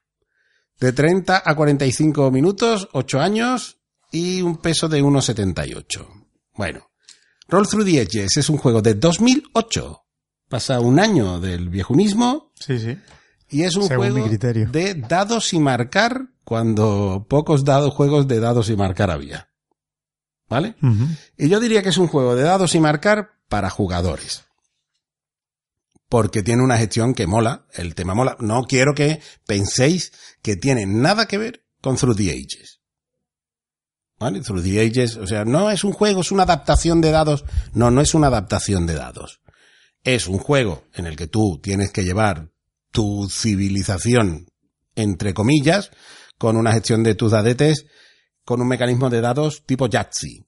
De 0.78 0.92
30 0.92 1.42
a 1.44 1.56
45 1.56 2.30
minutos, 2.30 2.88
8 2.92 3.20
años 3.20 3.78
y 4.12 4.42
un 4.42 4.58
peso 4.58 4.88
de 4.88 5.02
1,78. 5.02 6.26
Bueno, 6.54 6.90
Roll 7.48 7.66
Through 7.66 7.84
the 7.86 8.00
Edges 8.02 8.36
es 8.36 8.48
un 8.50 8.58
juego 8.58 8.82
de 8.82 8.94
2008 8.94 10.04
pasa 10.48 10.80
un 10.80 10.98
año 10.98 11.40
del 11.40 11.68
viejunismo 11.68 12.52
Sí, 12.58 12.78
sí. 12.78 12.98
y 13.50 13.62
es 13.64 13.76
un 13.76 13.84
Según 13.84 14.06
juego 14.10 14.18
mi 14.24 14.28
criterio. 14.28 14.68
de 14.70 14.94
dados 14.94 15.52
y 15.52 15.58
marcar 15.58 16.28
cuando 16.44 17.26
pocos 17.28 17.64
dados, 17.64 17.92
juegos 17.94 18.26
de 18.28 18.40
dados 18.40 18.70
y 18.70 18.76
marcar 18.76 19.10
había. 19.10 19.48
¿Vale? 20.48 20.76
Y 21.36 21.48
yo 21.50 21.60
diría 21.60 21.82
que 21.82 21.90
es 21.90 21.98
un 21.98 22.08
juego 22.08 22.34
de 22.34 22.42
dados 22.42 22.74
y 22.74 22.80
marcar 22.80 23.32
para 23.50 23.68
jugadores. 23.68 24.44
Porque 26.08 26.42
tiene 26.42 26.62
una 26.62 26.78
gestión 26.78 27.12
que 27.12 27.26
mola, 27.26 27.66
el 27.74 27.94
tema 27.94 28.14
mola. 28.14 28.34
No 28.40 28.62
quiero 28.64 28.94
que 28.94 29.20
penséis 29.46 30.10
que 30.40 30.56
tiene 30.56 30.86
nada 30.86 31.26
que 31.26 31.36
ver 31.36 31.64
con 31.82 31.96
Through 31.96 32.16
the 32.16 32.30
Ages. 32.30 32.80
¿Vale? 34.18 34.40
Through 34.40 34.62
the 34.64 34.80
Ages, 34.80 35.16
o 35.18 35.26
sea, 35.26 35.44
no 35.44 35.70
es 35.70 35.84
un 35.84 35.92
juego, 35.92 36.22
es 36.22 36.32
una 36.32 36.44
adaptación 36.44 37.02
de 37.02 37.10
dados. 37.10 37.44
No, 37.74 37.90
no 37.90 38.00
es 38.00 38.14
una 38.14 38.28
adaptación 38.28 38.86
de 38.86 38.94
dados. 38.94 39.42
Es 40.04 40.26
un 40.26 40.38
juego 40.38 40.84
en 40.94 41.06
el 41.06 41.16
que 41.16 41.26
tú 41.26 41.60
tienes 41.62 41.90
que 41.90 42.04
llevar 42.04 42.50
tu 42.90 43.28
civilización, 43.28 44.46
entre 44.94 45.34
comillas, 45.34 45.90
con 46.38 46.56
una 46.56 46.72
gestión 46.72 47.02
de 47.02 47.14
tus 47.14 47.32
dadetes, 47.32 47.86
con 48.44 48.62
un 48.62 48.68
mecanismo 48.68 49.10
de 49.10 49.20
dados 49.20 49.64
tipo 49.66 49.88
Yahtzee. 49.88 50.46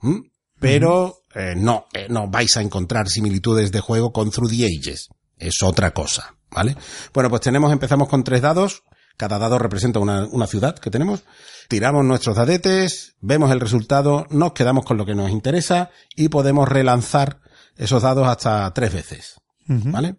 ¿Mm? 0.00 0.20
Pero 0.58 1.22
eh, 1.34 1.54
no, 1.56 1.86
eh, 1.92 2.06
no 2.08 2.28
vais 2.28 2.56
a 2.56 2.62
encontrar 2.62 3.08
similitudes 3.08 3.72
de 3.72 3.80
juego 3.80 4.12
con 4.12 4.30
Through 4.30 4.50
the 4.50 4.64
Ages. 4.64 5.08
Es 5.36 5.62
otra 5.62 5.92
cosa, 5.92 6.36
¿vale? 6.50 6.76
Bueno, 7.12 7.28
pues 7.28 7.42
tenemos, 7.42 7.72
empezamos 7.72 8.08
con 8.08 8.22
tres 8.22 8.42
dados. 8.42 8.84
Cada 9.16 9.38
dado 9.38 9.58
representa 9.58 9.98
una, 9.98 10.24
una 10.26 10.46
ciudad 10.46 10.78
que 10.78 10.90
tenemos. 10.90 11.24
Tiramos 11.68 12.04
nuestros 12.04 12.36
dadetes, 12.36 13.16
vemos 13.20 13.50
el 13.50 13.60
resultado, 13.60 14.26
nos 14.30 14.52
quedamos 14.52 14.84
con 14.84 14.96
lo 14.96 15.04
que 15.04 15.14
nos 15.14 15.30
interesa 15.30 15.90
y 16.16 16.28
podemos 16.28 16.68
relanzar 16.68 17.41
esos 17.76 18.02
dados 18.02 18.26
hasta 18.26 18.72
tres 18.74 18.92
veces. 18.92 19.34
¿vale? 19.66 20.16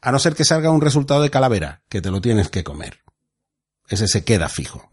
A 0.00 0.12
no 0.12 0.18
ser 0.18 0.34
que 0.34 0.44
salga 0.44 0.70
un 0.70 0.80
resultado 0.80 1.22
de 1.22 1.30
calavera, 1.30 1.82
que 1.88 2.00
te 2.00 2.10
lo 2.10 2.20
tienes 2.20 2.48
que 2.48 2.64
comer. 2.64 3.00
Ese 3.88 4.08
se 4.08 4.24
queda 4.24 4.48
fijo. 4.48 4.90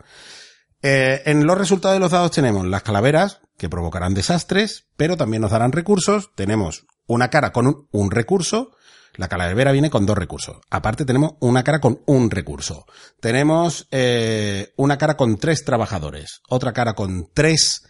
Eh, 0.81 1.23
en 1.25 1.45
los 1.45 1.57
resultados 1.57 1.95
de 1.95 1.99
los 1.99 2.11
dados 2.11 2.31
tenemos 2.31 2.65
las 2.65 2.83
calaveras, 2.83 3.41
que 3.57 3.69
provocarán 3.69 4.13
desastres, 4.13 4.85
pero 4.95 5.17
también 5.17 5.41
nos 5.41 5.51
darán 5.51 5.71
recursos. 5.71 6.31
Tenemos 6.35 6.85
una 7.07 7.29
cara 7.29 7.51
con 7.51 7.67
un, 7.67 7.87
un 7.91 8.11
recurso. 8.11 8.71
La 9.15 9.27
calavera 9.27 9.73
viene 9.73 9.89
con 9.89 10.05
dos 10.05 10.17
recursos. 10.17 10.57
Aparte 10.69 11.03
tenemos 11.03 11.33
una 11.39 11.63
cara 11.63 11.81
con 11.81 12.01
un 12.05 12.31
recurso. 12.31 12.85
Tenemos 13.19 13.87
eh, 13.91 14.73
una 14.77 14.97
cara 14.97 15.17
con 15.17 15.37
tres 15.37 15.65
trabajadores. 15.65 16.41
Otra 16.47 16.71
cara 16.71 16.93
con 16.93 17.29
tres 17.33 17.83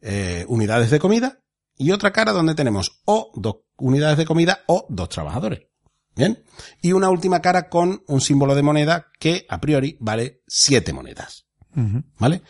eh, 0.00 0.44
unidades 0.48 0.90
de 0.90 1.00
comida. 1.00 1.40
Y 1.78 1.92
otra 1.92 2.12
cara 2.12 2.32
donde 2.32 2.54
tenemos 2.54 3.00
o 3.04 3.30
dos 3.34 3.56
unidades 3.76 4.16
de 4.18 4.24
comida 4.24 4.60
o 4.66 4.86
dos 4.88 5.08
trabajadores. 5.08 5.60
Bien. 6.14 6.42
Y 6.80 6.92
una 6.92 7.10
última 7.10 7.40
cara 7.42 7.68
con 7.68 8.02
un 8.06 8.20
símbolo 8.22 8.54
de 8.54 8.62
moneda 8.62 9.08
que 9.18 9.44
a 9.50 9.60
priori 9.60 9.98
vale 10.00 10.42
siete 10.46 10.92
monedas. 10.94 11.44
¿Vale? 12.18 12.42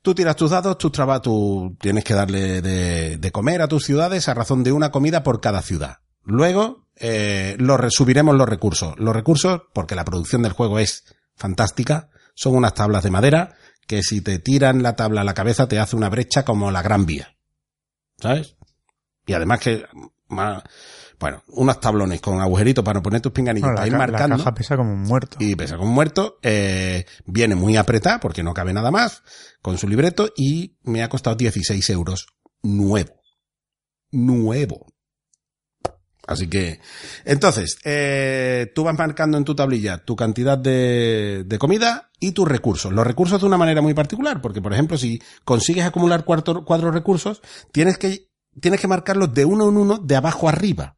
Tú 0.00 0.14
tiras 0.14 0.36
tus 0.36 0.50
dados, 0.52 0.78
tú, 0.78 0.88
traba- 0.90 1.20
tú 1.20 1.76
tienes 1.80 2.04
que 2.04 2.14
darle 2.14 2.62
de, 2.62 3.18
de 3.18 3.32
comer 3.32 3.60
a 3.60 3.68
tus 3.68 3.84
ciudades 3.84 4.28
a 4.28 4.34
razón 4.34 4.62
de 4.64 4.72
una 4.72 4.90
comida 4.90 5.22
por 5.22 5.40
cada 5.42 5.60
ciudad. 5.60 5.98
Luego, 6.22 6.86
eh, 6.96 7.56
lo 7.58 7.76
re- 7.76 7.90
subiremos 7.90 8.34
los 8.34 8.48
recursos. 8.48 8.94
Los 8.98 9.14
recursos, 9.14 9.62
porque 9.74 9.94
la 9.94 10.04
producción 10.06 10.42
del 10.42 10.52
juego 10.52 10.78
es 10.78 11.04
fantástica, 11.34 12.08
son 12.34 12.54
unas 12.54 12.72
tablas 12.72 13.02
de 13.02 13.10
madera 13.10 13.56
que 13.86 14.02
si 14.02 14.22
te 14.22 14.38
tiran 14.38 14.82
la 14.82 14.96
tabla 14.96 15.20
a 15.20 15.24
la 15.24 15.34
cabeza 15.34 15.68
te 15.68 15.78
hace 15.78 15.96
una 15.96 16.08
brecha 16.08 16.44
como 16.44 16.70
la 16.70 16.82
Gran 16.82 17.04
Vía. 17.04 17.35
¿Sabes? 18.20 18.56
Y 19.26 19.32
además 19.32 19.60
que, 19.60 19.84
bueno, 20.28 21.42
unos 21.48 21.80
tablones 21.80 22.20
con 22.20 22.40
agujeritos 22.40 22.84
para 22.84 23.02
poner 23.02 23.20
tus 23.20 23.32
pinganillos 23.32 23.66
Bueno, 23.66 23.76
para 23.76 23.86
ir 23.86 23.92
ca- 23.92 23.98
la 23.98 24.06
marcando 24.06 24.36
caja 24.38 24.54
pesa 24.54 24.76
como 24.76 24.92
un 24.92 25.02
muerto. 25.02 25.36
y 25.40 25.54
pesa 25.56 25.76
como 25.76 25.88
un 25.88 25.94
muerto. 25.94 26.38
eh, 26.42 27.04
viene 27.26 27.54
muy 27.54 27.76
apretada 27.76 28.20
porque 28.20 28.42
no 28.42 28.54
cabe 28.54 28.72
nada 28.72 28.90
más 28.90 29.22
con 29.62 29.78
su 29.78 29.88
libreto 29.88 30.30
y 30.36 30.76
me 30.82 31.02
ha 31.02 31.08
costado 31.08 31.36
16 31.36 31.88
euros 31.90 32.26
nuevo. 32.62 33.20
Nuevo. 34.12 34.86
Así 36.26 36.48
que, 36.48 36.80
entonces, 37.24 37.78
eh, 37.84 38.72
tú 38.74 38.82
vas 38.82 38.98
marcando 38.98 39.38
en 39.38 39.44
tu 39.44 39.54
tablilla 39.54 39.98
tu 39.98 40.16
cantidad 40.16 40.58
de, 40.58 41.46
comida 41.58 42.10
y 42.18 42.32
tus 42.32 42.48
recursos. 42.48 42.92
Los 42.92 43.06
recursos 43.06 43.40
de 43.40 43.46
una 43.46 43.56
manera 43.56 43.80
muy 43.80 43.94
particular, 43.94 44.40
porque, 44.42 44.60
por 44.60 44.72
ejemplo, 44.72 44.98
si 44.98 45.22
consigues 45.44 45.84
acumular 45.84 46.24
cuatro, 46.24 46.64
cuatro 46.64 46.90
recursos, 46.90 47.42
tienes 47.70 47.96
que, 47.96 48.28
tienes 48.60 48.80
que 48.80 48.88
marcarlos 48.88 49.32
de 49.34 49.44
uno 49.44 49.68
en 49.68 49.76
uno 49.76 49.98
de 49.98 50.16
abajo 50.16 50.48
arriba. 50.48 50.96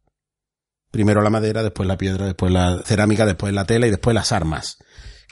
Primero 0.91 1.21
la 1.21 1.29
madera, 1.29 1.63
después 1.63 1.87
la 1.87 1.99
piedra, 1.99 2.25
después 2.25 2.51
la 2.51 2.83
cerámica, 2.83 3.27
después 3.27 3.53
la 3.53 3.67
tela 3.67 3.87
y 3.87 3.91
después 3.91 4.15
las 4.15 4.33
armas. 4.33 4.79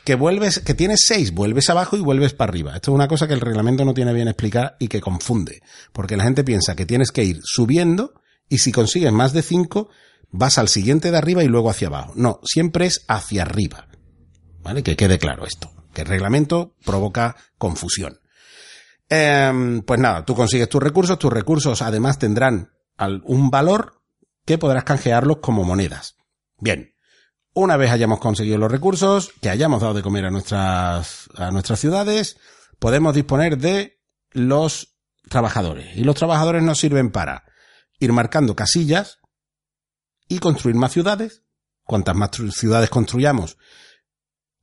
Que 0.05 0.15
vuelves, 0.15 0.61
que 0.61 0.75
tienes 0.75 1.05
seis, 1.07 1.33
vuelves 1.33 1.71
abajo 1.71 1.97
y 1.97 2.01
vuelves 2.01 2.35
para 2.35 2.51
arriba. 2.51 2.75
Esto 2.75 2.91
es 2.91 2.95
una 2.95 3.09
cosa 3.09 3.27
que 3.27 3.33
el 3.33 3.41
reglamento 3.41 3.87
no 3.87 3.95
tiene 3.95 4.13
bien 4.13 4.29
explicada 4.29 4.77
y 4.79 4.89
que 4.89 5.01
confunde. 5.01 5.63
Porque 5.95 6.19
la 6.19 6.25
gente 6.25 6.45
piensa 6.45 6.77
que 6.77 6.85
tienes 6.85 7.11
que 7.11 7.25
ir 7.25 7.41
subiendo 7.43 8.13
y 8.49 8.59
si 8.59 8.73
consigues 8.73 9.13
más 9.13 9.33
de 9.33 9.43
cinco, 9.43 9.89
vas 10.31 10.59
al 10.59 10.69
siguiente 10.69 11.11
de 11.11 11.19
arriba 11.19 11.45
y 11.45 11.49
luego 11.49 11.71
hacia 11.71 11.89
abajo. 11.89 12.13
No, 12.17 12.41
siempre 12.45 12.87
es 12.87 13.05
hacia 13.09 13.43
arriba. 13.43 13.89
¿Vale? 14.63 14.83
Que 14.83 14.97
quede 14.97 15.19
claro 15.19 15.47
esto. 15.47 15.71
Que 15.93 16.03
el 16.03 16.09
reglamento 16.09 16.75
provoca 16.85 17.37
confusión. 17.59 18.21
Em, 19.09 19.83
pues 19.83 20.01
nada, 20.01 20.25
tú 20.25 20.35
consigues 20.35 20.69
tus 20.69 20.83
recursos, 20.83 21.19
tus 21.19 21.33
recursos 21.33 21.81
además 21.83 22.19
tendrán 22.19 22.73
un 23.25 23.51
valor 23.51 24.03
que 24.45 24.59
podrás 24.59 24.85
canjearlos 24.85 25.39
como 25.39 25.65
monedas. 25.65 26.17
Bien, 26.59 26.95
una 27.53 27.77
vez 27.77 27.91
hayamos 27.91 28.19
conseguido 28.19 28.59
los 28.59 28.71
recursos, 28.71 29.33
que 29.41 29.49
hayamos 29.49 29.81
dado 29.81 29.95
de 29.95 30.03
comer 30.03 30.27
a 30.27 30.31
nuestras, 30.31 31.29
a 31.37 31.51
nuestras 31.51 31.79
ciudades, 31.79 32.39
podemos 32.79 33.15
disponer 33.15 33.59
de 33.59 34.01
los 34.33 34.97
trabajadores. 35.29 35.97
Y 35.97 36.05
los 36.05 36.17
trabajadores 36.17 36.63
nos 36.63 36.79
sirven 36.79 37.11
para 37.11 37.46
ir 37.99 38.13
marcando 38.13 38.55
casillas 38.57 39.19
y 40.29 40.39
construir 40.39 40.77
más 40.77 40.93
ciudades. 40.93 41.43
Cuantas 41.85 42.17
más 42.17 42.31
ciudades 42.53 42.91
construyamos, 42.91 43.57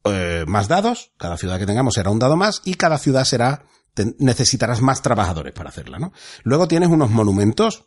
eh, 0.04 0.44
más 0.48 0.68
dados. 0.68 1.12
Cada 1.18 1.38
ciudad 1.38 1.58
que 1.60 1.66
tengamos 1.66 1.94
será 1.94 2.10
un 2.10 2.20
dado 2.20 2.36
más 2.36 2.62
y 2.66 2.74
cada 2.76 2.98
ciudad 2.98 3.24
será, 3.24 3.66
te- 3.94 4.16
necesitarás 4.20 4.82
más 4.82 5.02
trabajadores 5.02 5.54
para 5.54 5.70
hacerla, 5.70 6.00
¿no? 6.00 6.12
Luego 6.44 6.68
tienes 6.68 6.90
unos 6.90 7.10
monumentos 7.12 7.86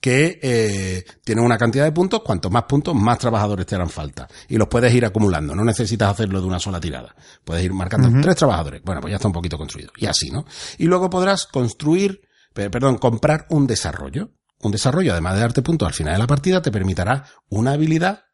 que 0.00 0.38
eh, 0.42 1.04
tienen 1.24 1.44
una 1.44 1.56
cantidad 1.56 1.84
de 1.84 1.92
puntos, 1.92 2.20
cuantos 2.22 2.52
más 2.52 2.64
puntos, 2.64 2.94
más 2.94 3.18
trabajadores 3.18 3.64
te 3.66 3.74
harán 3.74 3.88
falta. 3.88 4.28
Y 4.48 4.56
los 4.58 4.68
puedes 4.68 4.92
ir 4.94 5.04
acumulando, 5.06 5.54
no 5.54 5.64
necesitas 5.64 6.10
hacerlo 6.10 6.40
de 6.42 6.46
una 6.46 6.58
sola 6.58 6.78
tirada. 6.78 7.14
Puedes 7.42 7.64
ir 7.64 7.72
marcando 7.72 8.10
tres 8.20 8.36
trabajadores. 8.36 8.82
Bueno, 8.84 9.00
pues 9.00 9.12
ya 9.12 9.16
está 9.16 9.28
un 9.28 9.32
poquito 9.34 9.56
construido. 9.56 9.92
Y 9.96 10.04
así, 10.06 10.30
¿no? 10.30 10.44
Y 10.76 10.84
luego 10.84 11.08
podrás 11.08 11.46
construir, 11.46 12.20
perdón, 12.54 12.98
comprar 12.98 13.46
un 13.50 13.66
desarrollo. 13.66 14.30
Un 14.60 14.72
desarrollo, 14.72 15.12
además 15.12 15.34
de 15.34 15.40
darte 15.40 15.62
puntos 15.62 15.86
al 15.86 15.94
final 15.94 16.14
de 16.14 16.20
la 16.20 16.26
partida, 16.26 16.62
te 16.62 16.70
permitirá 16.70 17.26
una 17.50 17.72
habilidad 17.72 18.24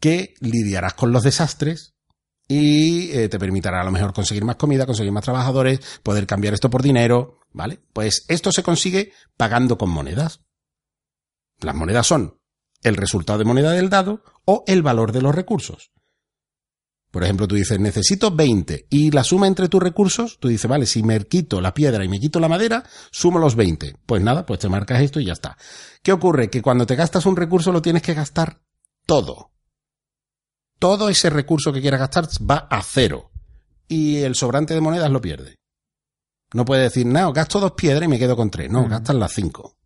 que 0.00 0.34
lidiarás 0.40 0.94
con 0.94 1.12
los 1.12 1.22
desastres 1.22 1.94
y 2.46 3.10
eh, 3.12 3.28
te 3.28 3.38
permitirá 3.38 3.80
a 3.80 3.84
lo 3.84 3.90
mejor 3.90 4.12
conseguir 4.12 4.44
más 4.44 4.56
comida, 4.56 4.86
conseguir 4.86 5.12
más 5.12 5.24
trabajadores, 5.24 5.80
poder 6.02 6.26
cambiar 6.26 6.54
esto 6.54 6.70
por 6.70 6.82
dinero, 6.82 7.40
¿vale? 7.52 7.80
Pues 7.92 8.24
esto 8.28 8.52
se 8.52 8.62
consigue 8.62 9.12
pagando 9.36 9.78
con 9.78 9.90
monedas. 9.90 10.40
Las 11.60 11.74
monedas 11.74 12.06
son 12.06 12.40
el 12.82 12.96
resultado 12.96 13.38
de 13.38 13.44
moneda 13.44 13.72
del 13.72 13.90
dado 13.90 14.22
o 14.44 14.64
el 14.66 14.82
valor 14.82 15.12
de 15.12 15.22
los 15.22 15.34
recursos. 15.34 15.92
Por 17.10 17.24
ejemplo, 17.24 17.48
tú 17.48 17.54
dices, 17.54 17.80
necesito 17.80 18.30
20 18.30 18.86
y 18.90 19.10
la 19.10 19.24
suma 19.24 19.46
entre 19.46 19.68
tus 19.68 19.82
recursos, 19.82 20.38
tú 20.38 20.48
dices, 20.48 20.68
vale, 20.68 20.84
si 20.84 21.02
me 21.02 21.18
quito 21.26 21.60
la 21.60 21.72
piedra 21.72 22.04
y 22.04 22.08
me 22.08 22.20
quito 22.20 22.38
la 22.38 22.48
madera, 22.48 22.84
sumo 23.10 23.38
los 23.38 23.56
20. 23.56 23.96
Pues 24.04 24.22
nada, 24.22 24.44
pues 24.44 24.60
te 24.60 24.68
marcas 24.68 25.00
esto 25.00 25.18
y 25.18 25.24
ya 25.24 25.32
está. 25.32 25.56
¿Qué 26.02 26.12
ocurre? 26.12 26.50
Que 26.50 26.60
cuando 26.60 26.84
te 26.84 26.96
gastas 26.96 27.24
un 27.24 27.36
recurso 27.36 27.72
lo 27.72 27.80
tienes 27.80 28.02
que 28.02 28.12
gastar 28.12 28.60
todo. 29.06 29.52
Todo 30.78 31.08
ese 31.08 31.30
recurso 31.30 31.72
que 31.72 31.80
quieras 31.80 32.00
gastar 32.00 32.28
va 32.48 32.68
a 32.70 32.82
cero. 32.82 33.30
Y 33.88 34.18
el 34.18 34.34
sobrante 34.34 34.74
de 34.74 34.82
monedas 34.82 35.10
lo 35.10 35.22
pierde. 35.22 35.56
No 36.52 36.64
puede 36.66 36.82
decir, 36.82 37.06
no, 37.06 37.32
gasto 37.32 37.58
dos 37.58 37.72
piedras 37.72 38.04
y 38.04 38.08
me 38.08 38.18
quedo 38.18 38.36
con 38.36 38.50
tres. 38.50 38.70
No, 38.70 38.86
gastas 38.86 39.16
las 39.16 39.32
cinco. 39.32 39.76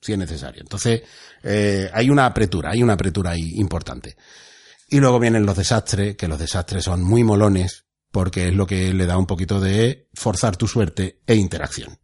Si 0.00 0.12
es 0.12 0.18
necesario. 0.18 0.62
Entonces, 0.62 1.02
eh, 1.42 1.90
hay 1.92 2.08
una 2.08 2.26
apretura, 2.26 2.70
hay 2.70 2.82
una 2.82 2.92
apretura 2.92 3.32
ahí 3.32 3.54
importante. 3.56 4.16
Y 4.88 5.00
luego 5.00 5.18
vienen 5.18 5.46
los 5.46 5.56
desastres, 5.56 6.16
que 6.16 6.28
los 6.28 6.38
desastres 6.38 6.84
son 6.84 7.02
muy 7.02 7.24
molones, 7.24 7.86
porque 8.12 8.48
es 8.48 8.54
lo 8.54 8.66
que 8.66 8.94
le 8.94 9.06
da 9.06 9.18
un 9.18 9.26
poquito 9.26 9.60
de 9.60 10.08
forzar 10.14 10.56
tu 10.56 10.68
suerte 10.68 11.20
e 11.26 11.34
interacción. 11.34 11.98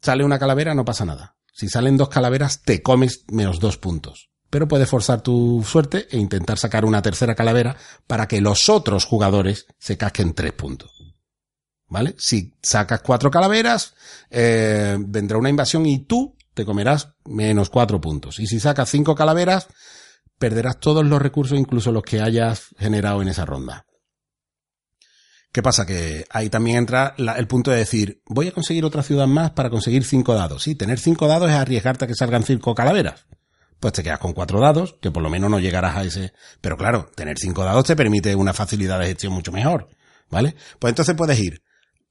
Sale 0.00 0.24
una 0.24 0.38
calavera, 0.38 0.74
no 0.74 0.84
pasa 0.84 1.04
nada. 1.04 1.36
Si 1.52 1.68
salen 1.68 1.96
dos 1.96 2.10
calaveras, 2.10 2.62
te 2.62 2.82
comes 2.82 3.24
menos 3.28 3.58
dos 3.60 3.78
puntos. 3.78 4.28
Pero 4.50 4.68
puedes 4.68 4.88
forzar 4.88 5.22
tu 5.22 5.64
suerte 5.66 6.06
e 6.10 6.18
intentar 6.18 6.58
sacar 6.58 6.84
una 6.84 7.02
tercera 7.02 7.34
calavera 7.34 7.76
para 8.06 8.28
que 8.28 8.40
los 8.40 8.68
otros 8.68 9.04
jugadores 9.04 9.66
se 9.78 9.96
casquen 9.96 10.34
tres 10.34 10.52
puntos. 10.52 10.92
¿Vale? 11.88 12.14
Si 12.18 12.54
sacas 12.62 13.00
cuatro 13.00 13.30
calaveras, 13.30 13.94
eh, 14.30 14.96
vendrá 15.00 15.38
una 15.38 15.50
invasión 15.50 15.86
y 15.86 16.00
tú 16.00 16.36
te 16.52 16.64
comerás 16.64 17.14
menos 17.24 17.70
cuatro 17.70 18.00
puntos. 18.00 18.38
Y 18.38 18.46
si 18.46 18.60
sacas 18.60 18.90
cinco 18.90 19.14
calaveras, 19.14 19.68
perderás 20.38 20.78
todos 20.78 21.04
los 21.04 21.20
recursos, 21.20 21.58
incluso 21.58 21.92
los 21.92 22.02
que 22.02 22.20
hayas 22.20 22.68
generado 22.78 23.22
en 23.22 23.28
esa 23.28 23.44
ronda. 23.44 23.86
¿Qué 25.52 25.62
pasa? 25.62 25.86
Que 25.86 26.26
ahí 26.28 26.50
también 26.50 26.76
entra 26.76 27.14
el 27.16 27.46
punto 27.46 27.70
de 27.70 27.78
decir, 27.78 28.20
voy 28.26 28.48
a 28.48 28.52
conseguir 28.52 28.84
otra 28.84 29.02
ciudad 29.02 29.26
más 29.26 29.52
para 29.52 29.70
conseguir 29.70 30.04
cinco 30.04 30.34
dados. 30.34 30.62
Sí, 30.62 30.74
tener 30.74 30.98
cinco 30.98 31.28
dados 31.28 31.48
es 31.48 31.56
arriesgarte 31.56 32.04
a 32.04 32.08
que 32.08 32.14
salgan 32.14 32.42
cinco 32.42 32.74
calaveras. 32.74 33.24
Pues 33.80 33.94
te 33.94 34.02
quedas 34.02 34.18
con 34.18 34.34
cuatro 34.34 34.60
dados, 34.60 34.96
que 35.00 35.10
por 35.10 35.22
lo 35.22 35.30
menos 35.30 35.50
no 35.50 35.58
llegarás 35.58 35.96
a 35.96 36.04
ese. 36.04 36.34
Pero 36.60 36.76
claro, 36.76 37.10
tener 37.14 37.38
cinco 37.38 37.64
dados 37.64 37.84
te 37.84 37.96
permite 37.96 38.34
una 38.34 38.52
facilidad 38.52 38.98
de 39.00 39.06
gestión 39.06 39.32
mucho 39.32 39.50
mejor. 39.50 39.88
¿Vale? 40.28 40.56
Pues 40.78 40.90
entonces 40.90 41.14
puedes 41.14 41.38
ir 41.38 41.62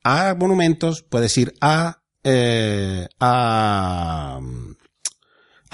a 0.03 0.33
monumentos, 0.35 1.03
puedes 1.03 1.37
ir 1.37 1.53
a, 1.61 2.01
eh, 2.23 3.07
a, 3.19 4.39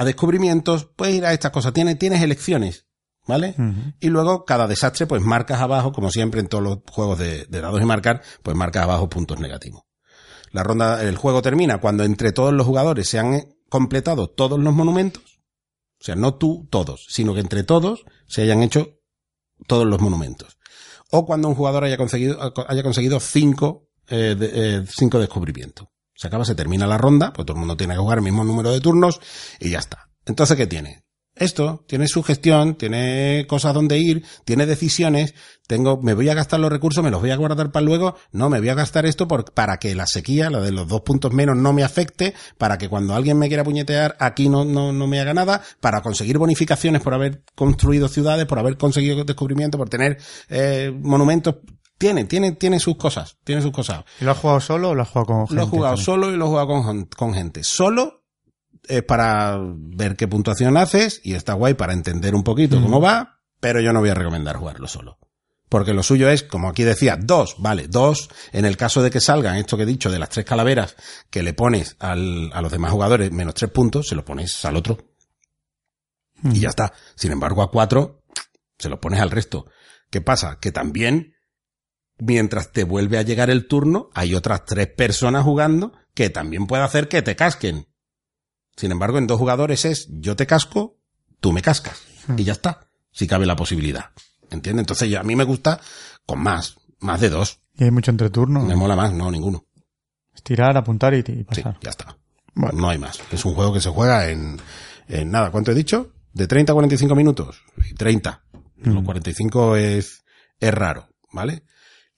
a 0.01 0.05
descubrimientos, 0.05 0.85
puedes 0.95 1.15
ir 1.15 1.25
a 1.25 1.33
estas 1.33 1.51
cosas. 1.51 1.73
Tienes, 1.73 1.97
tienes 1.99 2.21
elecciones, 2.21 2.87
¿vale? 3.27 3.55
Y 3.99 4.07
luego 4.09 4.45
cada 4.45 4.67
desastre, 4.67 5.05
pues 5.07 5.21
marcas 5.21 5.61
abajo, 5.61 5.91
como 5.91 6.11
siempre 6.11 6.39
en 6.41 6.47
todos 6.47 6.63
los 6.63 6.79
juegos 6.91 7.19
de, 7.19 7.45
de 7.45 7.61
dados 7.61 7.81
y 7.81 7.85
marcar, 7.85 8.21
pues 8.43 8.55
marcas 8.57 8.83
abajo 8.83 9.09
puntos 9.09 9.39
negativos. 9.39 9.83
La 10.51 10.63
ronda, 10.63 11.01
el 11.03 11.15
juego 11.17 11.41
termina 11.41 11.79
cuando 11.79 12.03
entre 12.03 12.31
todos 12.31 12.53
los 12.53 12.65
jugadores 12.67 13.07
se 13.07 13.19
han 13.19 13.41
completado 13.69 14.27
todos 14.27 14.59
los 14.59 14.73
monumentos. 14.73 15.23
O 15.99 16.03
sea, 16.03 16.15
no 16.15 16.33
tú, 16.35 16.67
todos, 16.69 17.05
sino 17.09 17.33
que 17.33 17.39
entre 17.41 17.63
todos 17.63 18.03
se 18.27 18.41
hayan 18.41 18.63
hecho 18.63 18.99
todos 19.67 19.85
los 19.85 20.01
monumentos. 20.01 20.57
O 21.11 21.25
cuando 21.25 21.47
un 21.47 21.55
jugador 21.55 21.83
haya 21.83 21.95
conseguido, 21.97 22.37
haya 22.67 22.83
conseguido 22.83 23.19
cinco, 23.19 23.87
eh, 24.07 24.35
de- 24.37 24.51
eh, 24.79 24.85
cinco 24.89 25.19
descubrimientos. 25.19 25.87
Se 26.21 26.27
acaba, 26.27 26.45
se 26.45 26.53
termina 26.53 26.85
la 26.85 26.99
ronda, 26.99 27.33
pues 27.33 27.47
todo 27.47 27.55
el 27.55 27.61
mundo 27.61 27.75
tiene 27.75 27.95
que 27.95 27.99
jugar 27.99 28.19
el 28.19 28.23
mismo 28.23 28.43
número 28.43 28.69
de 28.69 28.79
turnos 28.79 29.19
y 29.59 29.71
ya 29.71 29.79
está. 29.79 30.11
Entonces, 30.23 30.55
¿qué 30.55 30.67
tiene? 30.67 31.03
Esto 31.33 31.83
tiene 31.87 32.07
su 32.07 32.21
gestión, 32.21 32.75
tiene 32.75 33.47
cosas 33.49 33.73
donde 33.73 33.97
ir, 33.97 34.23
tiene 34.45 34.67
decisiones, 34.67 35.33
tengo, 35.65 35.99
me 35.99 36.13
voy 36.13 36.29
a 36.29 36.35
gastar 36.35 36.59
los 36.59 36.71
recursos, 36.71 37.03
me 37.03 37.09
los 37.09 37.21
voy 37.21 37.31
a 37.31 37.37
guardar 37.37 37.71
para 37.71 37.83
luego, 37.83 38.17
no, 38.33 38.51
me 38.51 38.59
voy 38.59 38.69
a 38.69 38.75
gastar 38.75 39.07
esto 39.07 39.27
por, 39.27 39.51
para 39.51 39.77
que 39.77 39.95
la 39.95 40.05
sequía, 40.05 40.51
la 40.51 40.59
de 40.59 40.71
los 40.71 40.87
dos 40.87 41.01
puntos 41.01 41.33
menos, 41.33 41.57
no 41.57 41.73
me 41.73 41.83
afecte, 41.83 42.35
para 42.59 42.77
que 42.77 42.87
cuando 42.87 43.15
alguien 43.15 43.39
me 43.39 43.47
quiera 43.47 43.63
puñetear, 43.63 44.15
aquí 44.19 44.47
no, 44.47 44.63
no, 44.63 44.93
no 44.93 45.07
me 45.07 45.19
haga 45.19 45.33
nada, 45.33 45.63
para 45.79 46.03
conseguir 46.03 46.37
bonificaciones 46.37 47.01
por 47.01 47.15
haber 47.15 47.41
construido 47.55 48.09
ciudades, 48.09 48.45
por 48.45 48.59
haber 48.59 48.77
conseguido 48.77 49.23
descubrimientos, 49.23 49.79
por 49.79 49.89
tener 49.89 50.19
eh, 50.49 50.93
monumentos. 51.01 51.55
Tiene, 52.01 52.25
tiene, 52.25 52.51
tiene 52.53 52.79
sus 52.79 52.97
cosas, 52.97 53.37
tiene 53.43 53.61
sus 53.61 53.71
cosas. 53.71 54.03
¿Y 54.19 54.25
lo 54.25 54.31
has 54.31 54.37
jugado 54.37 54.59
solo 54.59 54.89
o 54.89 54.95
lo 54.95 55.01
has 55.03 55.09
jugado 55.09 55.27
con 55.27 55.47
gente? 55.47 55.55
Lo 55.55 55.61
he 55.61 55.65
jugado 55.65 55.95
también? 55.95 56.05
solo 56.05 56.31
y 56.31 56.37
lo 56.37 56.45
he 56.45 56.47
jugado 56.47 56.67
con, 56.67 57.05
con 57.05 57.33
gente. 57.33 57.63
Solo 57.63 58.23
es 58.87 59.03
para 59.03 59.59
ver 59.59 60.15
qué 60.15 60.27
puntuación 60.27 60.77
haces 60.77 61.21
y 61.23 61.35
está 61.35 61.53
guay 61.53 61.75
para 61.75 61.93
entender 61.93 62.35
un 62.35 62.43
poquito 62.43 62.81
cómo 62.81 62.99
va, 62.99 63.39
pero 63.59 63.79
yo 63.79 63.93
no 63.93 63.99
voy 63.99 64.09
a 64.09 64.15
recomendar 64.15 64.57
jugarlo 64.57 64.87
solo. 64.87 65.17
Porque 65.69 65.93
lo 65.93 66.03
suyo 66.03 66.27
es, 66.27 66.43
como 66.43 66.67
aquí 66.67 66.83
decía, 66.83 67.17
dos, 67.17 67.55
vale, 67.59 67.87
dos, 67.87 68.29
en 68.51 68.65
el 68.65 68.75
caso 68.75 69.01
de 69.01 69.09
que 69.09 69.21
salgan 69.21 69.55
esto 69.55 69.77
que 69.77 69.83
he 69.83 69.85
dicho 69.85 70.11
de 70.11 70.19
las 70.19 70.27
tres 70.27 70.45
calaveras 70.45 70.97
que 71.29 71.43
le 71.43 71.53
pones 71.53 71.95
al, 71.99 72.51
a 72.51 72.61
los 72.61 72.73
demás 72.73 72.91
jugadores 72.91 73.31
menos 73.31 73.53
tres 73.53 73.71
puntos, 73.71 74.09
se 74.09 74.15
lo 74.15 74.25
pones 74.25 74.65
al 74.65 74.75
otro. 74.75 74.97
Y 76.43 76.59
ya 76.59 76.69
está. 76.69 76.91
Sin 77.15 77.31
embargo, 77.31 77.61
a 77.61 77.71
cuatro, 77.71 78.23
se 78.77 78.89
lo 78.89 78.99
pones 78.99 79.21
al 79.21 79.31
resto. 79.31 79.67
¿Qué 80.09 80.19
pasa? 80.19 80.57
Que 80.59 80.73
también, 80.73 81.35
mientras 82.21 82.71
te 82.71 82.83
vuelve 82.83 83.17
a 83.17 83.23
llegar 83.23 83.49
el 83.49 83.67
turno, 83.67 84.09
hay 84.13 84.35
otras 84.35 84.63
tres 84.65 84.87
personas 84.87 85.43
jugando 85.43 85.91
que 86.13 86.29
también 86.29 86.67
puede 86.67 86.83
hacer 86.83 87.07
que 87.07 87.21
te 87.21 87.35
casquen. 87.35 87.87
Sin 88.77 88.91
embargo, 88.91 89.17
en 89.17 89.27
dos 89.27 89.39
jugadores 89.39 89.85
es 89.85 90.07
yo 90.09 90.35
te 90.35 90.45
casco, 90.47 90.97
tú 91.39 91.51
me 91.51 91.61
cascas. 91.61 92.01
Y 92.37 92.43
ya 92.43 92.53
está. 92.53 92.87
Si 93.11 93.27
cabe 93.27 93.45
la 93.45 93.55
posibilidad. 93.55 94.11
¿Entiendes? 94.51 94.83
Entonces 94.83 95.09
ya 95.09 95.19
a 95.21 95.23
mí 95.23 95.35
me 95.35 95.43
gusta 95.43 95.81
con 96.25 96.39
más. 96.41 96.75
Más 96.99 97.19
de 97.19 97.29
dos. 97.29 97.59
Y 97.75 97.83
hay 97.85 97.91
mucho 97.91 98.11
entreturno. 98.11 98.61
Me 98.63 98.75
mola 98.75 98.95
más, 98.95 99.11
no, 99.13 99.29
ninguno. 99.31 99.65
Estirar, 100.33 100.77
apuntar 100.77 101.13
y, 101.13 101.17
y 101.19 101.21
Sí, 101.23 101.43
pasar. 101.43 101.77
ya 101.81 101.89
está. 101.89 102.17
Bueno. 102.53 102.79
No 102.79 102.89
hay 102.89 102.97
más. 102.99 103.19
Es 103.31 103.43
un 103.45 103.55
juego 103.55 103.73
que 103.73 103.81
se 103.81 103.89
juega 103.89 104.29
en, 104.29 104.59
en 105.07 105.31
nada, 105.31 105.51
¿cuánto 105.51 105.71
he 105.71 105.75
dicho? 105.75 106.13
De 106.33 106.47
30 106.47 106.71
a 106.71 106.75
45 106.75 107.15
minutos. 107.15 107.63
Y 107.89 107.93
30. 107.95 108.43
Los 108.77 109.03
45 109.03 109.75
es, 109.77 110.23
es 110.59 110.73
raro, 110.73 111.07
¿vale? 111.31 111.63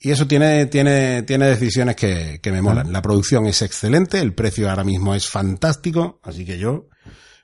Y 0.06 0.12
eso 0.12 0.28
tiene, 0.28 0.66
tiene, 0.66 1.24
tiene 1.24 1.46
decisiones 1.46 1.96
que, 1.96 2.42
que 2.44 2.52
me 2.52 2.62
molan. 2.62 2.92
La 2.92 3.02
producción 3.02 3.46
es 3.46 3.62
excelente, 3.62 4.20
el 4.20 4.34
precio 4.34 4.70
ahora 4.70 4.84
mismo 4.84 5.16
es 5.16 5.30
fantástico, 5.30 6.20
así 6.24 6.44
que 6.44 6.60
yo 6.60 6.90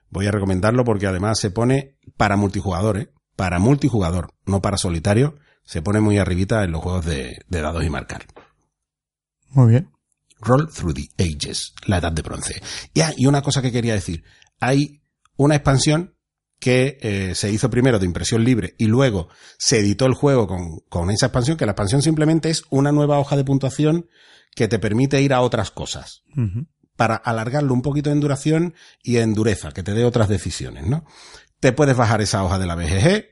voy 0.10 0.28
a 0.28 0.32
recomendarlo 0.32 0.84
porque 0.84 1.08
además 1.08 1.39
se 1.39 1.52
pone 1.52 1.95
para 2.17 2.36
multijugador, 2.36 2.98
¿eh? 2.98 3.13
Para 3.38 3.60
multijugador, 3.60 4.34
no 4.45 4.62
para 4.62 4.76
solitario. 4.76 5.38
Se 5.63 5.82
pone 5.82 6.02
muy 6.02 6.17
arribita 6.17 6.65
en 6.65 6.74
los 6.74 6.82
juegos 6.82 7.06
de, 7.06 7.38
de 7.48 7.62
dados 7.62 7.82
y 7.86 7.89
marcar. 7.89 8.26
Muy 9.52 9.69
bien. 9.69 9.89
Roll 10.41 10.69
Through 10.69 10.95
the 10.95 11.24
Ages, 11.24 11.74
la 11.86 12.00
edad 12.00 12.12
de 12.12 12.24
bronce. 12.24 12.62
Ya, 12.93 13.13
y 13.15 13.26
una 13.26 13.41
cosa 13.41 13.62
que 13.62 13.72
quería 13.72 13.93
decir. 13.93 14.26
Hay 14.60 15.02
una 15.38 15.56
expansión 15.56 16.13
que 16.60 16.98
eh, 17.02 17.36
se 17.36 17.50
hizo 17.52 17.69
primero 17.69 18.00
de 18.00 18.06
impresión 18.06 18.43
libre 18.43 18.76
y 18.78 18.86
luego 18.86 19.30
se 19.58 19.80
editó 19.80 20.06
el 20.06 20.13
juego 20.13 20.45
con, 20.48 20.80
con 20.89 21.10
esa 21.10 21.28
expansión, 21.28 21.56
que 21.58 21.65
la 21.65 21.72
expansión 21.72 22.02
simplemente 22.02 22.50
es 22.50 22.63
una 22.69 22.91
nueva 22.91 23.17
hoja 23.19 23.38
de 23.38 23.45
puntuación 23.45 24.08
que 24.56 24.67
te 24.67 24.80
permite 24.80 25.22
ir 25.22 25.34
a 25.34 25.41
otras 25.41 25.72
cosas 25.72 26.24
para 26.95 27.15
alargarlo 27.15 27.74
un 27.74 27.82
poquito 27.82 28.12
en 28.12 28.19
duración 28.19 28.74
y 29.04 29.17
en 29.17 29.34
dureza, 29.34 29.72
que 29.72 29.84
te 29.84 29.93
dé 29.93 30.04
otras 30.04 30.28
decisiones, 30.28 30.86
¿no? 30.86 31.06
Te 31.62 31.72
puedes 31.72 31.95
bajar 31.95 32.22
esa 32.22 32.43
hoja 32.43 32.60
de 32.60 32.65
la 32.65 32.76
BGG 32.76 33.26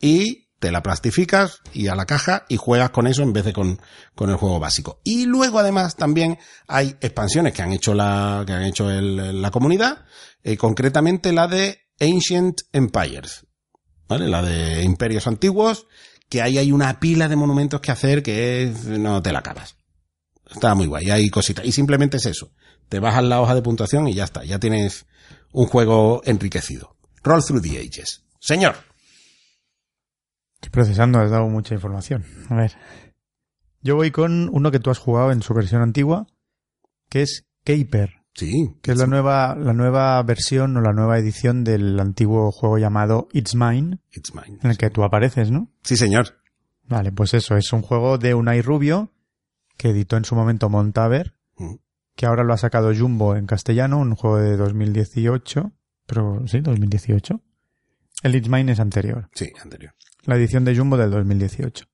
y 0.00 0.48
te 0.58 0.70
la 0.72 0.82
plastificas 0.82 1.60
y 1.72 1.86
a 1.88 1.94
la 1.94 2.04
caja 2.04 2.44
y 2.48 2.56
juegas 2.56 2.90
con 2.90 3.06
eso 3.06 3.22
en 3.22 3.32
vez 3.32 3.44
de 3.44 3.52
con, 3.52 3.80
con 4.14 4.28
el 4.30 4.36
juego 4.36 4.58
básico. 4.58 5.00
Y 5.04 5.24
luego 5.26 5.58
además 5.58 5.96
también 5.96 6.38
hay 6.66 6.96
expansiones 7.00 7.52
que 7.54 7.62
han 7.62 7.72
hecho 7.72 7.94
la, 7.94 8.42
que 8.46 8.52
han 8.52 8.64
hecho 8.64 8.90
el- 8.90 9.40
la 9.40 9.50
comunidad, 9.50 10.04
eh, 10.42 10.56
concretamente 10.56 11.32
la 11.32 11.46
de 11.46 11.87
Ancient 12.00 12.60
Empires, 12.72 13.46
¿vale? 14.08 14.28
La 14.28 14.42
de 14.42 14.82
imperios 14.82 15.26
antiguos, 15.26 15.86
que 16.28 16.42
ahí 16.42 16.58
hay 16.58 16.72
una 16.72 17.00
pila 17.00 17.28
de 17.28 17.36
monumentos 17.36 17.80
que 17.80 17.90
hacer 17.90 18.22
que 18.22 18.62
es- 18.64 18.84
no 18.84 19.22
te 19.22 19.32
la 19.32 19.40
acabas. 19.40 19.76
Está 20.50 20.74
muy 20.74 20.86
guay, 20.86 21.10
hay 21.10 21.28
cositas. 21.30 21.64
Y 21.64 21.72
simplemente 21.72 22.16
es 22.18 22.26
eso. 22.26 22.52
Te 22.88 23.00
bajas 23.00 23.24
la 23.24 23.40
hoja 23.40 23.54
de 23.54 23.62
puntuación 23.62 24.08
y 24.08 24.14
ya 24.14 24.24
está. 24.24 24.44
Ya 24.44 24.58
tienes 24.58 25.06
un 25.52 25.66
juego 25.66 26.22
enriquecido. 26.24 26.96
Roll 27.22 27.44
through 27.44 27.62
the 27.62 27.78
ages. 27.78 28.24
Señor. 28.40 28.76
Estoy 30.54 30.70
procesando, 30.70 31.18
has 31.20 31.30
dado 31.30 31.48
mucha 31.48 31.74
información. 31.74 32.24
A 32.48 32.54
ver. 32.56 32.76
Yo 33.82 33.94
voy 33.96 34.10
con 34.10 34.48
uno 34.52 34.70
que 34.70 34.80
tú 34.80 34.90
has 34.90 34.98
jugado 34.98 35.30
en 35.32 35.42
su 35.42 35.54
versión 35.54 35.82
antigua, 35.82 36.26
que 37.08 37.22
es 37.22 37.44
Caper, 37.64 38.17
Sí. 38.38 38.76
que 38.82 38.92
es 38.92 38.98
la 38.98 39.06
nueva, 39.08 39.56
la 39.56 39.72
nueva 39.72 40.22
versión 40.22 40.76
o 40.76 40.80
la 40.80 40.92
nueva 40.92 41.18
edición 41.18 41.64
del 41.64 41.98
antiguo 41.98 42.52
juego 42.52 42.78
llamado 42.78 43.28
It's 43.32 43.54
Mine, 43.56 43.98
It's 44.12 44.32
mine. 44.34 44.58
en 44.62 44.70
el 44.70 44.78
que 44.78 44.90
tú 44.90 45.02
apareces, 45.02 45.50
¿no? 45.50 45.72
Sí, 45.82 45.96
señor. 45.96 46.36
Vale, 46.84 47.10
pues 47.10 47.34
eso, 47.34 47.56
es 47.56 47.72
un 47.72 47.82
juego 47.82 48.16
de 48.16 48.34
Unai 48.34 48.62
Rubio 48.62 49.10
que 49.76 49.90
editó 49.90 50.16
en 50.16 50.24
su 50.24 50.34
momento 50.36 50.68
Montaver, 50.68 51.34
Mm. 51.56 51.74
que 52.14 52.26
ahora 52.26 52.44
lo 52.44 52.52
ha 52.52 52.58
sacado 52.58 52.94
Jumbo 52.94 53.34
en 53.34 53.46
castellano, 53.46 53.98
un 53.98 54.14
juego 54.14 54.38
de 54.38 54.56
2018, 54.56 55.72
pero 56.06 56.46
sí, 56.46 56.60
2018. 56.60 57.40
El 58.22 58.34
It's 58.36 58.48
Mine 58.48 58.70
es 58.72 58.80
anterior, 58.80 59.28
Sí, 59.34 59.50
anterior. 59.62 59.94
la 60.24 60.36
edición 60.36 60.64
de 60.64 60.76
Jumbo 60.76 60.96
del 60.96 61.10
2018. 61.10 61.86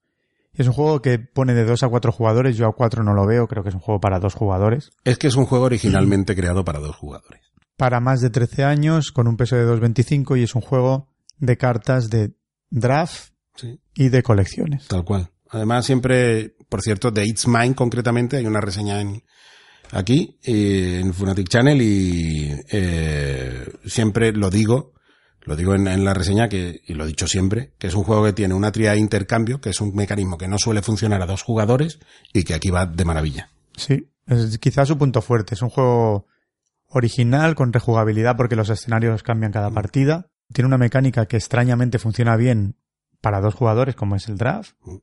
Y 0.57 0.63
es 0.63 0.69
un 0.69 0.75
juego 0.75 1.03
que 1.03 1.19
pone 1.19 1.55
de 1.55 1.65
dos 1.65 1.83
a 1.83 1.89
cuatro 1.89 2.13
jugadores, 2.13 2.57
yo 2.57 2.67
a 2.69 2.73
cuatro 2.75 3.03
no 3.03 3.13
lo 3.15 3.27
veo, 3.27 3.49
creo 3.49 3.63
que 3.63 3.71
es 3.71 3.75
un 3.75 3.81
juego 3.81 4.01
para 4.01 4.21
dos 4.21 4.35
jugadores. 4.35 4.91
Es 5.05 5.19
que 5.19 5.27
es 5.27 5.35
un 5.35 5.47
juego 5.47 5.65
originalmente 5.65 6.35
creado 6.37 6.65
para 6.65 6.79
dos 6.79 6.95
jugadores. 6.97 7.41
Para 7.77 7.99
más 8.01 8.21
de 8.21 8.31
13 8.31 8.63
años, 8.65 9.11
con 9.11 9.27
un 9.27 9.37
peso 9.37 9.57
de 9.57 9.67
2.25 9.67 10.39
y 10.39 10.45
es 10.45 10.55
un 10.55 10.61
juego 10.63 11.09
de 11.39 11.57
cartas 11.57 12.09
de 12.09 12.35
draft 12.71 13.33
Sí. 13.57 13.81
y 13.95 14.09
de 14.09 14.23
colecciones. 14.23 14.87
Tal 14.89 15.05
cual. 15.05 15.31
Además, 15.51 15.85
siempre, 15.87 16.57
por 16.69 16.83
cierto, 16.83 17.11
de 17.11 17.25
It's 17.27 17.47
Mine 17.47 17.75
concretamente, 17.75 18.37
hay 18.37 18.47
una 18.47 18.61
reseña 18.61 19.01
en, 19.01 19.23
aquí, 19.93 20.39
eh, 20.43 21.01
en 21.01 21.15
Funatic 21.15 21.49
Channel, 21.49 21.81
y 21.81 22.53
eh, 22.71 23.65
siempre 23.87 24.33
lo 24.33 24.51
digo, 24.51 24.94
lo 25.45 25.57
digo 25.57 25.75
en, 25.75 25.87
en 25.87 26.05
la 26.05 26.15
reseña, 26.15 26.49
que, 26.49 26.81
y 26.87 26.95
lo 26.95 27.05
he 27.05 27.09
dicho 27.09 27.27
siempre, 27.27 27.75
que 27.79 27.87
es 27.87 27.95
un 27.95 28.05
juego 28.05 28.25
que 28.25 28.33
tiene 28.33 28.55
una 28.55 28.73
tría 28.73 28.93
de 28.93 28.99
intercambio, 28.99 29.61
que 29.61 29.71
es 29.71 29.81
un 29.81 29.95
mecanismo 29.95 30.39
que 30.39 30.49
no 30.49 30.59
suele 30.59 30.83
funcionar 30.83 31.23
a 31.23 31.27
dos 31.27 31.43
jugadores, 31.43 31.99
y 32.33 32.45
que 32.45 32.55
aquí 32.55 32.71
va 32.71 32.87
de 32.87 33.05
maravilla. 33.05 33.51
Sí, 33.77 34.11
es 34.27 34.59
quizás 34.59 34.89
su 34.89 34.97
punto 34.97 35.21
fuerte. 35.21 35.55
Es 35.55 35.63
un 35.63 35.69
juego 35.69 36.27
original, 36.89 37.55
con 37.55 37.73
rejugabilidad, 37.73 38.37
porque 38.37 38.57
los 38.57 38.71
escenarios 38.71 39.23
cambian 39.23 39.53
cada 39.53 39.71
partida. 39.71 40.31
Tiene 40.53 40.69
una 40.69 40.79
mecánica 40.79 41.27
que 41.27 41.37
extrañamente 41.37 41.99
funciona 41.99 42.37
bien 42.37 42.77
para 43.21 43.41
dos 43.41 43.55
jugadores, 43.55 43.95
como 43.97 44.17
es 44.17 44.29
el 44.29 44.39
draft. 44.39 44.75
Mm. 44.83 44.97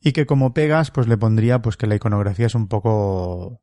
Y 0.00 0.12
que 0.12 0.26
como 0.26 0.54
pegas, 0.54 0.90
pues 0.90 1.08
le 1.08 1.16
pondría 1.16 1.60
pues 1.60 1.76
que 1.76 1.86
la 1.86 1.96
iconografía 1.96 2.46
es 2.46 2.54
un 2.54 2.68
poco 2.68 3.60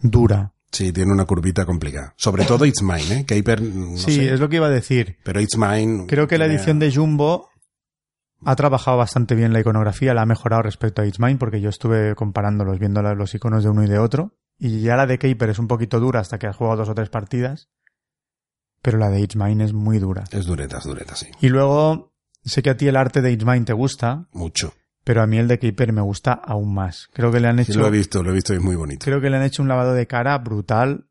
dura. 0.00 0.54
Sí, 0.72 0.92
tiene 0.92 1.12
una 1.12 1.24
curvita 1.24 1.64
complicada. 1.64 2.12
Sobre 2.16 2.44
todo 2.44 2.66
It's 2.66 2.82
Mine, 2.82 3.20
¿eh? 3.20 3.24
Caper, 3.26 3.62
no 3.62 3.96
sí, 3.96 4.16
sé, 4.16 4.34
es 4.34 4.40
lo 4.40 4.48
que 4.48 4.56
iba 4.56 4.66
a 4.66 4.70
decir. 4.70 5.16
pero 5.22 5.40
It's 5.40 5.56
Mine... 5.56 6.06
Creo 6.06 6.26
que 6.28 6.38
la 6.38 6.46
edición 6.46 6.78
de 6.78 6.92
Jumbo 6.94 7.48
ha 8.44 8.56
trabajado 8.56 8.96
bastante 8.98 9.34
bien 9.34 9.52
la 9.52 9.60
iconografía, 9.60 10.12
la 10.12 10.22
ha 10.22 10.26
mejorado 10.26 10.62
respecto 10.62 11.02
a 11.02 11.06
It's 11.06 11.18
Mine, 11.20 11.36
porque 11.36 11.60
yo 11.60 11.70
estuve 11.70 12.14
comparándolos, 12.14 12.78
viendo 12.78 13.02
los 13.02 13.34
iconos 13.34 13.64
de 13.64 13.70
uno 13.70 13.84
y 13.84 13.88
de 13.88 13.98
otro. 13.98 14.34
Y 14.58 14.80
ya 14.80 14.96
la 14.96 15.06
de 15.06 15.18
Caper 15.18 15.50
es 15.50 15.58
un 15.58 15.68
poquito 15.68 16.00
dura 16.00 16.20
hasta 16.20 16.38
que 16.38 16.46
has 16.46 16.56
jugado 16.56 16.78
dos 16.78 16.88
o 16.88 16.94
tres 16.94 17.08
partidas. 17.08 17.68
Pero 18.82 18.98
la 18.98 19.08
de 19.10 19.20
It's 19.20 19.36
Mine 19.36 19.64
es 19.64 19.72
muy 19.72 19.98
dura. 19.98 20.24
Es 20.30 20.46
dureta, 20.46 20.78
es 20.78 20.84
dureta, 20.84 21.16
sí. 21.16 21.26
Y 21.40 21.48
luego, 21.48 22.12
sé 22.44 22.62
que 22.62 22.70
a 22.70 22.76
ti 22.76 22.86
el 22.86 22.96
arte 22.96 23.22
de 23.22 23.32
It's 23.32 23.44
Mine 23.44 23.64
te 23.64 23.72
gusta, 23.72 24.28
Mucho. 24.32 24.74
Pero 25.06 25.22
a 25.22 25.26
mí 25.28 25.38
el 25.38 25.46
de 25.46 25.60
Caper 25.60 25.92
me 25.92 26.00
gusta 26.00 26.32
aún 26.32 26.74
más. 26.74 27.08
Creo 27.12 27.30
que 27.30 27.38
le 27.38 27.46
han 27.46 27.64
Sí, 27.64 27.70
hecho, 27.70 27.78
lo 27.80 27.86
he 27.86 27.90
visto, 27.92 28.24
lo 28.24 28.32
he 28.32 28.34
visto 28.34 28.52
y 28.52 28.56
es 28.56 28.62
muy 28.62 28.74
bonito. 28.74 29.04
creo 29.04 29.20
que 29.20 29.30
le 29.30 29.36
han 29.36 29.44
hecho 29.44 29.62
un 29.62 29.68
lavado 29.68 29.94
de 29.94 30.08
cara 30.08 30.36
brutal. 30.38 31.06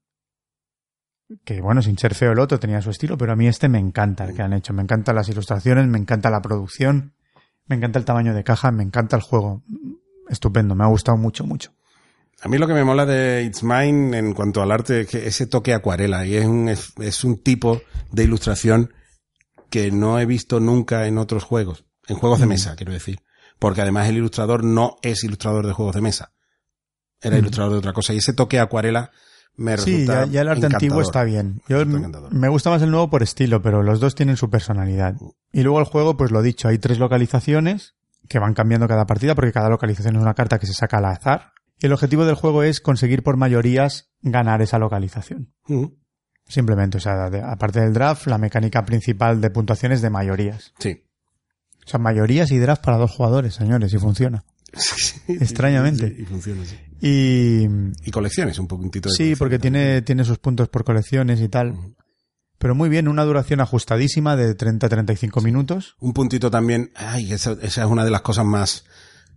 Que 1.46 1.62
bueno, 1.62 1.82
sin 1.82 1.98
ser 1.98 2.14
feo 2.14 2.34
el 2.34 2.40
otro 2.40 2.60
tenía 2.60 2.82
su 2.82 2.90
estilo, 2.90 3.18
pero 3.18 3.32
a 3.32 3.38
mí 3.38 3.48
este 3.48 3.70
me 3.70 3.80
encanta 3.80 4.26
el 4.26 4.36
que 4.36 4.42
han 4.42 4.52
hecho. 4.52 4.74
Me 4.74 4.84
encantan 4.84 5.16
las 5.16 5.30
ilustraciones, 5.30 5.88
me 5.88 5.98
encanta 5.98 6.30
la 6.30 6.42
producción, 6.42 7.14
me 7.68 7.78
encanta 7.78 7.98
el 7.98 8.04
tamaño 8.04 8.34
de 8.34 8.44
caja, 8.44 8.70
me 8.72 8.84
encanta 8.84 9.16
el 9.16 9.22
juego. 9.22 9.64
Estupendo, 10.28 10.76
me 10.76 10.84
ha 10.84 10.88
gustado 10.88 11.18
mucho, 11.18 11.46
mucho. 11.46 11.72
A 12.42 12.50
mí 12.50 12.58
lo 12.58 12.68
que 12.68 12.74
me 12.74 12.84
mola 12.84 13.06
de 13.06 13.44
It's 13.44 13.64
Mine 13.64 14.18
en 14.18 14.34
cuanto 14.34 14.62
al 14.62 14.74
arte 14.74 15.02
es 15.02 15.08
que 15.08 15.26
ese 15.26 15.48
toque 15.48 15.74
acuarela 15.74 16.26
y 16.28 16.36
es 16.36 16.46
un, 16.46 16.68
es, 16.68 16.92
es 17.00 17.24
un 17.24 17.42
tipo 17.42 17.82
de 18.12 18.24
ilustración 18.26 18.94
que 19.70 19.90
no 19.90 20.20
he 20.20 20.26
visto 20.26 20.60
nunca 20.60 21.08
en 21.08 21.18
otros 21.18 21.46
juegos, 21.46 21.86
en 22.10 22.18
juegos 22.18 22.42
de 22.42 22.46
mesa, 22.46 22.76
quiero 22.76 22.92
decir. 22.92 23.20
Porque 23.60 23.82
además 23.82 24.08
el 24.10 24.18
ilustrador 24.18 24.64
no 24.64 24.98
es 25.02 25.24
ilustrador 25.24 25.66
de 25.66 25.74
juegos 25.74 25.96
de 25.96 26.02
mesa. 26.02 26.32
Era 27.22 27.36
Mm. 27.38 27.40
ilustrador 27.40 27.72
de 27.74 27.78
otra 27.80 27.94
cosa. 27.94 28.14
Y 28.14 28.18
ese 28.18 28.34
toque 28.34 28.60
acuarela 28.60 29.12
me 29.58 29.78
Sí, 29.78 29.92
resulta 30.06 30.26
ya, 30.26 30.32
ya 30.32 30.42
el 30.42 30.50
arte 30.50 30.66
antiguo 30.66 31.02
está 31.02 31.24
bien. 31.24 31.62
Yo 31.70 31.86
me 31.86 32.50
gusta 32.50 32.70
más 32.70 32.82
el 32.82 32.92
nuevo 32.92 33.10
por 33.10 33.24
estilo, 33.24 33.62
pero 33.62 33.84
los 33.84 34.00
dos 34.02 34.14
tienen 34.14 34.36
su 34.36 34.50
personalidad. 34.50 35.16
Y 35.54 35.62
luego 35.64 35.80
el 35.80 35.86
juego, 35.86 36.18
pues 36.18 36.32
lo 36.32 36.42
dicho, 36.42 36.68
hay 36.68 36.78
tres 36.78 37.00
localizaciones 37.00 37.96
que 38.28 38.40
van 38.40 38.54
cambiando 38.54 38.88
cada 38.88 39.06
partida 39.06 39.34
porque 39.36 39.54
cada 39.54 39.70
localización 39.70 40.18
es 40.18 40.22
una 40.22 40.34
carta 40.34 40.60
que 40.60 40.68
se 40.68 40.74
saca 40.74 40.98
al 40.98 41.06
azar. 41.06 41.54
Y 41.80 41.86
el 41.86 41.94
objetivo 41.94 42.26
del 42.26 42.36
juego 42.36 42.64
es 42.64 42.82
conseguir 42.82 43.24
por 43.24 43.38
mayorías 43.38 44.10
ganar 44.22 44.62
esa 44.62 44.78
localización. 44.80 45.54
Mm, 45.68 45.86
Simplemente, 46.48 46.98
o 46.98 47.02
sea, 47.02 47.30
de- 47.32 47.42
aparte 47.42 47.80
del 47.80 47.94
draft, 47.94 48.28
la 48.28 48.38
mecánica 48.38 48.86
principal 48.86 49.42
de 49.42 49.50
puntuación 49.50 49.92
es 49.94 50.02
de 50.04 50.12
mayorías. 50.12 50.74
Sí. 50.78 51.04
O 51.86 51.90
sea, 51.90 52.00
mayorías 52.00 52.52
y 52.52 52.58
draft 52.58 52.84
para 52.84 52.98
dos 52.98 53.12
jugadores, 53.12 53.54
señores, 53.54 53.94
y 53.94 53.98
funciona. 53.98 54.44
Extrañamente. 55.28 56.10
Sí, 56.10 56.22
y 56.22 56.26
funciona, 56.26 56.66
sí. 56.66 56.76
Y 57.02 57.68
Y 58.08 58.12
colecciones, 58.12 58.58
un 58.60 58.68
poquitito 58.68 59.10
de 59.10 59.16
sí, 59.16 59.36
porque 59.36 59.60
también. 59.60 59.74
tiene, 59.74 60.02
tiene 60.02 60.24
sus 60.26 60.40
puntos 60.40 60.70
por 60.70 60.84
colecciones 60.84 61.40
y 61.42 61.50
tal. 61.50 61.76
Pero 62.58 62.74
muy 62.74 62.90
bien, 62.90 63.08
una 63.08 63.24
duración 63.24 63.62
ajustadísima 63.62 64.36
de 64.36 64.58
30-35 64.58 65.44
minutos. 65.44 65.96
Un 66.00 66.14
puntito 66.14 66.50
también, 66.50 66.92
ay, 66.96 67.32
esa, 67.34 67.52
esa 67.62 67.84
es 67.84 67.88
una 67.88 68.06
de 68.06 68.12
las 68.12 68.22
cosas 68.22 68.46
más 68.46 68.86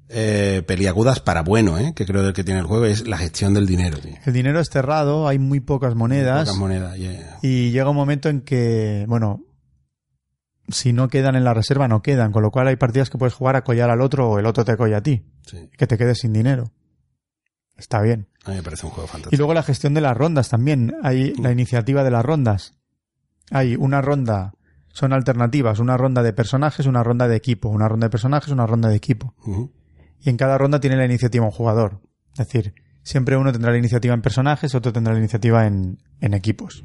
eh, 0.09 0.63
peliagudas 0.67 1.21
para 1.21 1.43
bueno, 1.43 1.79
¿eh? 1.79 1.93
que 1.95 2.07
creo 2.07 2.33
que 2.33 2.45
tiene 2.45 2.61
el 2.61 2.67
juego, 2.67 2.87
es 2.87 3.07
la 3.07 3.19
gestión 3.19 3.53
del 3.53 3.67
dinero. 3.67 3.99
Tío. 3.99 4.15
El 4.25 4.33
dinero 4.33 4.61
es 4.61 4.69
cerrado, 4.71 5.29
hay 5.29 5.39
muy 5.39 5.61
pocas 5.61 5.95
monedas. 5.95 6.47
Pocas 6.47 6.59
monedas, 6.59 6.97
yeah. 6.97 7.39
Y 7.43 7.71
llega 7.73 7.91
un 7.91 7.97
momento 7.97 8.29
en 8.29 8.41
que, 8.41 9.05
bueno, 9.09 9.43
si 10.69 10.93
no 10.93 11.09
quedan 11.09 11.35
en 11.37 11.45
la 11.45 11.55
reserva, 11.55 11.89
no 11.89 12.03
quedan. 12.03 12.33
Con 12.33 12.43
lo 12.43 12.51
cual 12.51 12.69
hay 12.69 12.77
partidas 12.77 13.11
que 13.11 13.19
puedes 13.19 13.35
jugar 13.35 13.57
a 13.57 13.63
collar 13.65 13.91
al 13.91 14.01
otro 14.01 14.31
o 14.31 14.39
el 14.39 14.47
otro 14.47 14.65
te 14.65 14.77
colla 14.77 14.99
a 14.99 15.03
ti. 15.03 15.25
Sí, 15.47 15.69
Que 15.77 15.87
te 15.87 15.97
quedes 15.99 16.19
sin 16.19 16.33
dinero. 16.33 16.73
Está 17.77 18.03
bien. 18.03 18.29
a 18.45 18.51
mí 18.51 18.57
me 18.57 18.63
parece 18.63 18.87
un 18.87 18.93
juego 18.93 19.07
Y 19.07 19.11
fantástico. 19.13 19.39
luego 19.41 19.55
la 19.55 19.63
gestión 19.63 19.95
de 19.95 20.01
las 20.01 20.17
rondas 20.17 20.49
también. 20.49 20.95
Hay 21.03 21.33
la 21.35 21.53
iniciativa 21.53 22.03
de 22.05 22.11
las 22.11 22.25
rondas. 22.25 22.75
Hay 23.51 23.77
una 23.77 24.03
ronda, 24.03 24.53
son 24.93 25.13
alternativas, 25.13 25.79
una 25.79 25.97
ronda 25.97 26.23
de 26.23 26.33
personajes, 26.33 26.87
una 26.87 27.03
ronda 27.03 27.29
de 27.29 27.37
equipo, 27.37 27.69
una 27.69 27.89
ronda 27.89 28.07
de 28.07 28.11
personajes, 28.11 28.51
una 28.53 28.67
ronda 28.67 28.89
de 28.89 28.97
equipo. 28.97 29.35
Y 30.21 30.29
en 30.29 30.37
cada 30.37 30.59
ronda 30.59 30.81
tiene 30.81 30.97
la 30.97 31.05
iniciativa 31.05 31.45
un 31.45 31.51
jugador. 31.53 32.01
Es 32.33 32.39
decir, 32.47 32.75
siempre 33.05 33.37
uno 33.37 33.53
tendrá 33.53 33.71
la 33.73 33.79
iniciativa 33.79 34.13
en 34.13 34.23
personajes, 34.23 34.75
otro 34.75 34.93
tendrá 34.93 35.13
la 35.15 35.21
iniciativa 35.21 35.67
en, 35.67 35.99
en 36.21 36.35
equipos. 36.35 36.85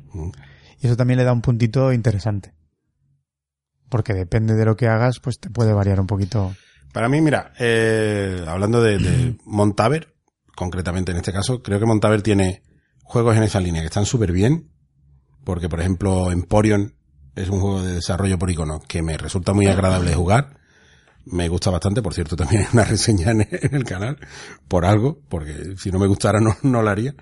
Y 0.80 0.86
eso 0.88 0.96
también 0.96 1.18
le 1.18 1.24
da 1.26 1.34
un 1.34 1.42
puntito 1.42 1.92
interesante. 1.92 2.54
Porque 3.94 4.16
depende 4.16 4.56
de 4.56 4.66
lo 4.66 4.76
que 4.76 4.88
hagas, 4.88 5.20
pues 5.20 5.40
te 5.40 5.52
puede 5.52 5.72
variar 5.72 6.00
un 6.00 6.08
poquito. 6.08 6.56
Para 6.94 7.10
mí, 7.10 7.22
mira, 7.22 7.54
eh, 7.60 8.44
hablando 8.48 8.82
de, 8.82 8.98
de 8.98 9.38
Montaver, 9.46 10.16
concretamente 10.56 11.12
en 11.12 11.18
este 11.18 11.32
caso, 11.32 11.62
creo 11.62 11.80
que 11.80 11.86
Montaver 11.86 12.24
tiene 12.24 12.64
juegos 13.04 13.38
en 13.38 13.44
esa 13.44 13.60
línea 13.60 13.82
que 13.82 13.90
están 13.90 14.08
súper 14.08 14.32
bien, 14.32 14.72
porque 15.44 15.70
por 15.70 15.80
ejemplo 15.80 16.32
Emporion 16.32 16.96
es 17.36 17.50
un 17.50 17.60
juego 17.60 17.84
de 17.84 17.94
desarrollo 17.94 18.40
por 18.40 18.50
icono 18.50 18.82
que 18.88 19.04
me 19.04 19.16
resulta 19.16 19.54
muy 19.54 19.68
agradable 19.68 20.16
jugar, 20.16 20.58
me 21.26 21.50
gusta 21.50 21.70
bastante, 21.70 22.02
por 22.02 22.16
cierto 22.16 22.36
también 22.36 22.64
hay 22.64 22.68
una 22.74 22.84
reseña 22.86 23.30
en, 23.30 23.48
el 23.76 23.84
canal, 23.84 24.18
por 24.68 24.86
algo, 24.86 25.22
porque 25.30 25.76
si 25.78 25.92
no 25.92 26.00
me 26.00 26.08
gustara 26.08 26.40
no, 26.40 26.58
no 26.64 26.82
lo 26.82 26.90
haría. 26.90 27.14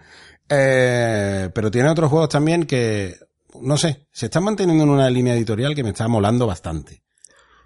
Eh, 0.47 1.49
pero 1.53 1.69
tiene 1.69 1.89
otros 1.89 2.09
juegos 2.09 2.29
también 2.29 2.63
que, 2.63 3.15
no 3.61 3.77
sé, 3.77 4.07
se 4.11 4.27
están 4.27 4.43
manteniendo 4.43 4.83
en 4.83 4.89
una 4.89 5.09
línea 5.09 5.33
editorial 5.35 5.75
que 5.75 5.83
me 5.83 5.89
está 5.89 6.07
molando 6.07 6.47
bastante. 6.47 7.01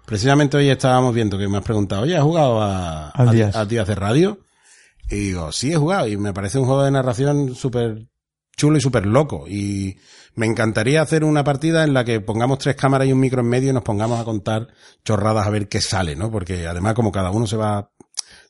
Precisamente 0.06 0.56
hoy 0.56 0.68
estábamos 0.68 1.14
viendo 1.14 1.36
que 1.36 1.48
me 1.48 1.58
has 1.58 1.64
preguntado, 1.64 2.02
oye, 2.02 2.16
¿has 2.16 2.22
jugado 2.22 2.62
a, 2.62 3.10
Al 3.10 3.28
a- 3.28 3.32
Díaz. 3.32 3.56
a 3.56 3.64
Díaz 3.64 3.88
de 3.88 3.94
Radio? 3.94 4.40
Y 5.10 5.16
digo, 5.16 5.52
sí 5.52 5.72
he 5.72 5.76
jugado 5.76 6.06
y 6.08 6.16
me 6.16 6.32
parece 6.32 6.58
un 6.58 6.66
juego 6.66 6.82
de 6.84 6.90
narración 6.90 7.54
súper 7.54 8.06
chulo 8.56 8.78
y 8.78 8.80
súper 8.80 9.06
loco. 9.06 9.46
Y 9.48 9.98
me 10.34 10.46
encantaría 10.46 11.02
hacer 11.02 11.24
una 11.24 11.44
partida 11.44 11.84
en 11.84 11.92
la 11.94 12.04
que 12.04 12.20
pongamos 12.20 12.58
tres 12.58 12.76
cámaras 12.76 13.06
y 13.08 13.12
un 13.12 13.20
micro 13.20 13.40
en 13.40 13.48
medio 13.48 13.70
y 13.70 13.72
nos 13.72 13.82
pongamos 13.82 14.20
a 14.20 14.24
contar 14.24 14.68
chorradas 15.04 15.46
a 15.46 15.50
ver 15.50 15.68
qué 15.68 15.80
sale, 15.80 16.14
¿no? 16.16 16.30
Porque 16.30 16.66
además 16.66 16.94
como 16.94 17.10
cada 17.12 17.30
uno 17.30 17.46
se 17.46 17.56
va 17.56 17.90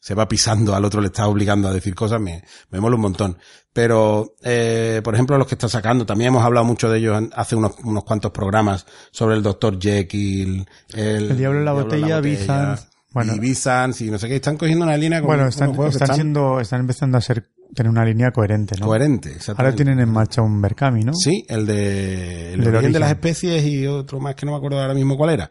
se 0.01 0.15
va 0.15 0.29
pisando, 0.29 0.75
al 0.75 0.85
otro 0.85 1.01
le 1.01 1.09
está 1.09 1.27
obligando 1.27 1.69
a 1.69 1.73
decir 1.73 1.95
cosas, 1.95 2.21
me, 2.21 2.43
me 2.71 2.81
mola 2.81 2.97
un 2.97 3.03
montón. 3.03 3.39
Pero, 3.73 4.37
eh, 4.43 5.03
por 5.05 5.15
ejemplo, 5.15 5.37
los 5.37 5.47
que 5.47 5.55
está 5.55 5.69
sacando, 5.69 6.07
también 6.07 6.29
hemos 6.29 6.45
hablado 6.45 6.65
mucho 6.65 6.89
de 6.91 6.99
ellos 6.99 7.25
hace 7.35 7.57
unos, 7.57 7.73
unos 7.85 8.05
cuantos 8.05 8.31
programas 8.31 8.87
sobre 9.11 9.37
el 9.37 9.43
Dr. 9.43 9.79
Jekyll, 9.79 10.67
el, 10.95 11.31
El 11.31 11.37
Diablo 11.37 11.59
en 11.59 11.65
la 11.67 11.73
Botella, 11.73 12.21
bueno. 13.13 13.35
y 13.35 13.39
Byzance, 13.39 14.05
y 14.05 14.11
no 14.11 14.19
sé 14.19 14.29
qué, 14.29 14.37
están 14.37 14.57
cogiendo 14.57 14.85
una 14.85 14.97
línea 14.97 15.21
con 15.21 15.29
Bueno, 15.29 15.47
están, 15.47 15.75
que 15.75 15.89
están 15.89 16.15
siendo, 16.15 16.61
están 16.61 16.81
empezando 16.81 17.19
a 17.19 17.21
ser, 17.21 17.49
tener 17.75 17.91
una 17.91 18.05
línea 18.05 18.31
coherente, 18.31 18.77
¿no? 18.79 18.87
coherente, 18.87 19.37
Ahora 19.57 19.75
tienen 19.75 20.01
en 20.01 20.11
marcha 20.11 20.43
un 20.43 20.61
Berkami, 20.61 21.05
¿no? 21.05 21.13
Sí, 21.15 21.45
el 21.49 21.67
de 21.67 22.55
el 22.55 22.67
origen 22.67 22.93
de 22.93 22.99
las 22.99 23.11
especies 23.11 23.65
y 23.65 23.87
otro 23.87 24.21
más 24.21 24.35
que 24.35 24.47
no 24.47 24.53
me 24.53 24.59
acuerdo 24.59 24.81
ahora 24.81 24.95
mismo 24.95 25.17
cuál 25.17 25.31
era. 25.31 25.51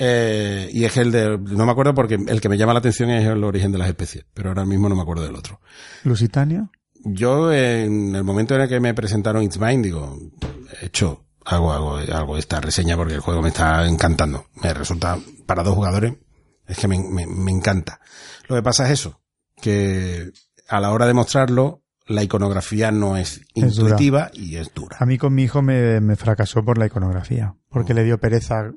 Eh, 0.00 0.68
y 0.72 0.84
es 0.84 0.96
el 0.96 1.10
de, 1.10 1.38
no 1.38 1.66
me 1.66 1.72
acuerdo 1.72 1.92
porque 1.94 2.14
el 2.14 2.40
que 2.40 2.48
me 2.48 2.56
llama 2.56 2.72
la 2.72 2.78
atención 2.78 3.10
es 3.10 3.26
el 3.26 3.42
origen 3.42 3.72
de 3.72 3.78
las 3.78 3.88
especies, 3.88 4.24
pero 4.32 4.50
ahora 4.50 4.64
mismo 4.64 4.88
no 4.88 4.94
me 4.94 5.02
acuerdo 5.02 5.24
del 5.24 5.34
otro. 5.34 5.60
Lusitania. 6.04 6.70
Yo, 7.04 7.52
en 7.52 8.14
el 8.14 8.22
momento 8.24 8.54
en 8.54 8.60
el 8.62 8.68
que 8.68 8.80
me 8.80 8.94
presentaron 8.94 9.42
It's 9.42 9.58
Mine, 9.58 9.82
digo, 9.82 10.16
he 10.80 10.86
hecho, 10.86 11.24
hago, 11.44 11.72
hago, 11.72 11.96
hago 11.96 12.36
esta 12.36 12.60
reseña 12.60 12.96
porque 12.96 13.14
el 13.14 13.20
juego 13.20 13.42
me 13.42 13.48
está 13.48 13.86
encantando. 13.88 14.46
Me 14.62 14.72
resulta, 14.74 15.18
para 15.46 15.62
dos 15.62 15.74
jugadores, 15.74 16.14
Es 16.66 16.78
que 16.78 16.86
me, 16.88 16.98
me- 16.98 17.26
me 17.26 17.50
encanta. 17.50 18.00
Lo 18.48 18.54
que 18.56 18.62
pasa 18.62 18.84
es 18.86 18.90
eso, 18.92 19.20
que 19.60 20.30
a 20.68 20.80
la 20.80 20.90
hora 20.92 21.06
de 21.06 21.14
mostrarlo, 21.14 21.82
la 22.06 22.22
iconografía 22.22 22.90
no 22.90 23.16
es 23.16 23.40
Es 23.54 23.74
dura. 23.76 23.90
intuitiva 23.90 24.30
y 24.34 24.56
es 24.56 24.72
dura. 24.74 24.96
A 25.00 25.06
mí 25.06 25.18
con 25.18 25.34
mi 25.34 25.44
hijo 25.44 25.62
me, 25.62 26.00
me 26.00 26.14
fracasó 26.16 26.64
por 26.64 26.78
la 26.78 26.86
iconografía, 26.86 27.54
porque 27.70 27.94
le 27.94 28.04
dio 28.04 28.18
pereza 28.18 28.70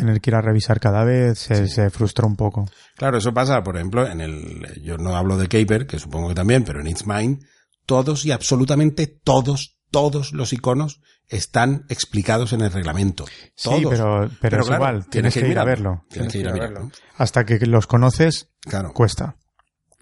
tener 0.00 0.20
que 0.20 0.30
ir 0.30 0.34
a 0.34 0.40
revisar 0.40 0.80
cada 0.80 1.04
vez, 1.04 1.38
se, 1.38 1.68
se 1.68 1.90
frustró 1.90 2.26
un 2.26 2.36
poco. 2.36 2.68
Claro, 2.96 3.18
eso 3.18 3.32
pasa, 3.32 3.62
por 3.62 3.76
ejemplo, 3.76 4.06
en 4.06 4.20
el, 4.20 4.82
yo 4.82 4.98
no 4.98 5.16
hablo 5.16 5.36
de 5.36 5.48
Caper, 5.48 5.86
que 5.86 5.98
supongo 5.98 6.28
que 6.28 6.34
también, 6.34 6.64
pero 6.64 6.80
en 6.80 6.88
It's 6.88 7.06
Mine, 7.06 7.38
todos 7.86 8.24
y 8.24 8.32
absolutamente 8.32 9.06
todos, 9.06 9.78
todos 9.90 10.32
los 10.32 10.52
iconos 10.52 11.00
están 11.28 11.84
explicados 11.88 12.52
en 12.52 12.60
el 12.62 12.72
reglamento. 12.72 13.24
Sí, 13.54 13.68
Todos. 13.70 13.90
pero, 13.90 14.30
pero, 14.40 14.60
es 14.60 14.66
claro, 14.66 14.82
igual, 14.82 15.06
tienes 15.08 15.34
que 15.34 15.46
ir 15.48 15.58
a 15.58 15.64
verlo. 15.64 16.04
Tienes 16.10 16.32
que 16.32 16.38
ir 16.38 16.48
a 16.48 16.52
mirarlo. 16.52 16.90
Hasta 17.16 17.44
que 17.44 17.58
los 17.66 17.86
conoces, 17.86 18.48
Claro. 18.62 18.92
cuesta. 18.92 19.36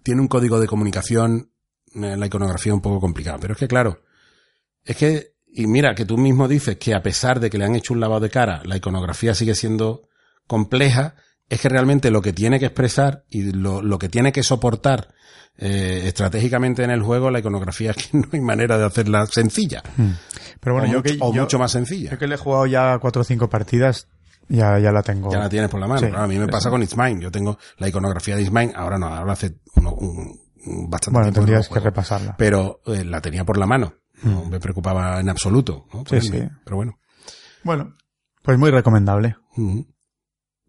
tiene 0.03 0.22
un 0.22 0.28
código 0.28 0.59
de 0.59 0.66
comunicación, 0.66 1.53
eh, 1.94 2.16
la 2.16 2.26
iconografía 2.26 2.72
un 2.72 2.80
poco 2.80 2.99
complicada. 3.01 3.38
Pero 3.38 3.53
es 3.55 3.59
que, 3.59 3.68
claro, 3.68 4.01
es 4.84 4.96
que, 4.96 5.34
y 5.62 5.66
mira, 5.66 5.94
que 5.94 6.04
tú 6.04 6.16
mismo 6.18 6.46
dices 6.48 6.76
que 6.76 6.94
a 6.94 7.02
pesar 7.02 7.40
de 7.40 7.50
que 7.50 7.59
le 7.59 7.64
han 7.64 7.74
hecho 7.74 7.92
un 7.94 8.00
lavado 8.00 8.20
de 8.20 8.30
cara, 8.30 8.62
la 8.64 8.76
iconografía 8.76 9.34
sigue 9.34 9.54
siendo 9.54 10.09
compleja, 10.46 11.14
es 11.48 11.61
que 11.61 11.68
realmente 11.68 12.11
lo 12.11 12.20
que 12.22 12.32
tiene 12.32 12.59
que 12.59 12.66
expresar 12.66 13.24
y 13.30 13.52
lo, 13.52 13.82
lo 13.82 13.98
que 13.98 14.09
tiene 14.09 14.32
que 14.32 14.42
soportar 14.42 15.09
eh, 15.56 16.02
estratégicamente 16.06 16.84
en 16.84 16.90
el 16.90 17.02
juego, 17.02 17.30
la 17.30 17.40
iconografía 17.40 17.90
es 17.90 17.96
que 17.96 18.09
no 18.18 18.28
hay 18.32 18.40
manera 18.40 18.78
de 18.78 18.84
hacerla 18.84 19.26
sencilla. 19.26 19.82
Pero 20.61 20.74
bueno, 20.76 20.88
o 20.88 20.92
yo 20.92 20.98
mucho, 20.98 21.12
que 21.14 21.18
o 21.20 21.34
yo, 21.34 21.42
mucho 21.42 21.59
más 21.59 21.72
sencilla. 21.72 22.11
yo 22.12 22.18
que 22.18 22.26
le 22.26 22.34
he 22.36 22.38
jugado 22.38 22.66
ya 22.66 22.98
cuatro 23.00 23.22
o 23.22 23.24
cinco 23.24 23.48
partidas, 23.48 24.06
ya, 24.48 24.78
ya 24.78 24.92
la 24.92 25.02
tengo. 25.02 25.30
Ya 25.32 25.38
la 25.40 25.48
tienes 25.48 25.68
por 25.70 25.80
la 25.80 25.86
mano. 25.86 26.00
Sí, 26.00 26.06
Claro, 26.06 26.24
a 26.24 26.28
mí 26.28 26.38
me 26.38 26.48
pasa 26.48 26.70
con 26.70 26.82
It's 26.82 26.96
Mine. 26.96 27.20
Yo 27.22 27.30
tengo 27.30 27.59
la 27.78 27.88
iconografía 27.88 28.36
de 28.36 28.42
It's 28.42 28.52
Mine, 28.52 28.72
ahora 28.76 28.96
no, 28.98 29.06
ahora 29.09 29.32
hace 29.32 29.56
uno- 29.74 29.92
un, 29.94 30.40
un 30.66 30.88
bastante 30.90 31.14
Bueno, 31.18 31.24
tiempo 31.32 31.40
tendrías 31.40 31.68
no 31.70 31.74
que 31.74 31.80
repasarla. 31.80 32.36
pero 32.38 32.80
eh, 32.86 33.04
la 33.04 33.20
tenía 33.20 33.44
por 33.44 33.59
la 33.59 33.66
mano. 33.66 33.94
No 34.22 34.44
me 34.46 34.58
preocupaba 34.60 35.20
en 35.20 35.28
absoluto. 35.28 35.86
¿no? 35.92 36.04
Sí, 36.08 36.20
sí. 36.20 36.42
Pero 36.64 36.76
bueno. 36.76 36.98
Bueno, 37.64 37.94
pues 38.42 38.58
muy 38.58 38.70
recomendable. 38.70 39.36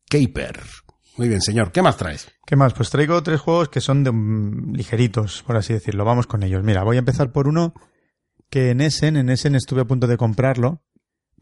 Caper. 0.09 0.59
Muy 1.17 1.27
bien, 1.27 1.41
señor. 1.41 1.71
¿Qué 1.71 1.81
más 1.81 1.97
traes? 1.97 2.31
¿Qué 2.45 2.55
más? 2.55 2.73
Pues 2.73 2.89
traigo 2.89 3.21
tres 3.23 3.39
juegos 3.41 3.69
que 3.69 3.81
son 3.81 4.03
de 4.03 4.11
ligeritos, 4.75 5.43
por 5.45 5.57
así 5.57 5.73
decirlo. 5.73 6.05
Vamos 6.05 6.27
con 6.27 6.43
ellos. 6.43 6.63
Mira, 6.63 6.83
voy 6.83 6.95
a 6.95 6.99
empezar 6.99 7.31
por 7.31 7.47
uno 7.47 7.73
que 8.49 8.71
en 8.71 8.81
Essen, 8.81 9.17
en 9.17 9.29
Essen 9.29 9.55
estuve 9.55 9.81
a 9.81 9.85
punto 9.85 10.07
de 10.07 10.17
comprarlo, 10.17 10.81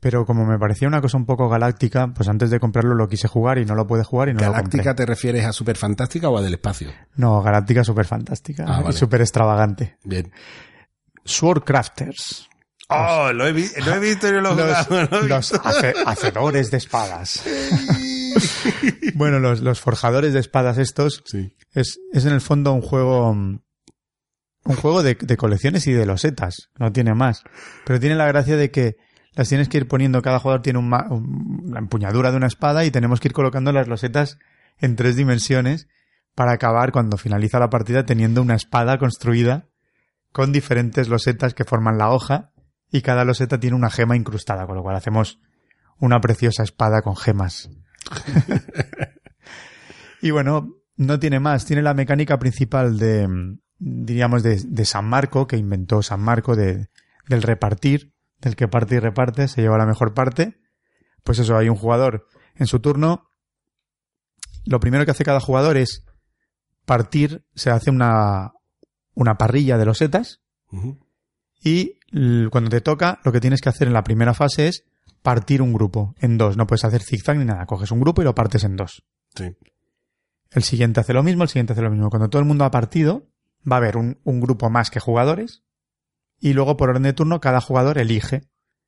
pero 0.02 0.26
como 0.26 0.46
me 0.46 0.58
parecía 0.60 0.88
una 0.88 1.00
cosa 1.02 1.18
un 1.18 1.26
poco 1.26 1.48
galáctica, 1.48 2.08
pues 2.14 2.28
antes 2.28 2.50
de 2.50 2.60
comprarlo 2.60 2.96
lo 2.96 3.08
quise 3.08 3.28
jugar 3.28 3.60
y 3.60 3.66
no 3.66 3.76
lo 3.76 3.88
puede 3.88 4.04
jugar 4.04 4.30
y 4.30 4.34
no 4.34 4.40
lo 4.40 4.52
¿Galáctica 4.52 4.84
compré. 4.84 4.94
te 4.96 5.06
refieres 5.06 5.46
a 5.46 5.54
Super 5.54 5.78
Fantástica 5.78 6.28
o 6.30 6.38
a 6.38 6.42
del 6.42 6.56
espacio? 6.56 6.90
No, 7.16 7.42
galáctica 7.42 7.84
súper 7.84 8.06
fantástica 8.06 8.66
Ah, 8.68 8.82
vale. 8.82 8.94
súper 8.98 9.22
extravagante. 9.22 9.98
Bien. 10.04 10.32
Sword 11.28 11.64
Crafters. 11.64 12.48
Oh, 12.90 13.32
lo 13.34 13.46
he, 13.46 13.52
vi- 13.52 13.70
lo 13.86 13.94
he 13.96 14.00
visto 14.00 14.28
y 14.30 14.32
no 14.32 14.42
lo 14.42 14.56
Los, 14.56 14.90
lo 14.90 15.22
los 15.28 15.54
hace- 15.54 15.94
hacedores 16.06 16.72
de 16.72 16.78
espadas. 16.78 17.44
bueno, 19.16 19.40
los, 19.40 19.62
los 19.62 19.80
forjadores 19.82 20.34
de 20.34 20.40
espadas 20.40 20.78
estos 20.78 21.24
Sí. 21.26 21.54
es, 21.74 22.00
es 22.14 22.26
en 22.26 22.34
el 22.34 22.42
fondo 22.42 22.74
un 22.74 22.82
juego 22.82 23.30
un 23.32 24.76
juego 24.76 25.02
de, 25.02 25.16
de 25.16 25.38
colecciones 25.38 25.88
y 25.88 25.94
de 25.94 26.06
losetas, 26.06 26.70
no 26.78 26.92
tiene 26.92 27.14
más. 27.14 27.44
Pero 27.86 28.00
tiene 28.02 28.16
la 28.16 28.28
gracia 28.28 28.58
de 28.58 28.70
que 28.70 28.98
las 29.34 29.48
tienes 29.48 29.70
que 29.70 29.78
ir 29.78 29.88
poniendo, 29.88 30.22
cada 30.22 30.40
jugador 30.40 30.62
tiene 30.62 30.80
un 30.80 30.90
ma- 30.90 31.08
un- 31.10 31.70
la 31.72 31.80
empuñadura 31.80 32.32
de 32.32 32.38
una 32.38 32.48
espada 32.48 32.84
y 32.84 32.92
tenemos 32.92 33.20
que 33.20 33.30
ir 33.30 33.34
colocando 33.34 33.72
las 33.72 33.88
losetas 33.88 34.38
en 34.80 34.96
tres 34.96 35.16
dimensiones 35.16 35.88
para 36.36 36.52
acabar 36.54 36.92
cuando 36.92 37.18
finaliza 37.18 37.60
la 37.60 37.70
partida 37.70 38.06
teniendo 38.06 38.42
una 38.42 38.56
espada 38.56 38.98
construida 38.98 39.68
con 40.38 40.52
diferentes 40.52 41.10
losetas 41.10 41.56
que 41.56 41.64
forman 41.64 41.98
la 41.98 42.12
hoja 42.12 42.52
y 42.92 43.02
cada 43.02 43.26
loseta 43.26 43.60
tiene 43.60 43.76
una 43.76 43.90
gema 43.90 44.16
incrustada, 44.16 44.68
con 44.68 44.76
lo 44.76 44.84
cual 44.84 44.96
hacemos 44.96 45.40
una 45.98 46.22
preciosa 46.22 46.62
espada 46.62 47.02
con 47.02 47.16
gemas. 47.16 47.72
y 50.22 50.30
bueno, 50.30 50.76
no 50.96 51.18
tiene 51.18 51.40
más, 51.40 51.66
tiene 51.66 51.82
la 51.82 51.96
mecánica 51.96 52.38
principal 52.38 53.00
de, 53.00 53.28
diríamos, 53.80 54.44
de, 54.44 54.62
de 54.64 54.86
San 54.86 55.06
Marco, 55.06 55.48
que 55.48 55.58
inventó 55.58 56.04
San 56.04 56.22
Marco 56.22 56.56
de, 56.56 56.88
del 57.28 57.42
repartir, 57.42 58.14
del 58.40 58.56
que 58.56 58.68
parte 58.68 58.94
y 58.94 59.00
reparte, 59.00 59.48
se 59.48 59.64
lleva 59.64 59.80
la 59.80 59.88
mejor 59.88 60.14
parte. 60.14 60.62
Pues 61.24 61.40
eso, 61.40 61.58
hay 61.58 61.68
un 61.68 61.78
jugador 61.78 62.28
en 62.54 62.68
su 62.68 62.80
turno. 62.80 63.32
Lo 64.68 64.80
primero 64.80 65.04
que 65.04 65.10
hace 65.10 65.26
cada 65.26 65.40
jugador 65.40 65.78
es 65.78 66.06
partir, 66.86 67.44
se 67.56 67.72
hace 67.72 67.90
una, 67.90 68.52
una 69.18 69.38
parrilla 69.38 69.78
de 69.78 69.86
losetas 69.86 70.42
Ujú. 70.72 70.98
y 71.64 71.98
cuando 72.52 72.70
te 72.70 72.82
toca, 72.82 73.20
lo 73.24 73.32
que 73.32 73.42
tienes 73.42 73.62
que 73.62 73.70
hacer 73.70 73.88
en 73.88 73.94
la 73.94 74.04
primera 74.04 74.34
fase 74.34 74.68
es 74.68 74.86
partir 75.22 75.62
un 75.62 75.74
grupo 75.74 76.16
en 76.20 76.38
dos. 76.38 76.56
No 76.56 76.68
puedes 76.68 76.86
hacer 76.86 77.02
zigzag 77.02 77.38
ni 77.38 77.46
nada. 77.46 77.66
Coges 77.66 77.92
un 77.92 78.00
grupo 78.00 78.22
y 78.22 78.26
lo 78.26 78.36
partes 78.36 78.64
en 78.64 78.76
dos. 78.78 79.04
Sí. 79.36 79.56
El 80.52 80.64
siguiente 80.64 81.00
hace 81.02 81.14
lo 81.14 81.24
mismo, 81.24 81.44
el 81.44 81.50
siguiente 81.50 81.74
hace 81.74 81.82
lo 81.82 81.90
mismo. 81.90 82.10
Cuando 82.10 82.30
todo 82.30 82.40
el 82.42 82.48
mundo 82.48 82.64
ha 82.64 82.72
partido, 82.72 83.28
va 83.70 83.76
a 83.76 83.80
haber 83.80 83.98
un, 83.98 84.20
un 84.24 84.40
grupo 84.40 84.70
más 84.70 84.90
que 84.90 85.00
jugadores. 85.00 85.64
Y 86.40 86.54
luego, 86.54 86.78
por 86.78 86.90
orden 86.90 87.04
de 87.04 87.14
turno, 87.14 87.42
cada 87.42 87.60
jugador 87.60 87.98
elige. 87.98 88.44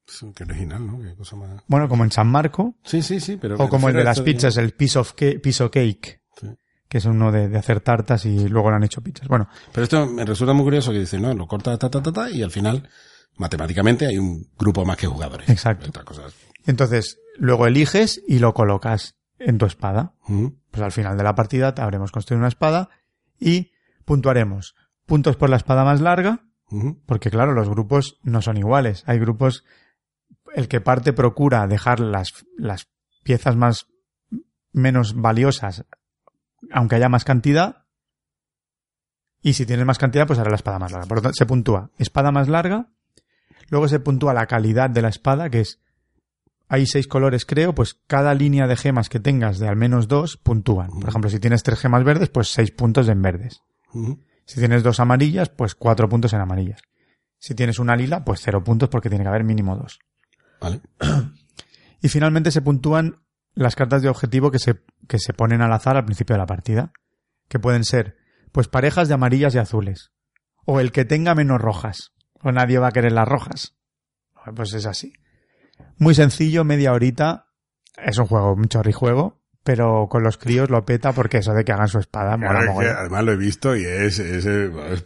Sí, 0.06 0.32
Qué 0.36 0.44
original, 0.44 0.86
¿no? 0.88 1.00
Qué 1.02 1.16
cosa 1.16 1.36
más... 1.36 1.62
Bueno, 1.68 1.90
como 1.90 2.04
en 2.04 2.12
San 2.12 2.28
Marco, 2.28 2.76
Sí, 2.84 3.02
sí, 3.02 3.20
sí, 3.20 3.38
pero... 3.38 3.56
o 3.58 3.68
como 3.70 3.90
el 3.90 3.96
de 3.96 4.04
las 4.04 4.22
pizzas, 4.22 4.58
el 4.58 4.72
piece 4.74 4.98
of, 5.00 5.14
piece 5.14 5.64
of 5.64 5.72
cake. 5.72 6.19
Que 6.90 6.98
es 6.98 7.06
uno 7.06 7.32
de, 7.32 7.48
de 7.48 7.58
hacer 7.58 7.80
tartas 7.82 8.26
y 8.26 8.50
luego 8.50 8.72
lo 8.72 8.76
han 8.76 8.84
hecho 8.84 9.02
pizzas. 9.02 9.28
Bueno, 9.28 9.48
Pero 9.72 9.84
esto 9.84 10.08
me 10.08 10.26
resulta 10.26 10.54
muy 10.54 10.64
curioso 10.64 10.92
que 10.92 11.00
dice, 11.00 11.20
no, 11.20 11.34
lo 11.34 11.48
corta, 11.48 11.78
ta, 11.78 11.90
ta, 11.90 12.02
ta, 12.02 12.12
ta, 12.12 12.30
y 12.32 12.42
al 12.42 12.52
final, 12.52 12.90
matemáticamente, 13.38 14.08
hay 14.08 14.18
un 14.18 14.50
grupo 14.58 14.84
más 14.84 14.98
que 14.98 15.08
jugadores. 15.08 15.48
Exacto. 15.50 15.92
Entonces, 16.66 17.20
luego 17.38 17.68
eliges 17.68 18.22
y 18.28 18.40
lo 18.40 18.54
colocas 18.54 19.16
en 19.38 19.60
tu 19.60 19.68
espada. 19.68 20.16
Pues 20.72 20.84
al 20.84 20.92
final 20.92 21.16
de 21.16 21.24
la 21.24 21.36
partida 21.36 21.74
habremos 21.78 22.12
construido 22.12 22.40
una 22.40 22.48
espada 22.48 22.90
y 23.40 23.72
puntuaremos 24.04 24.76
puntos 25.06 25.36
por 25.38 25.50
la 25.50 25.58
espada 25.58 25.84
más 25.84 26.02
larga, 26.02 26.46
porque 27.06 27.30
claro, 27.30 27.54
los 27.54 27.70
grupos 27.70 28.20
no 28.24 28.42
son 28.42 28.58
iguales. 28.58 29.04
Hay 29.06 29.20
grupos, 29.20 29.64
el 30.56 30.68
que 30.68 30.82
parte 30.82 31.14
procura 31.14 31.68
dejar 31.68 32.00
las, 32.00 32.46
las 32.58 32.90
piezas 33.24 33.56
más 33.56 33.86
menos 34.72 35.16
valiosas, 35.16 35.86
aunque 36.72 36.96
haya 36.96 37.10
más 37.10 37.26
cantidad, 37.26 37.86
y 39.42 39.54
si 39.54 39.66
tienes 39.66 39.86
más 39.86 39.98
cantidad, 39.98 40.28
pues 40.28 40.40
hará 40.40 40.50
la 40.50 40.58
espada 40.58 40.80
más 40.80 40.92
larga. 40.92 41.08
Por 41.08 41.18
lo 41.18 41.22
tanto, 41.22 41.36
se 41.36 41.46
puntúa 41.46 41.92
espada 41.98 42.32
más 42.32 42.50
larga, 42.50 42.88
luego 43.70 43.88
se 43.88 44.00
puntúa 44.00 44.34
la 44.34 44.48
calidad 44.48 44.90
de 44.90 45.02
la 45.02 45.10
espada, 45.10 45.50
que 45.50 45.62
es, 45.62 45.80
hay 46.68 46.86
seis 46.86 47.08
colores 47.08 47.46
creo, 47.46 47.74
pues 47.74 47.94
cada 48.08 48.34
línea 48.34 48.68
de 48.68 48.76
gemas 48.76 49.10
que 49.10 49.20
tengas 49.20 49.60
de 49.60 49.68
al 49.68 49.76
menos 49.76 50.08
dos 50.08 50.38
puntúan. 50.38 50.90
Por 50.92 51.10
ejemplo, 51.10 51.30
si 51.30 51.40
tienes 51.40 51.64
tres 51.64 51.80
gemas 51.80 52.04
verdes, 52.04 52.30
pues 52.30 52.50
seis 52.50 52.72
puntos 52.72 53.08
en 53.08 53.22
verdes. 53.22 53.64
Si 54.46 54.60
tienes 54.60 54.84
dos 54.84 55.00
amarillas, 55.00 55.50
pues 55.50 55.76
cuatro 55.76 56.10
puntos 56.10 56.34
en 56.34 56.42
amarillas. 56.42 56.82
Si 57.40 57.56
tienes 57.56 57.80
una 57.80 57.96
lila, 57.96 58.26
pues 58.26 58.42
cero 58.44 58.64
puntos 58.64 58.90
porque 58.90 59.10
tiene 59.10 59.24
que 59.24 59.30
haber 59.30 59.44
mínimo 59.44 59.76
dos. 59.76 60.00
Vale. 60.60 60.82
Y 62.02 62.10
finalmente 62.10 62.52
se 62.52 62.62
puntúan 62.62 63.22
las 63.60 63.76
cartas 63.76 64.02
de 64.02 64.08
objetivo 64.08 64.52
que 64.52 64.60
se, 64.60 64.76
que 65.08 65.20
se 65.20 65.34
ponen 65.34 65.62
al 65.62 65.74
azar 65.74 65.98
al 65.98 66.06
principio 66.06 66.34
de 66.34 66.40
la 66.40 66.46
partida. 66.46 66.94
Que 67.50 67.60
pueden 67.60 67.84
ser, 67.84 68.16
pues 68.54 68.70
parejas 68.70 69.10
de 69.10 69.16
amarillas 69.16 69.54
y 69.54 69.58
azules. 69.58 70.12
O 70.66 70.80
el 70.80 70.94
que 70.94 71.04
tenga 71.04 71.36
menos 71.36 71.60
rojas. 71.60 72.14
O 72.42 72.54
nadie 72.54 72.80
va 72.80 72.88
a 72.88 72.92
querer 72.92 73.12
las 73.12 73.28
rojas. 73.28 73.76
Pues 74.56 74.74
es 74.74 74.86
así. 74.86 75.12
Muy 75.98 76.16
sencillo, 76.16 76.64
media 76.64 76.94
horita. 76.94 77.48
Es 77.98 78.18
un 78.18 78.28
juego, 78.28 78.54
un 78.54 78.70
chorrijuego. 78.70 79.42
Pero 79.62 80.08
con 80.10 80.24
los 80.24 80.38
críos 80.38 80.70
lo 80.70 80.86
peta 80.86 81.12
porque 81.12 81.40
eso 81.40 81.54
de 81.54 81.66
que 81.66 81.74
hagan 81.74 81.90
su 81.90 82.00
espada 82.00 82.38
mola 82.38 82.62
Claro, 82.62 82.82
es 82.82 82.88
que 82.88 82.94
además 82.94 83.24
lo 83.26 83.34
he 83.34 83.38
visto 83.38 83.76
y 83.76 83.84
es, 83.84 84.18
es, 84.20 84.46
eh, 84.46 84.72
es 84.94 85.04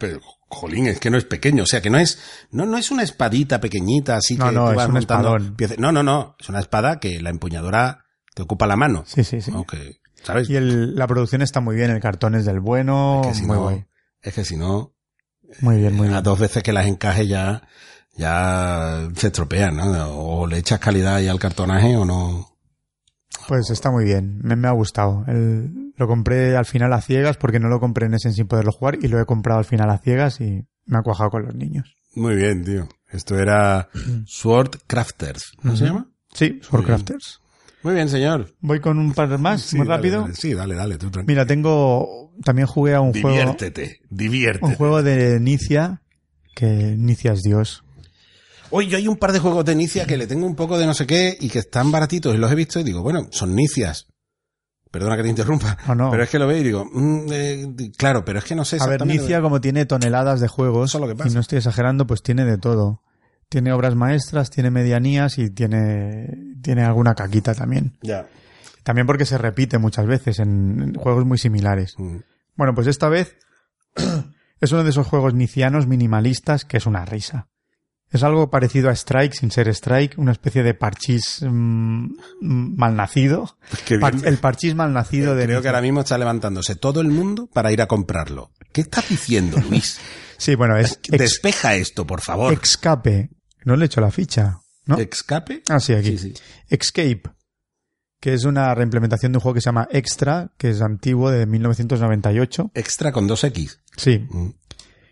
jolín, 0.48 0.86
es 0.86 1.00
que 1.00 1.10
no 1.10 1.18
es 1.18 1.24
pequeño, 1.24 1.64
o 1.64 1.66
sea 1.66 1.82
que 1.82 1.90
no 1.90 1.98
es, 1.98 2.46
no, 2.52 2.64
no 2.64 2.78
es 2.78 2.92
una 2.92 3.02
espadita 3.02 3.60
pequeñita 3.60 4.14
así 4.16 4.36
No, 4.36 4.48
que 4.48 4.54
no, 4.54 4.64
tú 4.66 4.70
es 4.70 4.76
vas 4.76 4.86
un 4.86 4.92
montando. 4.94 5.38
No, 5.78 5.90
no, 5.90 6.04
no, 6.04 6.36
es 6.38 6.48
una 6.48 6.60
espada 6.60 7.00
que 7.00 7.20
la 7.20 7.30
empuñadura 7.30 8.03
te 8.34 8.42
ocupa 8.42 8.66
la 8.66 8.76
mano. 8.76 9.04
Sí, 9.06 9.24
sí, 9.24 9.40
sí. 9.40 9.52
Que, 9.70 9.96
¿Sabes? 10.22 10.48
Y 10.50 10.56
el- 10.56 10.94
la 10.96 11.06
producción 11.06 11.42
está 11.42 11.60
muy 11.60 11.76
bien, 11.76 11.90
el 11.90 12.00
cartón 12.00 12.34
es 12.34 12.44
del 12.44 12.60
bueno, 12.60 13.22
Es 13.24 13.28
que 13.28 13.34
si 13.34 13.46
muy 13.46 13.56
no- 13.56 13.62
guay. 13.62 13.84
Es 14.22 14.34
que 14.34 14.44
si 14.44 14.56
no, 14.56 14.92
Muy 15.60 15.76
bien, 15.78 15.94
muy 15.94 16.08
a 16.08 16.10
bien. 16.12 16.22
dos 16.22 16.38
veces 16.40 16.62
que 16.62 16.72
las 16.72 16.86
encajes 16.86 17.28
ya, 17.28 17.62
ya 18.16 19.08
se 19.16 19.26
estropean, 19.28 19.76
¿no? 19.76 19.84
O 20.16 20.46
le 20.46 20.58
echas 20.58 20.80
calidad 20.80 21.16
ahí 21.16 21.28
al 21.28 21.38
cartonaje 21.38 21.96
o 21.96 22.04
no. 22.04 22.48
Pues 23.48 23.68
está 23.70 23.90
muy 23.90 24.04
bien, 24.04 24.38
me, 24.42 24.56
me 24.56 24.68
ha 24.68 24.72
gustado. 24.72 25.24
El- 25.26 25.92
lo 25.96 26.06
compré 26.08 26.56
al 26.56 26.64
final 26.64 26.92
a 26.92 27.00
ciegas 27.00 27.36
porque 27.36 27.60
no 27.60 27.68
lo 27.68 27.78
compré 27.78 28.06
en 28.06 28.14
Essen 28.14 28.32
sin 28.32 28.46
poderlo 28.48 28.72
jugar 28.72 28.96
y 29.02 29.08
lo 29.08 29.20
he 29.20 29.26
comprado 29.26 29.58
al 29.58 29.64
final 29.64 29.90
a 29.90 29.98
ciegas 29.98 30.40
y 30.40 30.66
me 30.86 30.98
ha 30.98 31.02
cuajado 31.02 31.30
con 31.30 31.44
los 31.44 31.54
niños. 31.54 31.94
Muy 32.14 32.34
bien, 32.36 32.64
tío. 32.64 32.88
Esto 33.10 33.38
era 33.38 33.88
Sword 34.26 34.78
Crafters, 34.86 35.52
¿no 35.62 35.76
se 35.76 35.84
llama? 35.84 36.08
Sí, 36.32 36.58
Sword. 36.62 36.84
Crafters. 36.86 37.40
Muy 37.84 37.94
bien, 37.94 38.08
señor. 38.08 38.52
Voy 38.60 38.80
con 38.80 38.98
un 38.98 39.12
par 39.12 39.38
más, 39.38 39.60
Sí, 39.62 39.76
muy 39.76 39.86
dale, 39.86 39.96
rápido. 39.98 40.22
dale. 40.22 40.34
Sí, 40.34 40.54
dale, 40.54 40.74
dale, 40.74 40.96
tú 40.98 41.10
tranquilo. 41.10 41.26
Mira, 41.32 41.46
tengo. 41.46 42.32
También 42.42 42.66
jugué 42.66 42.94
a 42.94 43.00
un 43.00 43.12
juego. 43.12 43.28
Diviértete, 43.28 44.00
diviértete. 44.10 44.66
Un 44.66 44.74
juego 44.74 45.02
de 45.02 45.38
Nicia. 45.38 46.00
Que 46.56 46.66
Nicia 46.66 47.32
es 47.32 47.42
Dios. 47.42 47.84
Oye, 48.70 48.88
yo 48.88 48.96
hay 48.96 49.06
un 49.06 49.16
par 49.16 49.32
de 49.32 49.38
juegos 49.38 49.64
de 49.64 49.74
Nicia 49.74 50.06
que 50.06 50.16
le 50.16 50.26
tengo 50.26 50.46
un 50.46 50.56
poco 50.56 50.78
de 50.78 50.86
no 50.86 50.94
sé 50.94 51.06
qué 51.06 51.36
y 51.38 51.48
que 51.48 51.60
están 51.60 51.92
baratitos 51.92 52.34
y 52.34 52.38
los 52.38 52.50
he 52.50 52.54
visto 52.54 52.80
y 52.80 52.84
digo, 52.84 53.02
bueno, 53.02 53.28
son 53.30 53.54
Nicias. 53.54 54.06
Perdona 54.90 55.16
que 55.16 55.24
te 55.24 55.28
interrumpa. 55.28 55.76
No, 55.88 55.94
no. 55.94 56.10
Pero 56.10 56.22
es 56.22 56.30
que 56.30 56.38
lo 56.38 56.46
veo 56.46 56.56
y 56.56 56.62
digo, 56.62 56.84
mm, 56.90 57.26
eh, 57.32 57.74
claro, 57.98 58.24
pero 58.24 58.38
es 58.38 58.44
que 58.44 58.54
no 58.54 58.64
sé 58.64 58.78
A 58.80 58.86
ver. 58.86 59.04
Nicia, 59.04 59.40
como 59.42 59.60
tiene 59.60 59.84
toneladas 59.86 60.40
de 60.40 60.48
juegos, 60.48 60.90
Eso 60.90 60.98
es 60.98 61.02
lo 61.02 61.08
que 61.08 61.16
pasa. 61.16 61.28
y 61.30 61.34
no 61.34 61.40
estoy 61.40 61.58
exagerando, 61.58 62.06
pues 62.06 62.22
tiene 62.22 62.44
de 62.46 62.56
todo. 62.58 63.02
Tiene 63.54 63.72
obras 63.72 63.94
maestras, 63.94 64.50
tiene 64.50 64.72
medianías 64.72 65.38
y 65.38 65.48
tiene, 65.48 66.56
tiene 66.60 66.82
alguna 66.82 67.14
caquita 67.14 67.54
también. 67.54 67.96
Ya. 68.02 68.26
También 68.82 69.06
porque 69.06 69.24
se 69.26 69.38
repite 69.38 69.78
muchas 69.78 70.08
veces 70.08 70.40
en, 70.40 70.82
en 70.82 70.94
juegos 70.94 71.24
muy 71.24 71.38
similares. 71.38 71.94
Mm. 71.96 72.16
Bueno, 72.56 72.74
pues 72.74 72.88
esta 72.88 73.08
vez 73.08 73.36
es 74.60 74.72
uno 74.72 74.82
de 74.82 74.90
esos 74.90 75.06
juegos 75.06 75.34
nicianos 75.34 75.86
minimalistas 75.86 76.64
que 76.64 76.78
es 76.78 76.86
una 76.86 77.04
risa. 77.04 77.46
Es 78.10 78.24
algo 78.24 78.50
parecido 78.50 78.90
a 78.90 78.92
Strike 78.92 79.34
sin 79.34 79.52
ser 79.52 79.68
Strike, 79.68 80.18
una 80.18 80.32
especie 80.32 80.64
de 80.64 80.74
parchís 80.74 81.40
mm, 81.48 82.06
mm, 82.40 82.76
malnacido. 82.76 83.56
Par- 84.00 84.16
bien. 84.16 84.26
el 84.26 84.38
parchís 84.38 84.74
malnacido 84.74 85.36
de 85.36 85.44
Creo 85.44 85.62
que 85.62 85.68
ahora 85.68 85.80
mismo 85.80 86.00
está 86.00 86.18
levantándose 86.18 86.74
todo 86.74 87.00
el 87.00 87.06
mundo 87.06 87.48
para 87.52 87.70
ir 87.70 87.80
a 87.80 87.86
comprarlo. 87.86 88.50
¿Qué 88.72 88.80
estás 88.80 89.08
diciendo, 89.08 89.58
Luis? 89.70 90.00
Sí, 90.36 90.56
bueno, 90.56 90.76
es 90.76 90.98
Despeja 91.08 91.76
esto, 91.76 92.04
por 92.06 92.20
favor. 92.20 92.52
Escape. 92.52 93.30
No 93.64 93.76
le 93.76 93.84
he 93.84 93.86
hecho 93.86 94.00
la 94.00 94.10
ficha, 94.10 94.60
¿no? 94.86 94.98
¿Escape? 94.98 95.62
Ah, 95.68 95.80
sí, 95.80 95.92
aquí. 95.94 96.16
Sí, 96.18 96.34
sí. 96.34 96.42
Escape, 96.68 97.22
que 98.20 98.34
es 98.34 98.44
una 98.44 98.74
reimplementación 98.74 99.32
de 99.32 99.38
un 99.38 99.40
juego 99.42 99.54
que 99.54 99.60
se 99.60 99.66
llama 99.66 99.88
Extra, 99.90 100.52
que 100.58 100.70
es 100.70 100.80
antiguo 100.82 101.30
de 101.30 101.46
1998. 101.46 102.70
Extra 102.74 103.12
con 103.12 103.26
dos 103.26 103.44
X. 103.44 103.80
Sí, 103.96 104.26
Mm. 104.30 104.48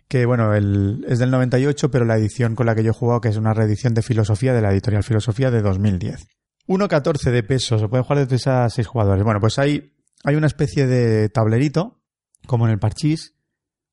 que 0.07 0.25
bueno, 0.25 0.53
el, 0.53 1.05
es 1.07 1.19
del 1.19 1.31
98, 1.31 1.89
pero 1.89 2.05
la 2.05 2.17
edición 2.17 2.55
con 2.55 2.65
la 2.67 2.75
que 2.75 2.83
yo 2.83 2.91
he 2.91 2.93
jugado, 2.93 3.21
que 3.21 3.29
es 3.29 3.37
una 3.37 3.53
reedición 3.53 3.93
de 3.93 4.01
Filosofía, 4.03 4.53
de 4.53 4.61
la 4.61 4.71
editorial 4.71 5.03
Filosofía 5.03 5.49
de 5.51 5.61
2010. 5.61 6.27
1.14 6.67 7.31
de 7.31 7.43
peso, 7.43 7.77
se 7.79 7.87
puede 7.87 8.03
jugar 8.03 8.19
de 8.19 8.27
3 8.27 8.47
a 8.47 8.69
6 8.69 8.87
jugadores. 8.87 9.23
Bueno, 9.23 9.39
pues 9.39 9.57
hay, 9.59 9.93
hay 10.23 10.35
una 10.35 10.47
especie 10.47 10.85
de 10.87 11.29
tablerito, 11.29 12.01
como 12.47 12.65
en 12.67 12.71
el 12.73 12.79
parchís, 12.79 13.35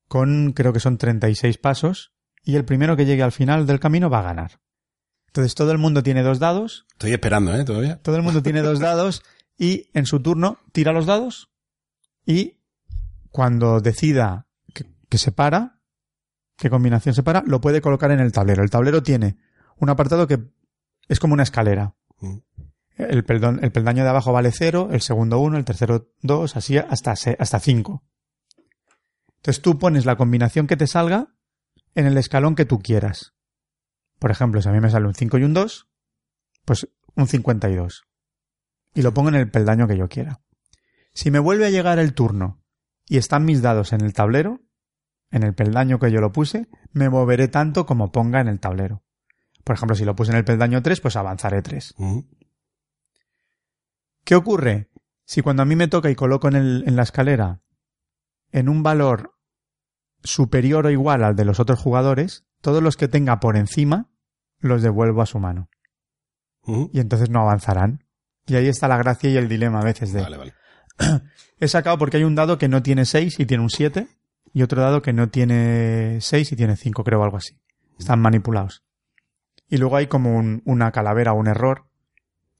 con 0.07 0.53
creo 0.53 0.71
que 0.73 0.79
son 0.79 0.97
36 0.97 1.57
pasos, 1.57 2.13
y 2.43 2.55
el 2.55 2.65
primero 2.65 2.95
que 2.95 3.05
llegue 3.05 3.23
al 3.23 3.31
final 3.31 3.65
del 3.65 3.79
camino 3.79 4.09
va 4.09 4.19
a 4.19 4.23
ganar. 4.23 4.59
Entonces 5.27 5.55
todo 5.55 5.71
el 5.71 5.77
mundo 5.77 6.03
tiene 6.03 6.23
dos 6.23 6.39
dados, 6.39 6.85
Estoy 6.93 7.13
esperando, 7.13 7.55
¿eh? 7.55 7.63
Todavía. 7.63 8.01
todo 8.01 8.15
el 8.17 8.21
mundo 8.21 8.43
tiene 8.43 8.61
dos 8.61 8.79
dados 8.81 9.23
y 9.57 9.89
en 9.93 10.05
su 10.05 10.21
turno 10.21 10.57
tira 10.71 10.91
los 10.91 11.05
dados 11.05 11.49
y 12.25 12.59
cuando 13.29 13.79
decida 13.79 14.47
que, 14.73 14.85
que 15.09 15.17
se 15.17 15.31
para, 15.31 15.79
qué 16.57 16.69
combinación 16.69 17.15
se 17.15 17.23
para, 17.23 17.43
lo 17.45 17.61
puede 17.61 17.81
colocar 17.81 18.11
en 18.11 18.19
el 18.19 18.31
tablero. 18.31 18.61
El 18.63 18.69
tablero 18.69 19.01
tiene 19.03 19.37
un 19.77 19.89
apartado 19.89 20.27
que 20.27 20.39
es 21.07 21.19
como 21.19 21.33
una 21.33 21.43
escalera. 21.43 21.95
Mm. 22.19 22.37
El, 22.97 23.23
peldaño 23.23 24.03
de 24.03 24.09
abajo 24.09 24.31
vale 24.33 24.51
cero, 24.51 24.89
el 24.91 25.01
segundo 25.01 25.39
uno, 25.39 25.57
el 25.57 25.65
tercero 25.65 26.11
dos, 26.21 26.55
así 26.55 26.77
hasta, 26.77 27.15
se- 27.15 27.37
hasta 27.39 27.59
cinco. 27.59 28.03
Entonces 29.37 29.61
tú 29.63 29.79
pones 29.79 30.05
la 30.05 30.17
combinación 30.17 30.67
que 30.67 30.77
te 30.77 30.85
salga 30.87 31.33
en 31.95 32.05
el 32.05 32.17
escalón 32.17 32.55
que 32.55 32.65
tú 32.65 32.79
quieras. 32.79 33.33
Por 34.19 34.31
ejemplo, 34.31 34.61
si 34.61 34.69
a 34.69 34.71
mí 34.71 34.79
me 34.79 34.89
sale 34.89 35.07
un 35.07 35.13
5 35.15 35.37
y 35.37 35.43
un 35.43 35.53
2, 35.53 35.87
pues 36.65 36.87
un 37.15 37.27
52. 37.27 38.03
Y 38.93 39.01
lo 39.01 39.13
pongo 39.13 39.29
en 39.29 39.35
el 39.35 39.49
peldaño 39.49 39.87
que 39.87 39.97
yo 39.97 40.07
quiera. 40.09 40.41
Si 41.13 41.31
me 41.31 41.39
vuelve 41.39 41.65
a 41.65 41.69
llegar 41.69 41.99
el 41.99 42.13
turno 42.13 42.61
y 43.07 43.17
están 43.17 43.45
mis 43.45 43.61
dados 43.61 43.93
en 43.93 44.01
el 44.01 44.13
tablero, 44.13 44.61
en 45.31 45.43
el 45.43 45.53
peldaño 45.53 45.97
que 45.99 46.11
yo 46.11 46.21
lo 46.21 46.31
puse, 46.31 46.69
me 46.91 47.09
moveré 47.09 47.47
tanto 47.47 47.85
como 47.85 48.11
ponga 48.11 48.41
en 48.41 48.47
el 48.47 48.59
tablero. 48.59 49.03
Por 49.63 49.75
ejemplo, 49.75 49.95
si 49.95 50.05
lo 50.05 50.15
puse 50.15 50.31
en 50.31 50.37
el 50.37 50.45
peldaño 50.45 50.81
3, 50.81 50.99
pues 51.01 51.15
avanzaré 51.15 51.61
3. 51.61 51.95
Mm. 51.97 52.19
¿Qué 54.23 54.35
ocurre? 54.35 54.89
Si 55.25 55.41
cuando 55.41 55.63
a 55.63 55.65
mí 55.65 55.75
me 55.75 55.87
toca 55.87 56.09
y 56.09 56.15
coloco 56.15 56.47
en, 56.47 56.55
el- 56.55 56.83
en 56.87 56.95
la 56.95 57.03
escalera 57.03 57.61
en 58.51 58.69
un 58.69 58.83
valor 58.83 59.37
superior 60.23 60.85
o 60.85 60.89
igual 60.91 61.23
al 61.23 61.35
de 61.35 61.45
los 61.45 61.59
otros 61.59 61.79
jugadores, 61.79 62.45
todos 62.61 62.81
los 62.83 62.97
que 62.97 63.07
tenga 63.07 63.39
por 63.39 63.57
encima 63.57 64.09
los 64.59 64.81
devuelvo 64.81 65.21
a 65.21 65.25
su 65.25 65.39
mano. 65.39 65.69
Y 66.93 66.99
entonces 66.99 67.29
no 67.29 67.41
avanzarán. 67.41 68.03
Y 68.45 68.55
ahí 68.55 68.67
está 68.67 68.87
la 68.87 68.97
gracia 68.97 69.29
y 69.29 69.37
el 69.37 69.47
dilema 69.49 69.79
a 69.79 69.83
veces 69.83 70.13
de... 70.13 70.21
Vale, 70.21 70.37
vale. 70.37 70.53
He 71.59 71.67
sacado 71.67 71.97
porque 71.97 72.17
hay 72.17 72.23
un 72.23 72.35
dado 72.35 72.57
que 72.57 72.67
no 72.67 72.83
tiene 72.83 73.05
6 73.05 73.39
y 73.39 73.45
tiene 73.45 73.63
un 73.63 73.69
7 73.69 74.07
y 74.53 74.61
otro 74.63 74.81
dado 74.81 75.01
que 75.01 75.13
no 75.13 75.29
tiene 75.29 76.17
6 76.21 76.51
y 76.51 76.55
tiene 76.55 76.75
5, 76.75 77.03
creo, 77.03 77.23
algo 77.23 77.37
así. 77.37 77.59
Están 77.99 78.19
manipulados. 78.19 78.83
Y 79.69 79.77
luego 79.77 79.95
hay 79.97 80.07
como 80.07 80.35
un- 80.37 80.61
una 80.65 80.91
calavera 80.91 81.33
o 81.33 81.39
un 81.39 81.47
error 81.47 81.85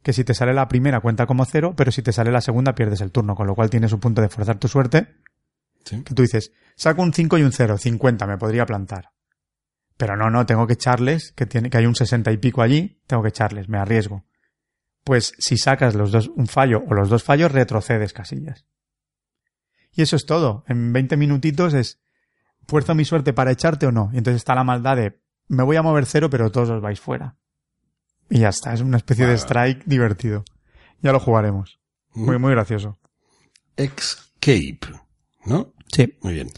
que 0.01 0.13
si 0.13 0.23
te 0.23 0.33
sale 0.33 0.53
la 0.53 0.67
primera 0.67 0.99
cuenta 0.99 1.27
como 1.27 1.45
cero, 1.45 1.73
pero 1.77 1.91
si 1.91 2.01
te 2.01 2.11
sale 2.11 2.31
la 2.31 2.41
segunda 2.41 2.73
pierdes 2.73 3.01
el 3.01 3.11
turno, 3.11 3.35
con 3.35 3.45
lo 3.45 3.53
cual 3.53 3.69
tienes 3.69 3.91
un 3.93 3.99
punto 3.99 4.21
de 4.21 4.29
forzar 4.29 4.57
tu 4.57 4.67
suerte 4.67 5.15
Sí. 5.83 6.03
que 6.03 6.13
tú 6.13 6.21
dices, 6.21 6.51
saco 6.75 7.01
un 7.01 7.13
5 7.13 7.37
y 7.37 7.43
un 7.43 7.51
0, 7.51 7.77
50, 7.77 8.27
me 8.27 8.37
podría 8.37 8.65
plantar. 8.65 9.11
Pero 9.97 10.15
no, 10.15 10.29
no, 10.29 10.45
tengo 10.45 10.65
que 10.67 10.73
echarles, 10.73 11.31
que, 11.33 11.45
tiene, 11.45 11.69
que 11.69 11.77
hay 11.77 11.85
un 11.85 11.95
60 11.95 12.31
y 12.31 12.37
pico 12.37 12.61
allí, 12.61 12.99
tengo 13.07 13.21
que 13.21 13.29
echarles, 13.29 13.69
me 13.69 13.77
arriesgo. 13.77 14.25
Pues 15.03 15.33
si 15.37 15.57
sacas 15.57 15.95
los 15.95 16.11
dos, 16.11 16.29
un 16.29 16.47
fallo 16.47 16.83
o 16.87 16.93
los 16.93 17.09
dos 17.09 17.23
fallos, 17.23 17.51
retrocedes 17.51 18.13
casillas. 18.13 18.65
Y 19.91 20.01
eso 20.01 20.15
es 20.15 20.25
todo. 20.25 20.63
En 20.67 20.93
20 20.93 21.17
minutitos 21.17 21.73
es, 21.73 21.99
fuerzo 22.67 22.95
mi 22.95 23.05
suerte 23.05 23.33
para 23.33 23.51
echarte 23.51 23.85
o 23.85 23.91
no. 23.91 24.09
Y 24.13 24.17
entonces 24.17 24.37
está 24.41 24.55
la 24.55 24.63
maldad 24.63 24.95
de, 24.95 25.19
me 25.47 25.63
voy 25.63 25.75
a 25.75 25.81
mover 25.81 26.05
cero, 26.05 26.29
pero 26.29 26.51
todos 26.51 26.69
os 26.69 26.81
vais 26.81 26.99
fuera. 26.99 27.35
Y 28.29 28.39
ya 28.39 28.49
está, 28.49 28.73
es 28.73 28.81
una 28.81 28.97
especie 28.97 29.27
de 29.27 29.33
strike 29.37 29.83
divertido. 29.85 30.45
Ya 31.01 31.11
lo 31.11 31.19
jugaremos. 31.19 31.79
Muy, 32.13 32.39
muy 32.39 32.51
gracioso. 32.51 32.97
Escape. 33.75 34.79
¿No? 35.45 35.73
Sí. 35.91 36.17
Muy 36.21 36.33
bien. 36.33 36.49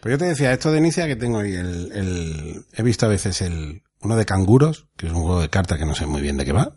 Pues 0.00 0.12
yo 0.12 0.18
te 0.18 0.26
decía, 0.26 0.52
esto 0.52 0.70
de 0.70 0.78
inicia 0.78 1.06
que 1.06 1.16
tengo 1.16 1.38
ahí 1.38 1.54
el, 1.54 1.92
el- 1.92 2.64
he 2.74 2.82
visto 2.82 3.06
a 3.06 3.08
veces 3.08 3.40
el, 3.40 3.82
uno 4.02 4.16
de 4.16 4.26
canguros, 4.26 4.86
que 4.96 5.06
es 5.06 5.12
un 5.12 5.22
juego 5.22 5.40
de 5.40 5.48
cartas 5.48 5.78
que 5.78 5.86
no 5.86 5.94
sé 5.94 6.06
muy 6.06 6.20
bien 6.20 6.36
de 6.36 6.44
qué 6.44 6.52
va. 6.52 6.76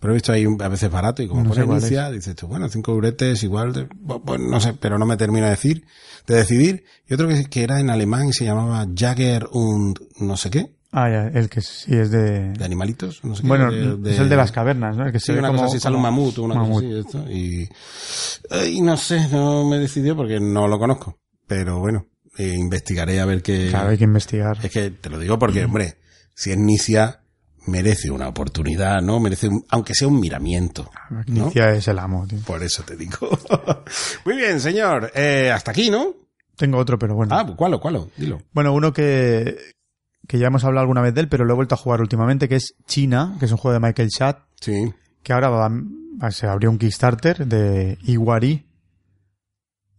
Pero 0.00 0.12
he 0.12 0.14
visto 0.14 0.32
ahí 0.32 0.46
a 0.60 0.68
veces 0.68 0.90
barato 0.90 1.22
y 1.22 1.28
como 1.28 1.42
No 1.44 1.50
pone 1.50 1.60
inicia, 1.82 2.10
dices 2.10 2.34
tú, 2.34 2.46
bueno, 2.48 2.68
cinco 2.70 2.92
euretes 2.92 3.42
igual, 3.42 3.72
de- 3.74 3.86
bueno, 4.00 4.48
no 4.48 4.58
sé, 4.60 4.72
pero 4.72 4.98
no 4.98 5.04
me 5.06 5.16
termina 5.18 5.44
de 5.46 5.50
decir, 5.52 5.84
de 6.26 6.36
decidir. 6.36 6.84
Y 7.06 7.12
otro 7.14 7.28
que, 7.28 7.44
que 7.44 7.62
era 7.62 7.78
en 7.80 7.90
alemán 7.90 8.28
y 8.28 8.32
se 8.32 8.46
llamaba 8.46 8.86
Jagger 8.96 9.46
und 9.52 9.98
no 10.18 10.36
sé 10.38 10.50
qué, 10.50 10.74
Ah, 10.92 11.08
ya, 11.08 11.28
el 11.28 11.48
que 11.48 11.60
sí 11.60 11.94
es 11.94 12.10
de... 12.10 12.52
de 12.52 12.64
animalitos, 12.64 13.22
no 13.24 13.36
sé 13.36 13.42
qué. 13.42 13.48
Bueno, 13.48 13.70
de- 13.70 14.10
es 14.12 14.18
el 14.18 14.28
de 14.28 14.36
las 14.36 14.50
cavernas, 14.50 14.96
¿no? 14.96 15.06
El 15.06 15.12
que 15.12 15.20
Sí, 15.20 15.26
se 15.26 15.38
una 15.38 15.48
como, 15.48 15.60
cosa 15.62 15.70
así, 15.76 15.80
sale 15.80 15.94
un 15.96 16.02
mamut 16.02 16.38
o 16.38 16.42
una 16.42 16.54
mamut. 16.56 16.82
cosa 16.82 16.86
así, 16.86 16.98
esto, 16.98 17.30
y, 17.30 18.76
y 18.76 18.80
no 18.82 18.96
sé, 18.96 19.28
no 19.28 19.68
me 19.68 19.78
decidió 19.78 20.16
porque 20.16 20.40
no 20.40 20.66
lo 20.66 20.78
conozco. 20.78 21.18
Pero 21.46 21.78
bueno, 21.78 22.06
eh, 22.38 22.56
investigaré 22.58 23.20
a 23.20 23.24
ver 23.24 23.42
qué... 23.42 23.68
Claro, 23.70 23.90
hay 23.90 23.98
que 23.98 24.04
investigar. 24.04 24.58
Es 24.64 24.70
que 24.72 24.90
te 24.90 25.10
lo 25.10 25.18
digo 25.18 25.38
porque, 25.38 25.64
hombre, 25.64 25.98
si 26.34 26.50
es 26.50 26.58
Nicia, 26.58 27.20
merece 27.68 28.10
una 28.10 28.26
oportunidad, 28.26 29.00
¿no? 29.00 29.20
Merece, 29.20 29.46
un- 29.48 29.64
aunque 29.68 29.94
sea 29.94 30.08
un 30.08 30.18
miramiento. 30.18 30.90
¿no? 31.10 31.22
Inicia 31.26 31.70
es 31.72 31.86
el 31.86 31.98
amo, 32.00 32.26
tío. 32.26 32.40
Por 32.46 32.62
eso 32.64 32.82
te 32.82 32.96
digo. 32.96 33.16
Muy 34.24 34.36
bien, 34.36 34.58
señor. 34.60 35.12
Eh, 35.14 35.52
hasta 35.54 35.70
aquí, 35.70 35.88
¿no? 35.90 36.14
Tengo 36.56 36.78
otro, 36.78 36.98
pero 36.98 37.14
bueno. 37.14 37.34
Ah, 37.36 37.46
¿cuál? 37.56 37.78
¿Cuál? 37.80 38.06
Dilo. 38.16 38.42
Bueno, 38.52 38.72
uno 38.74 38.92
que, 38.92 39.56
que 40.30 40.38
ya 40.38 40.46
hemos 40.46 40.62
hablado 40.62 40.82
alguna 40.82 41.00
vez 41.00 41.12
de 41.12 41.22
él, 41.22 41.28
pero 41.28 41.44
lo 41.44 41.54
he 41.54 41.56
vuelto 41.56 41.74
a 41.74 41.78
jugar 41.78 42.00
últimamente, 42.00 42.48
que 42.48 42.54
es 42.54 42.76
China, 42.86 43.34
que 43.40 43.46
es 43.46 43.50
un 43.50 43.56
juego 43.58 43.72
de 43.72 43.84
Michael 43.84 44.10
Chat, 44.10 44.38
Sí. 44.60 44.92
que 45.24 45.32
ahora 45.32 45.48
va- 45.48 46.30
se 46.30 46.46
abrió 46.46 46.70
un 46.70 46.78
Kickstarter 46.78 47.48
de 47.48 47.98
Iwari. 48.04 48.64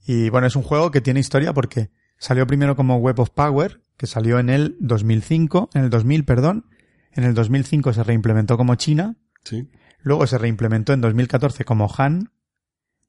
Y 0.05 0.29
bueno, 0.29 0.47
es 0.47 0.55
un 0.55 0.63
juego 0.63 0.89
que 0.89 1.01
tiene 1.01 1.19
historia 1.19 1.51
porque 1.53 1.91
salió 2.17 2.47
primero 2.47 2.77
como 2.77 2.95
Web 2.95 3.19
of 3.19 3.31
Power, 3.31 3.81
que 3.97 4.07
salió 4.07 4.39
en 4.39 4.49
el 4.49 4.77
2005, 4.79 5.69
en 5.73 5.83
el 5.83 5.89
2000, 5.89 6.23
perdón. 6.23 6.65
En 7.11 7.25
el 7.25 7.33
2005 7.33 7.91
se 7.91 8.01
reimplementó 8.03 8.55
como 8.55 8.75
China, 8.75 9.17
Sí. 9.43 9.67
luego 10.01 10.25
se 10.27 10.37
reimplementó 10.37 10.93
en 10.93 11.01
2014 11.01 11.65
como 11.65 11.93
Han, 11.97 12.31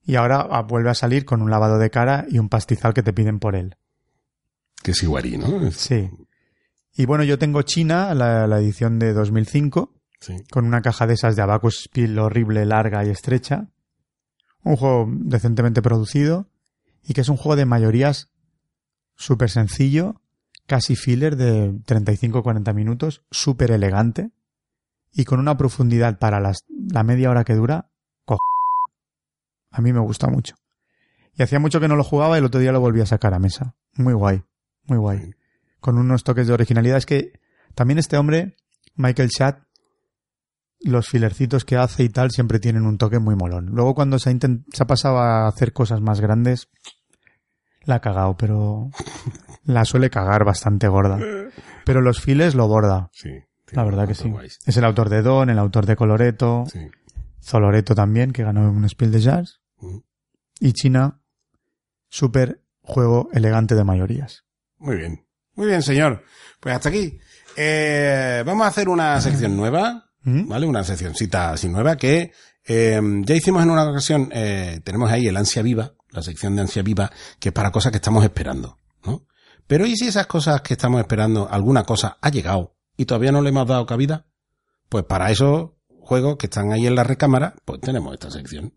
y 0.04 0.16
ahora 0.16 0.40
ah, 0.50 0.62
vuelve 0.62 0.90
a 0.90 0.94
salir 0.94 1.24
con 1.24 1.40
un 1.40 1.50
lavado 1.50 1.78
de 1.78 1.88
cara 1.88 2.26
y 2.28 2.40
un 2.40 2.48
pastizal 2.48 2.94
que 2.94 3.04
te 3.04 3.12
piden 3.12 3.38
por 3.38 3.54
él. 3.54 3.76
Que 4.82 4.90
es 4.90 5.02
Iguarí, 5.04 5.38
¿no? 5.38 5.70
Sí. 5.70 6.10
Y 6.94 7.06
bueno, 7.06 7.24
yo 7.24 7.38
tengo 7.38 7.62
China, 7.62 8.14
la, 8.14 8.46
la 8.46 8.58
edición 8.58 8.98
de 8.98 9.12
2005, 9.12 9.92
Sí. 10.20 10.36
con 10.50 10.66
una 10.66 10.82
caja 10.82 11.06
de 11.06 11.14
esas 11.14 11.34
de 11.34 11.42
Abacus 11.42 11.80
Spiel 11.84 12.18
horrible, 12.18 12.64
larga 12.64 13.04
y 13.04 13.08
estrecha. 13.10 13.68
Un 14.62 14.76
juego 14.76 15.08
decentemente 15.10 15.82
producido 15.82 16.48
y 17.02 17.12
que 17.14 17.22
es 17.22 17.28
un 17.28 17.36
juego 17.36 17.56
de 17.56 17.66
mayorías 17.66 18.30
súper 19.16 19.50
sencillo, 19.50 20.20
casi 20.66 20.94
filler 20.94 21.36
de 21.36 21.72
35-40 21.72 22.72
minutos, 22.72 23.24
súper 23.32 23.72
elegante 23.72 24.30
y 25.12 25.24
con 25.24 25.40
una 25.40 25.56
profundidad 25.56 26.18
para 26.20 26.38
las- 26.38 26.64
la 26.68 27.02
media 27.02 27.28
hora 27.30 27.42
que 27.44 27.54
dura 27.54 27.90
co- 28.24 28.38
A 29.72 29.80
mí 29.80 29.92
me 29.92 30.00
gusta 30.00 30.28
mucho. 30.28 30.54
Y 31.34 31.42
hacía 31.42 31.58
mucho 31.58 31.80
que 31.80 31.88
no 31.88 31.96
lo 31.96 32.04
jugaba 32.04 32.36
y 32.36 32.38
el 32.38 32.44
otro 32.44 32.60
día 32.60 32.70
lo 32.72 32.80
volví 32.80 33.00
a 33.00 33.06
sacar 33.06 33.34
a 33.34 33.38
mesa. 33.40 33.74
Muy 33.96 34.12
guay, 34.12 34.42
muy 34.84 34.98
guay. 34.98 35.34
Con 35.82 35.98
unos 35.98 36.24
toques 36.24 36.46
de 36.46 36.54
originalidad. 36.54 36.96
Es 36.96 37.04
que 37.04 37.38
también 37.74 37.98
este 37.98 38.16
hombre, 38.16 38.56
Michael 38.94 39.28
Chat, 39.28 39.58
los 40.80 41.08
filercitos 41.08 41.64
que 41.66 41.76
hace 41.76 42.04
y 42.04 42.08
tal 42.08 42.30
siempre 42.30 42.58
tienen 42.58 42.86
un 42.86 42.96
toque 42.96 43.18
muy 43.18 43.36
molón. 43.36 43.66
Luego 43.66 43.94
cuando 43.94 44.18
se 44.18 44.30
ha, 44.30 44.32
intent- 44.32 44.64
se 44.72 44.82
ha 44.82 44.86
pasado 44.86 45.18
a 45.18 45.46
hacer 45.48 45.74
cosas 45.74 46.00
más 46.00 46.20
grandes, 46.20 46.68
la 47.84 47.96
ha 47.96 48.00
cagado, 48.00 48.36
pero 48.36 48.90
la 49.64 49.84
suele 49.84 50.08
cagar 50.08 50.44
bastante 50.44 50.88
gorda. 50.88 51.18
Pero 51.84 52.00
los 52.00 52.20
files 52.20 52.54
lo 52.54 52.66
borda. 52.68 53.10
Sí. 53.12 53.30
La 53.72 53.84
verdad 53.84 54.06
que 54.06 54.14
sí. 54.14 54.28
guays. 54.30 54.58
Es 54.66 54.76
el 54.76 54.84
autor 54.84 55.08
de 55.08 55.22
Don, 55.22 55.50
el 55.50 55.58
autor 55.58 55.84
de 55.86 55.96
Coloreto, 55.96 56.64
Sí. 56.70 56.78
Zoloreto 57.40 57.94
también, 57.96 58.32
que 58.32 58.44
ganó 58.44 58.70
un 58.70 58.88
Spiel 58.88 59.10
de 59.10 59.20
Jazz. 59.20 59.60
Y 60.60 60.72
China, 60.74 61.20
súper 62.08 62.62
juego 62.82 63.28
elegante 63.32 63.74
de 63.74 63.82
mayorías. 63.82 64.44
Muy 64.78 64.96
bien. 64.96 65.26
Muy 65.54 65.66
bien, 65.66 65.82
señor. 65.82 66.24
Pues 66.60 66.74
hasta 66.74 66.88
aquí. 66.88 67.18
Eh, 67.56 68.42
vamos 68.46 68.64
a 68.64 68.68
hacer 68.68 68.88
una 68.88 69.20
sección 69.20 69.56
nueva, 69.56 70.10
¿Mm? 70.22 70.48
¿vale? 70.48 70.66
Una 70.66 70.84
seccioncita 70.84 71.52
así 71.52 71.68
nueva 71.68 71.96
que 71.96 72.32
eh, 72.64 73.00
ya 73.24 73.34
hicimos 73.34 73.62
en 73.62 73.70
una 73.70 73.88
ocasión, 73.88 74.30
eh, 74.32 74.80
tenemos 74.84 75.10
ahí 75.10 75.26
el 75.26 75.36
ansia 75.36 75.62
viva, 75.62 75.94
la 76.10 76.22
sección 76.22 76.54
de 76.54 76.62
ansia 76.62 76.82
viva, 76.82 77.10
que 77.40 77.48
es 77.48 77.52
para 77.52 77.72
cosas 77.72 77.90
que 77.90 77.96
estamos 77.96 78.24
esperando, 78.24 78.78
¿no? 79.04 79.26
Pero 79.66 79.86
¿y 79.86 79.96
si 79.96 80.08
esas 80.08 80.26
cosas 80.26 80.60
que 80.62 80.74
estamos 80.74 81.00
esperando, 81.00 81.48
alguna 81.50 81.84
cosa 81.84 82.18
ha 82.20 82.30
llegado 82.30 82.76
y 82.96 83.04
todavía 83.04 83.32
no 83.32 83.42
le 83.42 83.50
hemos 83.50 83.66
dado 83.66 83.84
cabida? 83.86 84.26
Pues 84.88 85.04
para 85.04 85.30
esos 85.30 85.70
juegos 85.88 86.36
que 86.36 86.46
están 86.46 86.72
ahí 86.72 86.86
en 86.86 86.94
la 86.94 87.04
recámara, 87.04 87.54
pues 87.64 87.80
tenemos 87.80 88.12
esta 88.12 88.30
sección, 88.30 88.72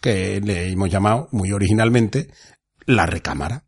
que 0.00 0.40
le 0.40 0.70
hemos 0.70 0.90
llamado 0.90 1.28
muy 1.32 1.52
originalmente 1.52 2.30
la 2.86 3.06
recámara. 3.06 3.64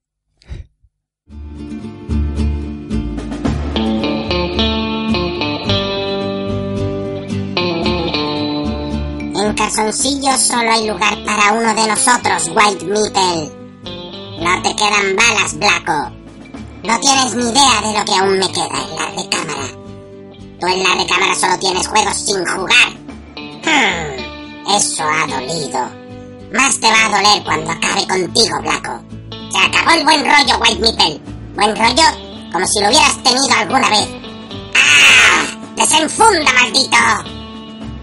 En 9.42 9.54
calzoncillos 9.54 10.40
solo 10.40 10.70
hay 10.70 10.86
lugar 10.86 11.18
para 11.24 11.52
uno 11.52 11.74
de 11.74 11.88
nosotros, 11.88 12.48
White 12.54 12.84
Meeple. 12.84 13.50
No 14.38 14.62
te 14.62 14.76
quedan 14.76 15.16
balas, 15.16 15.58
Blaco. 15.58 16.12
No 16.84 17.00
tienes 17.00 17.34
ni 17.34 17.50
idea 17.50 17.80
de 17.82 17.98
lo 17.98 18.04
que 18.04 18.14
aún 18.14 18.38
me 18.38 18.48
queda 18.52 18.84
en 18.84 18.94
la 18.94 19.10
recámara. 19.20 19.66
Tú 20.60 20.66
en 20.68 20.82
la 20.84 20.94
recámara 20.94 21.34
solo 21.34 21.58
tienes 21.58 21.88
juegos 21.88 22.16
sin 22.18 22.46
jugar. 22.46 22.92
Hmm, 23.64 24.70
eso 24.76 25.02
ha 25.02 25.26
dolido. 25.26 25.90
Más 26.52 26.78
te 26.78 26.86
va 26.86 27.06
a 27.06 27.08
doler 27.08 27.42
cuando 27.42 27.72
acabe 27.72 28.06
contigo, 28.06 28.60
Blaco. 28.62 29.02
Se 29.50 29.58
acabó 29.58 29.90
el 29.90 30.04
buen 30.04 30.24
rollo, 30.24 30.56
White 30.60 30.80
Meeple. 30.80 31.20
Buen 31.56 31.76
rollo 31.76 32.04
como 32.52 32.64
si 32.68 32.80
lo 32.80 32.86
hubieras 32.86 33.20
tenido 33.24 33.54
alguna 33.58 33.90
vez. 33.90 34.08
¡Ah! 34.76 35.46
¡Desenfunda, 35.74 36.52
maldito! 36.52 36.96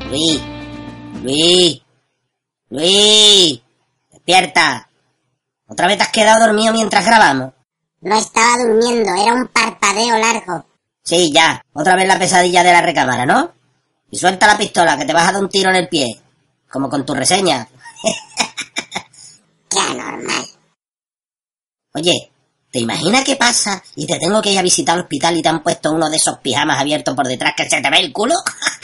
Luis, 0.10 0.42
Luis, 1.22 1.82
Luis, 2.70 3.62
despierta. 4.10 4.90
¿Otra 5.68 5.88
vez 5.88 5.98
te 5.98 6.04
has 6.04 6.10
quedado 6.10 6.46
dormido 6.46 6.74
mientras 6.74 7.06
grabamos? 7.06 7.54
No 8.02 8.18
estaba 8.18 8.58
durmiendo, 8.58 9.14
era 9.14 9.34
un 9.34 9.48
parpadeo 9.48 10.18
largo. 10.18 10.66
Sí, 11.04 11.32
ya. 11.34 11.62
Otra 11.74 11.96
vez 11.96 12.08
la 12.08 12.18
pesadilla 12.18 12.64
de 12.64 12.72
la 12.72 12.82
recámara, 12.82 13.26
¿no? 13.26 13.52
Y 14.12 14.18
suelta 14.18 14.48
la 14.48 14.58
pistola, 14.58 14.98
que 14.98 15.06
te 15.06 15.14
vas 15.14 15.28
a 15.28 15.34
dar 15.34 15.42
un 15.42 15.50
tiro 15.50 15.70
en 15.70 15.76
el 15.76 15.90
pie. 15.90 16.08
Como 16.70 16.90
con 16.90 17.06
tu 17.06 17.14
reseña. 17.14 17.68
Qué 19.70 19.80
anormal. 19.80 20.46
Oye, 21.96 22.32
¿te 22.72 22.80
imaginas 22.80 23.24
qué 23.24 23.36
pasa 23.36 23.84
y 23.96 24.08
te 24.08 24.18
tengo 24.20 24.42
que 24.42 24.52
ir 24.52 24.60
a 24.60 24.64
visitar 24.64 24.96
al 24.96 25.02
hospital 25.02 25.38
y 25.38 25.42
te 25.42 25.50
han 25.50 25.62
puesto 25.62 25.92
uno 25.92 26.10
de 26.10 26.18
esos 26.18 26.38
pijamas 26.38 26.80
abiertos 26.80 27.16
por 27.16 27.28
detrás 27.28 27.54
que 27.58 27.70
se 27.70 27.82
te 27.82 27.90
ve 27.90 28.00
el 28.00 28.14
culo? 28.14 28.36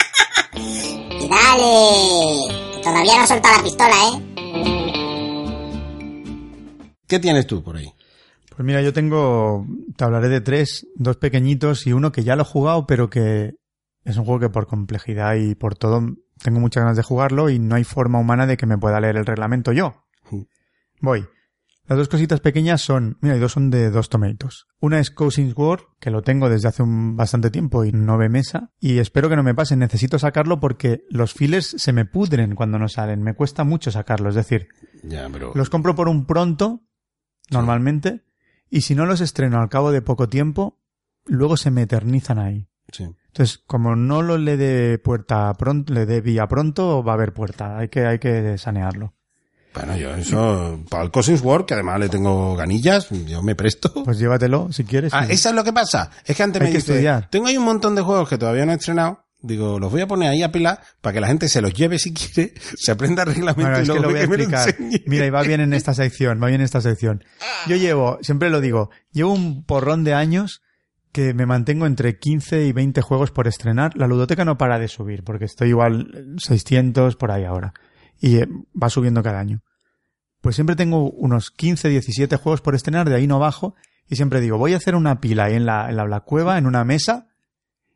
Dale. 1.28 2.82
Todavía 2.82 3.16
no 3.16 3.22
ha 3.22 3.26
soltado 3.26 3.56
la 3.56 3.62
pistola, 3.62 3.94
¿eh? 4.08 4.36
¿Qué 7.06 7.18
tienes 7.18 7.46
tú 7.46 7.62
por 7.62 7.76
ahí? 7.76 7.92
Pues 8.50 8.64
mira, 8.64 8.80
yo 8.82 8.92
tengo, 8.92 9.66
te 9.96 10.04
hablaré 10.04 10.28
de 10.28 10.40
tres, 10.40 10.86
dos 10.94 11.16
pequeñitos 11.18 11.86
y 11.86 11.92
uno 11.92 12.10
que 12.10 12.24
ya 12.24 12.36
lo 12.36 12.42
he 12.42 12.46
jugado, 12.46 12.86
pero 12.86 13.10
que 13.10 13.54
es 14.04 14.16
un 14.16 14.24
juego 14.24 14.40
que 14.40 14.48
por 14.48 14.66
complejidad 14.66 15.34
y 15.34 15.54
por 15.54 15.76
todo 15.76 16.00
tengo 16.42 16.60
muchas 16.60 16.82
ganas 16.82 16.96
de 16.96 17.02
jugarlo 17.02 17.50
y 17.50 17.58
no 17.58 17.74
hay 17.74 17.84
forma 17.84 18.18
humana 18.18 18.46
de 18.46 18.56
que 18.56 18.66
me 18.66 18.78
pueda 18.78 19.00
leer 19.00 19.16
el 19.16 19.26
reglamento 19.26 19.72
yo. 19.72 20.04
Voy. 21.00 21.26
Las 21.88 21.98
dos 21.98 22.08
cositas 22.08 22.40
pequeñas 22.40 22.80
son, 22.80 23.16
mira, 23.20 23.36
y 23.36 23.38
dos 23.38 23.52
son 23.52 23.70
de 23.70 23.90
dos 23.90 24.08
tomatoes. 24.08 24.66
Una 24.80 24.98
es 24.98 25.10
Cousins 25.10 25.54
War, 25.56 25.80
que 26.00 26.10
lo 26.10 26.22
tengo 26.22 26.48
desde 26.48 26.68
hace 26.68 26.82
un 26.82 27.16
bastante 27.16 27.50
tiempo 27.50 27.84
y 27.84 27.92
no 27.92 28.18
ve 28.18 28.28
mesa, 28.28 28.72
y 28.80 28.98
espero 28.98 29.28
que 29.28 29.36
no 29.36 29.44
me 29.44 29.54
pase, 29.54 29.76
necesito 29.76 30.18
sacarlo 30.18 30.58
porque 30.58 31.04
los 31.10 31.32
fillers 31.32 31.76
se 31.78 31.92
me 31.92 32.04
pudren 32.04 32.56
cuando 32.56 32.78
no 32.78 32.88
salen, 32.88 33.22
me 33.22 33.34
cuesta 33.34 33.62
mucho 33.62 33.92
sacarlo, 33.92 34.30
es 34.30 34.34
decir, 34.34 34.68
Ya, 35.04 35.28
pero... 35.32 35.52
los 35.54 35.70
compro 35.70 35.94
por 35.94 36.08
un 36.08 36.26
pronto, 36.26 36.82
normalmente, 37.50 38.24
y 38.68 38.80
si 38.80 38.96
no 38.96 39.06
los 39.06 39.20
estreno 39.20 39.60
al 39.60 39.68
cabo 39.68 39.92
de 39.92 40.02
poco 40.02 40.28
tiempo, 40.28 40.80
luego 41.24 41.56
se 41.56 41.70
me 41.70 41.82
eternizan 41.82 42.38
ahí. 42.40 42.68
Sí. 42.92 43.04
Entonces, 43.28 43.58
como 43.58 43.96
no 43.96 44.22
lo 44.22 44.38
le 44.38 44.56
dé 44.56 44.98
puerta 44.98 45.52
pronto, 45.54 45.92
le 45.92 46.06
dé 46.06 46.20
vía 46.20 46.46
pronto, 46.46 47.04
va 47.04 47.12
a 47.12 47.14
haber 47.16 47.34
puerta. 47.34 47.76
Hay 47.76 47.88
que, 47.88 48.06
hay 48.06 48.18
que 48.18 48.56
sanearlo. 48.56 49.12
Bueno, 49.76 49.96
yo 49.96 50.14
eso, 50.14 50.80
para 50.88 51.04
el 51.04 51.10
Cousins 51.10 51.42
War, 51.42 51.66
que 51.66 51.74
además 51.74 52.00
le 52.00 52.08
tengo 52.08 52.56
ganillas, 52.56 53.08
yo 53.10 53.42
me 53.42 53.54
presto. 53.54 53.92
Pues 54.04 54.18
llévatelo 54.18 54.72
si 54.72 54.84
quieres. 54.84 55.12
Ah, 55.14 55.26
y- 55.28 55.32
eso 55.32 55.50
es 55.50 55.54
lo 55.54 55.62
que 55.64 55.72
pasa. 55.72 56.10
Es 56.24 56.36
que 56.36 56.42
antes 56.42 56.60
Hay 56.62 56.68
me 56.68 56.72
que 56.72 56.78
dice, 56.78 56.92
estudiar. 56.92 57.28
tengo 57.30 57.46
ahí 57.46 57.56
un 57.56 57.64
montón 57.64 57.94
de 57.94 58.02
juegos 58.02 58.28
que 58.28 58.38
todavía 58.38 58.64
no 58.66 58.72
he 58.72 58.76
estrenado. 58.76 59.22
Digo, 59.42 59.78
los 59.78 59.92
voy 59.92 60.00
a 60.00 60.06
poner 60.08 60.30
ahí 60.30 60.42
a 60.42 60.50
pilar 60.50 60.80
para 61.02 61.12
que 61.12 61.20
la 61.20 61.28
gente 61.28 61.48
se 61.48 61.60
los 61.60 61.72
lleve 61.74 61.98
si 61.98 62.12
quiere, 62.14 62.54
se 62.76 62.90
aprenda 62.90 63.22
el 63.22 63.34
reglamento 63.34 63.62
Bueno, 63.62 63.78
y 63.78 63.80
que 63.82 63.86
luego 63.86 64.02
lo 64.02 64.08
voy 64.10 64.18
a 64.18 64.22
que 64.22 64.28
me 64.28 64.36
lo 64.38 64.42
explicar. 64.44 65.02
Mira, 65.06 65.26
y 65.26 65.30
va 65.30 65.42
bien 65.42 65.60
en 65.60 65.72
esta 65.74 65.92
sección, 65.94 66.42
va 66.42 66.46
bien 66.48 66.62
en 66.62 66.64
esta 66.64 66.80
sección. 66.80 67.22
Yo 67.68 67.76
llevo, 67.76 68.18
siempre 68.22 68.48
lo 68.50 68.60
digo, 68.62 68.90
llevo 69.12 69.32
un 69.34 69.62
porrón 69.64 70.04
de 70.04 70.14
años 70.14 70.62
que 71.12 71.32
me 71.34 71.46
mantengo 71.46 71.86
entre 71.86 72.18
15 72.18 72.64
y 72.64 72.72
20 72.72 73.02
juegos 73.02 73.30
por 73.30 73.46
estrenar. 73.46 73.92
La 73.96 74.06
ludoteca 74.06 74.44
no 74.44 74.56
para 74.58 74.78
de 74.78 74.88
subir, 74.88 75.22
porque 75.22 75.44
estoy 75.44 75.68
igual 75.68 76.34
600 76.38 77.16
por 77.16 77.30
ahí 77.30 77.44
ahora. 77.44 77.72
Y 78.18 78.38
eh, 78.38 78.48
va 78.82 78.88
subiendo 78.90 79.22
cada 79.22 79.38
año. 79.40 79.60
Pues 80.46 80.54
siempre 80.54 80.76
tengo 80.76 81.10
unos 81.10 81.50
15, 81.50 81.88
17 81.88 82.36
juegos 82.36 82.60
por 82.60 82.76
estrenar, 82.76 83.08
de 83.08 83.16
ahí 83.16 83.26
no 83.26 83.40
bajo. 83.40 83.74
Y 84.08 84.14
siempre 84.14 84.40
digo, 84.40 84.58
voy 84.58 84.74
a 84.74 84.76
hacer 84.76 84.94
una 84.94 85.20
pila 85.20 85.46
ahí 85.46 85.54
en 85.54 85.66
la, 85.66 85.90
en 85.90 85.96
la 85.96 86.20
Cueva, 86.20 86.56
en 86.56 86.66
una 86.66 86.84
mesa, 86.84 87.26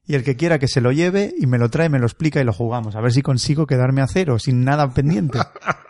y 0.05 0.17
el 0.17 0.25
que 0.25 0.35
quiera 0.35 0.59
que 0.59 0.67
se 0.67 0.81
lo 0.81 0.91
lleve 0.91 1.33
y 1.39 1.47
me 1.47 1.59
lo 1.59 1.69
trae, 1.69 1.89
me 1.89 2.01
lo 2.01 2.07
explica 2.07 2.41
y 2.41 2.45
lo 2.45 2.53
jugamos. 2.53 2.97
A 2.97 3.01
ver 3.01 3.13
si 3.13 3.23
consigo 3.23 3.69
quedarme 3.69 4.03
a 4.03 4.09
cero, 4.09 4.41
sin 4.41 4.65
nada 4.65 4.93
pendiente. 4.93 5.39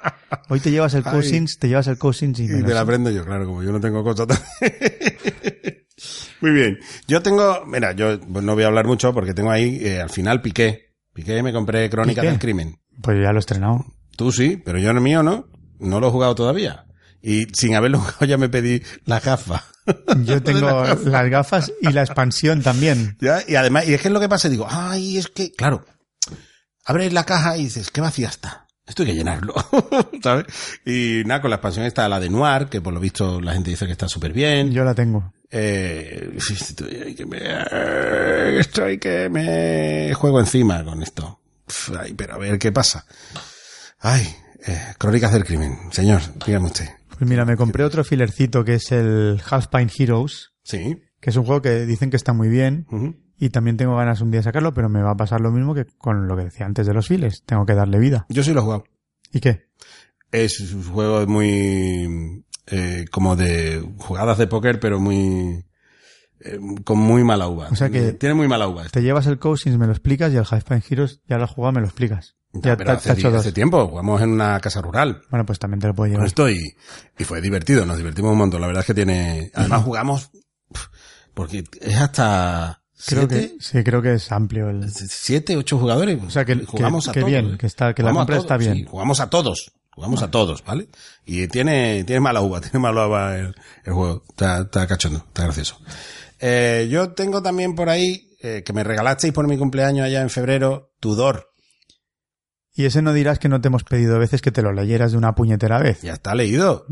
Hoy 0.51 0.61
te 0.61 0.71
llevas 0.71 0.93
el. 0.93 1.03
Cousins, 1.03 1.59
te 1.59 1.69
llevas 1.69 1.87
el 1.87 1.97
Cousins 1.97 2.39
y, 2.41 2.45
Y 2.45 2.49
me 2.49 2.61
lo 2.61 2.67
te 2.67 2.75
la 2.75 2.81
aprendo 2.83 3.09
yo, 3.09 3.25
claro, 3.25 3.47
como 3.47 3.63
yo 3.63 3.73
no 3.73 3.81
tengo 3.81 4.15
también. 4.15 4.39
Muy 6.43 6.51
bien. 6.51 6.79
Yo 7.09 7.23
tengo, 7.23 7.65
mira, 7.65 7.93
yo 7.93 8.19
no 8.19 8.53
voy 8.53 8.65
a 8.65 8.67
hablar 8.67 8.87
mucho 8.87 9.15
porque 9.15 9.33
tengo 9.33 9.51
ahí, 9.51 9.79
eh, 9.81 10.03
al 10.03 10.11
final 10.11 10.43
piqué. 10.43 10.93
Piqué, 11.15 11.43
me 11.43 11.55
compré 11.55 11.89
Crónicas 11.89 12.21
¿Piqué? 12.21 12.31
del 12.31 12.39
Crimen. 12.39 12.77
Pues 13.01 13.17
ya 13.19 13.33
lo 13.33 13.39
he 13.39 13.41
estrenado. 13.41 13.87
Tú 14.15 14.31
sí, 14.31 14.61
pero 14.63 14.79
yo 14.79 14.91
en 14.91 14.99
el 14.99 15.03
mío 15.03 15.23
no. 15.23 15.47
No 15.81 16.01
lo 16.01 16.09
he 16.09 16.11
jugado 16.11 16.35
todavía. 16.35 16.87
Y 17.23 17.47
sin 17.53 17.75
haberlo 17.75 17.99
jugado 18.01 18.27
ya 18.27 18.39
me 18.39 18.49
pedí 18.49 18.83
las 19.05 19.25
gafas. 19.25 19.63
Yo 20.25 20.43
tengo 20.45 20.85
las 20.85 21.31
gafas 21.31 21.73
y 21.81 21.91
la 21.93 22.03
expansión 22.03 22.63
también. 22.63 23.17
¿Ya? 23.21 23.43
Y 23.47 23.57
además, 23.57 23.89
y 23.89 23.95
es 23.95 24.01
que 24.01 24.09
es 24.09 24.15
lo 24.15 24.21
que 24.21 24.29
pasa, 24.29 24.49
digo, 24.49 24.67
ay, 24.69 25.19
es 25.19 25.29
que, 25.29 25.53
claro, 25.53 25.85
abres 26.85 27.13
la 27.13 27.25
caja 27.25 27.57
y 27.57 27.65
dices, 27.65 27.91
qué 27.91 28.01
vacía 28.01 28.29
está. 28.29 28.67
Esto 28.87 29.03
hay 29.03 29.11
que 29.11 29.15
llenarlo, 29.15 29.55
¿sabes? 30.23 30.47
Y 30.85 31.23
nada, 31.25 31.41
con 31.41 31.51
la 31.51 31.57
expansión 31.57 31.87
está 31.87 32.09
la 32.09 32.19
de 32.19 32.29
Noir, 32.29 32.67
que 32.67 32.81
por 32.81 32.93
lo 32.93 32.99
visto 32.99 33.41
la 33.41 33.53
gente 33.53 33.71
dice 33.71 33.87
que 33.87 33.93
está 33.93 34.09
súper 34.09 34.33
bien. 34.33 34.73
Yo 34.73 34.83
la 34.83 34.95
tengo. 34.95 35.33
Eh, 35.49 36.37
hay 37.05 37.15
que 37.15 37.27
me, 37.27 38.99
que 38.99 39.29
me 39.29 40.15
juego 40.15 40.41
encima 40.41 40.85
con 40.85 41.03
esto. 41.05 41.41
Ay, 42.01 42.15
pero 42.15 42.35
a 42.35 42.39
ver 42.39 42.59
qué 42.59 42.73
pasa. 42.73 43.07
Ay, 44.01 44.35
eh, 44.67 44.79
Crónicas 44.99 45.33
del 45.33 45.45
Crimen. 45.45 45.77
Señor, 45.91 46.21
dígame 46.47 46.67
usted. 46.67 46.89
Pues 47.19 47.29
mira, 47.29 47.45
me 47.45 47.57
compré 47.57 47.85
otro 47.85 48.03
filercito 48.05 48.65
que 48.65 48.75
es 48.75 48.93
el 48.93 49.41
Half 49.49 49.67
Pine 49.69 49.91
Heroes, 49.99 50.53
Sí. 50.63 51.03
que 51.21 51.31
es 51.31 51.37
un 51.37 51.45
juego 51.45 51.61
que 51.63 51.85
dicen 51.87 52.11
que 52.11 52.17
está 52.17 52.33
muy 52.33 52.49
bien. 52.49 52.87
Y 53.39 53.51
también 53.51 53.77
tengo 53.77 53.97
ganas 53.97 54.21
un 54.21 54.31
día 54.31 54.41
de 54.41 54.45
sacarlo, 54.45 54.75
pero 54.75 54.89
me 54.89 55.03
va 55.03 55.13
a 55.13 55.17
pasar 55.17 55.41
lo 55.41 55.51
mismo 55.51 55.75
que 55.75 55.87
con 55.99 56.29
lo 56.29 56.37
que 56.37 56.45
decía 56.45 56.67
antes 56.67 56.87
de 56.87 56.95
los 56.95 57.09
files. 57.09 57.43
Tengo 57.47 57.65
que 57.67 57.75
darle 57.75 57.99
vida. 57.99 58.27
Yo 58.29 58.43
sí 58.43 58.53
lo 58.53 58.61
he 58.61 58.65
jugado. 58.65 58.85
¿Y 59.33 59.41
qué? 59.41 59.67
Es 60.33 60.61
un 60.73 60.85
juego 60.85 61.27
muy, 61.27 62.45
eh, 62.67 63.05
como 63.11 63.37
de 63.37 63.83
jugadas 63.99 64.39
de 64.39 64.47
póker, 64.47 64.79
pero 64.81 65.01
muy, 65.01 65.65
eh, 66.41 66.59
con 66.85 66.99
muy 66.99 67.25
mala 67.25 67.49
uva. 67.49 67.69
O 67.71 67.77
sea 67.77 67.91
que- 67.91 68.13
Tiene 68.13 68.35
muy 68.35 68.47
mala 68.49 68.69
uva. 68.69 68.85
Te 68.89 69.03
llevas 69.03 69.27
el 69.27 69.39
Cousins, 69.39 69.77
me 69.79 69.87
lo 69.87 69.93
explicas, 69.93 70.33
y 70.33 70.37
el 70.37 70.45
Half 70.49 70.65
Pine 70.65 70.83
Heroes 70.89 71.21
ya 71.29 71.37
lo 71.39 71.45
has 71.45 71.51
jugado, 71.51 71.73
me 71.73 71.81
lo 71.81 71.87
explicas. 71.87 72.37
Ya 72.53 72.77
pero 72.77 72.93
hace, 72.93 73.53
tiempo, 73.53 73.87
jugamos 73.87 74.21
en 74.23 74.31
una 74.31 74.59
casa 74.61 74.81
rural. 74.83 75.23
Bueno, 75.31 75.47
pues 75.47 75.59
también 75.61 75.81
te 75.81 75.87
lo 75.87 75.95
puedo 75.95 76.09
con 76.09 76.13
llevar. 76.15 76.27
esto 76.27 76.51
y, 76.51 76.59
y 77.19 77.25
fue 77.25 77.41
divertido, 77.41 77.87
nos 77.87 77.97
divertimos 77.97 78.33
un 78.33 78.39
montón. 78.39 78.61
La 78.61 78.67
verdad 78.67 78.81
es 78.81 78.87
que 78.87 78.95
tiene, 78.95 79.51
además 79.55 79.85
jugamos, 79.85 80.31
porque 81.35 81.65
es 81.81 81.97
hasta 81.97 82.83
Creo 83.07 83.27
siete, 83.29 83.53
que, 83.57 83.63
sí, 83.63 83.83
creo 83.85 84.03
que 84.03 84.15
es 84.15 84.31
amplio 84.33 84.69
el... 84.69 84.91
siete, 84.91 85.57
ocho 85.57 85.79
jugadores. 85.79 86.19
O 86.23 86.29
sea, 86.31 86.45
que- 86.45 86.65
jugamos 86.67 87.05
que- 87.05 87.11
a 87.11 87.13
que 87.15 87.21
todos. 87.21 87.31
bien, 87.31 87.57
que 87.57 87.67
está- 87.67 87.95
que 87.95 88.03
la 88.03 88.11
Jugamos 88.11 88.21
compra 88.27 88.37
está 88.39 88.57
bien. 88.57 88.75
sí, 88.75 88.85
jugamos 88.89 89.21
a 89.21 89.31
todos. 89.31 89.73
Jugamos 89.93 90.23
a 90.23 90.31
todos, 90.31 90.65
¿vale? 90.65 90.89
Y 91.27 91.47
tiene, 91.49 92.05
tiene 92.05 92.21
mala 92.21 92.41
uva, 92.43 92.61
tiene 92.61 92.79
mala 92.79 93.07
uva 93.07 93.37
el, 93.37 93.55
el 93.85 93.93
juego. 93.93 94.23
Está, 94.29 94.63
está 94.63 94.87
cachondo, 94.87 95.19
está 95.29 95.45
gracioso. 95.45 95.79
Eh, 96.41 96.89
yo 96.91 97.13
tengo 97.13 97.43
también 97.43 97.75
por 97.75 97.89
ahí, 97.89 98.29
eh, 98.43 98.63
que 98.65 98.73
me 98.73 98.83
regalasteis 98.85 99.33
por 99.33 99.47
mi 99.47 99.57
cumpleaños 99.59 100.05
allá 100.07 100.21
en 100.23 100.31
febrero, 100.31 100.93
Tudor. 101.01 101.50
Y 102.81 102.87
ese 102.87 103.03
no 103.03 103.13
dirás 103.13 103.39
que 103.39 103.49
no 103.49 103.61
te 103.61 103.69
hemos 103.69 103.85
pedido 103.85 104.19
veces 104.19 104.41
que 104.41 104.51
te 104.51 104.63
lo 104.63 104.73
leyeras 104.73 105.13
de 105.13 105.19
una 105.19 105.35
puñetera 105.35 105.79
vez. 105.79 106.01
Ya 106.03 106.15
está 106.15 106.35
leído. 106.35 106.87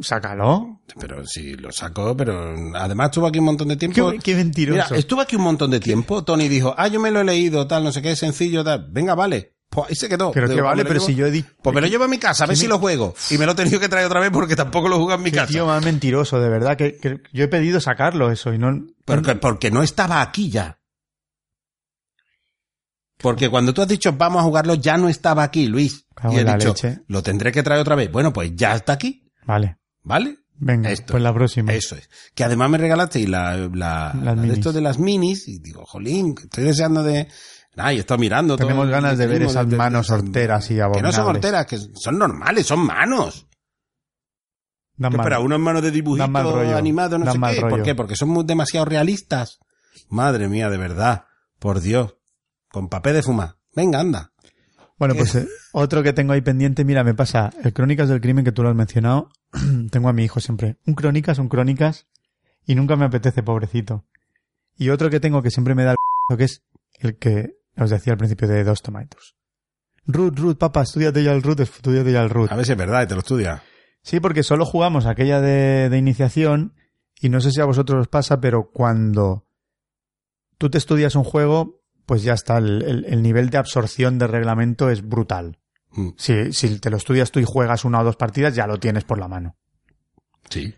Sácalo. 0.00 0.80
Pero 1.00 1.24
sí, 1.26 1.54
lo 1.54 1.72
saco, 1.72 2.14
pero 2.16 2.54
además 2.74 3.06
estuvo 3.06 3.26
aquí 3.26 3.38
un 3.38 3.46
montón 3.46 3.68
de 3.68 3.76
tiempo. 3.76 4.10
Qué, 4.12 4.18
qué 4.18 4.34
mentiroso. 4.34 4.84
Mira, 4.90 4.98
estuvo 4.98 5.20
aquí 5.22 5.36
un 5.36 5.42
montón 5.42 5.70
de 5.70 5.80
tiempo. 5.80 6.22
Tony 6.22 6.48
dijo, 6.48 6.74
ah, 6.76 6.88
yo 6.88 7.00
me 7.00 7.10
lo 7.10 7.20
he 7.20 7.24
leído, 7.24 7.66
tal, 7.66 7.82
no 7.84 7.92
sé 7.92 8.02
qué, 8.02 8.14
sencillo, 8.14 8.62
tal. 8.62 8.88
Venga, 8.90 9.14
vale. 9.14 9.54
Pues 9.70 9.88
ahí 9.88 9.94
se 9.96 10.08
quedó. 10.08 10.32
Pero 10.32 10.48
Digo, 10.48 10.56
que 10.58 10.62
vale, 10.62 10.84
pues 10.84 10.84
lo 10.84 10.88
pero 10.88 11.00
llevo- 11.00 11.06
si 11.06 11.14
yo 11.14 11.26
he 11.26 11.30
di... 11.30 11.44
Pues 11.62 11.74
me 11.74 11.80
lo 11.80 11.86
llevo 11.86 12.04
a 12.04 12.08
mi 12.08 12.18
casa, 12.18 12.44
a 12.44 12.46
ver 12.46 12.54
¿Qué 12.54 12.60
si 12.60 12.66
me- 12.66 12.70
lo 12.74 12.78
juego. 12.78 13.14
Y 13.30 13.38
me 13.38 13.46
lo 13.46 13.52
he 13.52 13.54
tenido 13.54 13.80
que 13.80 13.88
traer 13.88 14.06
otra 14.06 14.20
vez 14.20 14.30
porque 14.30 14.54
tampoco 14.54 14.88
lo 14.88 14.96
juego 14.96 15.14
en 15.14 15.22
mi 15.22 15.30
Qué 15.30 15.38
casa. 15.38 15.48
tío 15.52 15.66
más 15.66 15.82
mentiroso, 15.84 16.40
de 16.40 16.48
verdad, 16.50 16.76
que, 16.76 16.96
que 16.98 17.20
yo 17.32 17.44
he 17.44 17.48
pedido 17.48 17.80
sacarlo 17.80 18.30
eso 18.30 18.52
y 18.52 18.58
no... 18.58 18.84
Porque, 19.06 19.34
porque 19.36 19.70
no 19.70 19.82
estaba 19.82 20.20
aquí 20.20 20.50
ya. 20.50 20.75
Porque 23.26 23.48
cuando 23.50 23.74
tú 23.74 23.82
has 23.82 23.88
dicho 23.88 24.12
vamos 24.12 24.40
a 24.40 24.44
jugarlo, 24.44 24.74
ya 24.74 24.96
no 24.96 25.08
estaba 25.08 25.42
aquí, 25.42 25.66
Luis. 25.66 26.06
Cago 26.14 26.34
y 26.34 26.38
he 26.38 26.44
dicho, 26.44 26.68
leche. 26.68 27.00
lo 27.08 27.22
tendré 27.22 27.50
que 27.52 27.62
traer 27.62 27.80
otra 27.80 27.94
vez. 27.96 28.10
Bueno, 28.12 28.32
pues 28.32 28.52
ya 28.54 28.74
está 28.74 28.92
aquí, 28.92 29.28
Vale, 29.44 29.78
¿vale? 30.02 30.38
venga, 30.58 30.90
Esto. 30.90 31.12
pues 31.12 31.22
la 31.22 31.34
próxima. 31.34 31.72
Eso 31.72 31.96
es. 31.96 32.08
Que 32.34 32.44
además 32.44 32.70
me 32.70 32.78
regalaste 32.78 33.18
y 33.20 33.26
la, 33.26 33.56
la, 33.74 34.14
la 34.22 34.34
de 34.34 34.52
esto 34.52 34.72
de 34.72 34.80
las 34.80 34.98
minis, 34.98 35.48
y 35.48 35.58
digo, 35.58 35.84
jolín, 35.86 36.34
estoy 36.42 36.64
deseando 36.64 37.02
de... 37.02 37.28
Ah, 37.76 37.92
y 37.92 37.98
estado 37.98 38.18
mirando 38.18 38.56
Tenemos 38.56 38.88
ganas 38.88 39.18
de 39.18 39.26
ver 39.26 39.42
esas 39.42 39.68
de- 39.68 39.76
manos 39.76 40.08
horteras 40.08 40.64
y 40.66 40.68
Que 40.68 40.76
no 40.78 40.84
abominables. 40.86 41.16
son 41.16 41.26
horteras, 41.26 41.66
que 41.66 41.78
son 41.94 42.18
normales, 42.18 42.64
son 42.66 42.78
manos. 42.86 43.46
Dan 44.96 45.12
Que 45.12 45.18
mal- 45.18 45.42
unas 45.42 45.58
manos 45.60 45.82
de 45.82 45.90
dibujito 45.90 46.22
dan 46.22 46.32
mal 46.32 46.44
rollo, 46.50 46.74
animado, 46.76 47.18
no 47.18 47.30
sé 47.30 47.38
qué. 47.54 47.60
¿Por 47.60 47.82
qué? 47.82 47.94
Porque 47.94 48.16
son 48.16 48.30
muy, 48.30 48.44
demasiado 48.44 48.86
realistas. 48.86 49.58
Madre 50.08 50.48
mía, 50.48 50.70
de 50.70 50.78
verdad. 50.78 51.24
Por 51.58 51.80
Dios. 51.80 52.15
Con 52.76 52.90
papel 52.90 53.14
de 53.14 53.22
fumar. 53.22 53.56
Venga, 53.74 54.00
anda. 54.00 54.32
Bueno, 54.98 55.14
pues 55.14 55.34
eh, 55.34 55.48
otro 55.72 56.02
que 56.02 56.12
tengo 56.12 56.34
ahí 56.34 56.42
pendiente, 56.42 56.84
mira, 56.84 57.04
me 57.04 57.14
pasa 57.14 57.48
el 57.64 57.72
Crónicas 57.72 58.10
del 58.10 58.20
Crimen 58.20 58.44
que 58.44 58.52
tú 58.52 58.62
lo 58.62 58.68
has 58.68 58.76
mencionado. 58.76 59.30
tengo 59.90 60.10
a 60.10 60.12
mi 60.12 60.24
hijo 60.24 60.40
siempre. 60.40 60.76
Un 60.84 60.92
Crónicas, 60.92 61.38
un 61.38 61.48
Crónicas 61.48 62.06
y 62.66 62.74
nunca 62.74 62.94
me 62.96 63.06
apetece, 63.06 63.42
pobrecito. 63.42 64.04
Y 64.76 64.90
otro 64.90 65.08
que 65.08 65.20
tengo 65.20 65.40
que 65.40 65.50
siempre 65.50 65.74
me 65.74 65.84
da 65.84 65.92
el 65.92 66.36
que 66.36 66.44
es 66.44 66.64
el 66.98 67.16
que 67.16 67.56
os 67.78 67.88
decía 67.88 68.12
al 68.12 68.18
principio 68.18 68.46
de 68.46 68.62
Dos 68.62 68.82
Tomatoes. 68.82 69.36
Root, 70.04 70.38
Root, 70.38 70.58
papá, 70.58 70.82
estudiate 70.82 71.24
ya 71.24 71.32
el 71.32 71.42
Root, 71.42 71.60
estudiate 71.60 72.12
ya 72.12 72.20
el 72.20 72.28
Root. 72.28 72.52
A 72.52 72.56
ver 72.56 72.66
si 72.66 72.72
es 72.72 72.78
verdad 72.78 73.04
y 73.04 73.06
te 73.06 73.14
lo 73.14 73.20
estudia. 73.20 73.62
Sí, 74.02 74.20
porque 74.20 74.42
solo 74.42 74.66
jugamos 74.66 75.06
aquella 75.06 75.40
de, 75.40 75.88
de 75.88 75.96
iniciación 75.96 76.74
y 77.22 77.30
no 77.30 77.40
sé 77.40 77.52
si 77.52 77.62
a 77.62 77.64
vosotros 77.64 78.02
os 78.02 78.08
pasa, 78.08 78.38
pero 78.38 78.70
cuando 78.70 79.46
tú 80.58 80.68
te 80.68 80.76
estudias 80.76 81.14
un 81.14 81.24
juego, 81.24 81.85
pues 82.06 82.22
ya 82.22 82.32
está, 82.34 82.58
el, 82.58 82.82
el- 82.82 83.04
el 83.06 83.22
nivel 83.22 83.50
de 83.50 83.58
absorción 83.58 84.18
de 84.18 84.26
reglamento 84.26 84.88
es 84.90 85.06
brutal. 85.06 85.58
Mm, 85.92 86.10
Si, 86.16 86.52
si 86.52 86.78
te 86.78 86.90
lo 86.90 86.96
estudias 86.96 87.30
tú 87.32 87.40
y 87.40 87.44
juegas 87.44 87.84
una 87.84 88.00
o 88.00 88.04
dos 88.04 88.16
partidas, 88.16 88.54
ya 88.54 88.66
lo 88.66 88.78
tienes 88.78 89.04
por 89.04 89.18
la 89.18 89.28
mano. 89.28 89.56
Sí. 90.48 90.74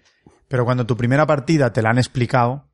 Pero 0.48 0.64
cuando 0.64 0.86
tu 0.86 0.96
primera 0.96 1.26
partida 1.26 1.72
te 1.72 1.82
la 1.82 1.90
han 1.90 1.98
explicado 1.98 2.64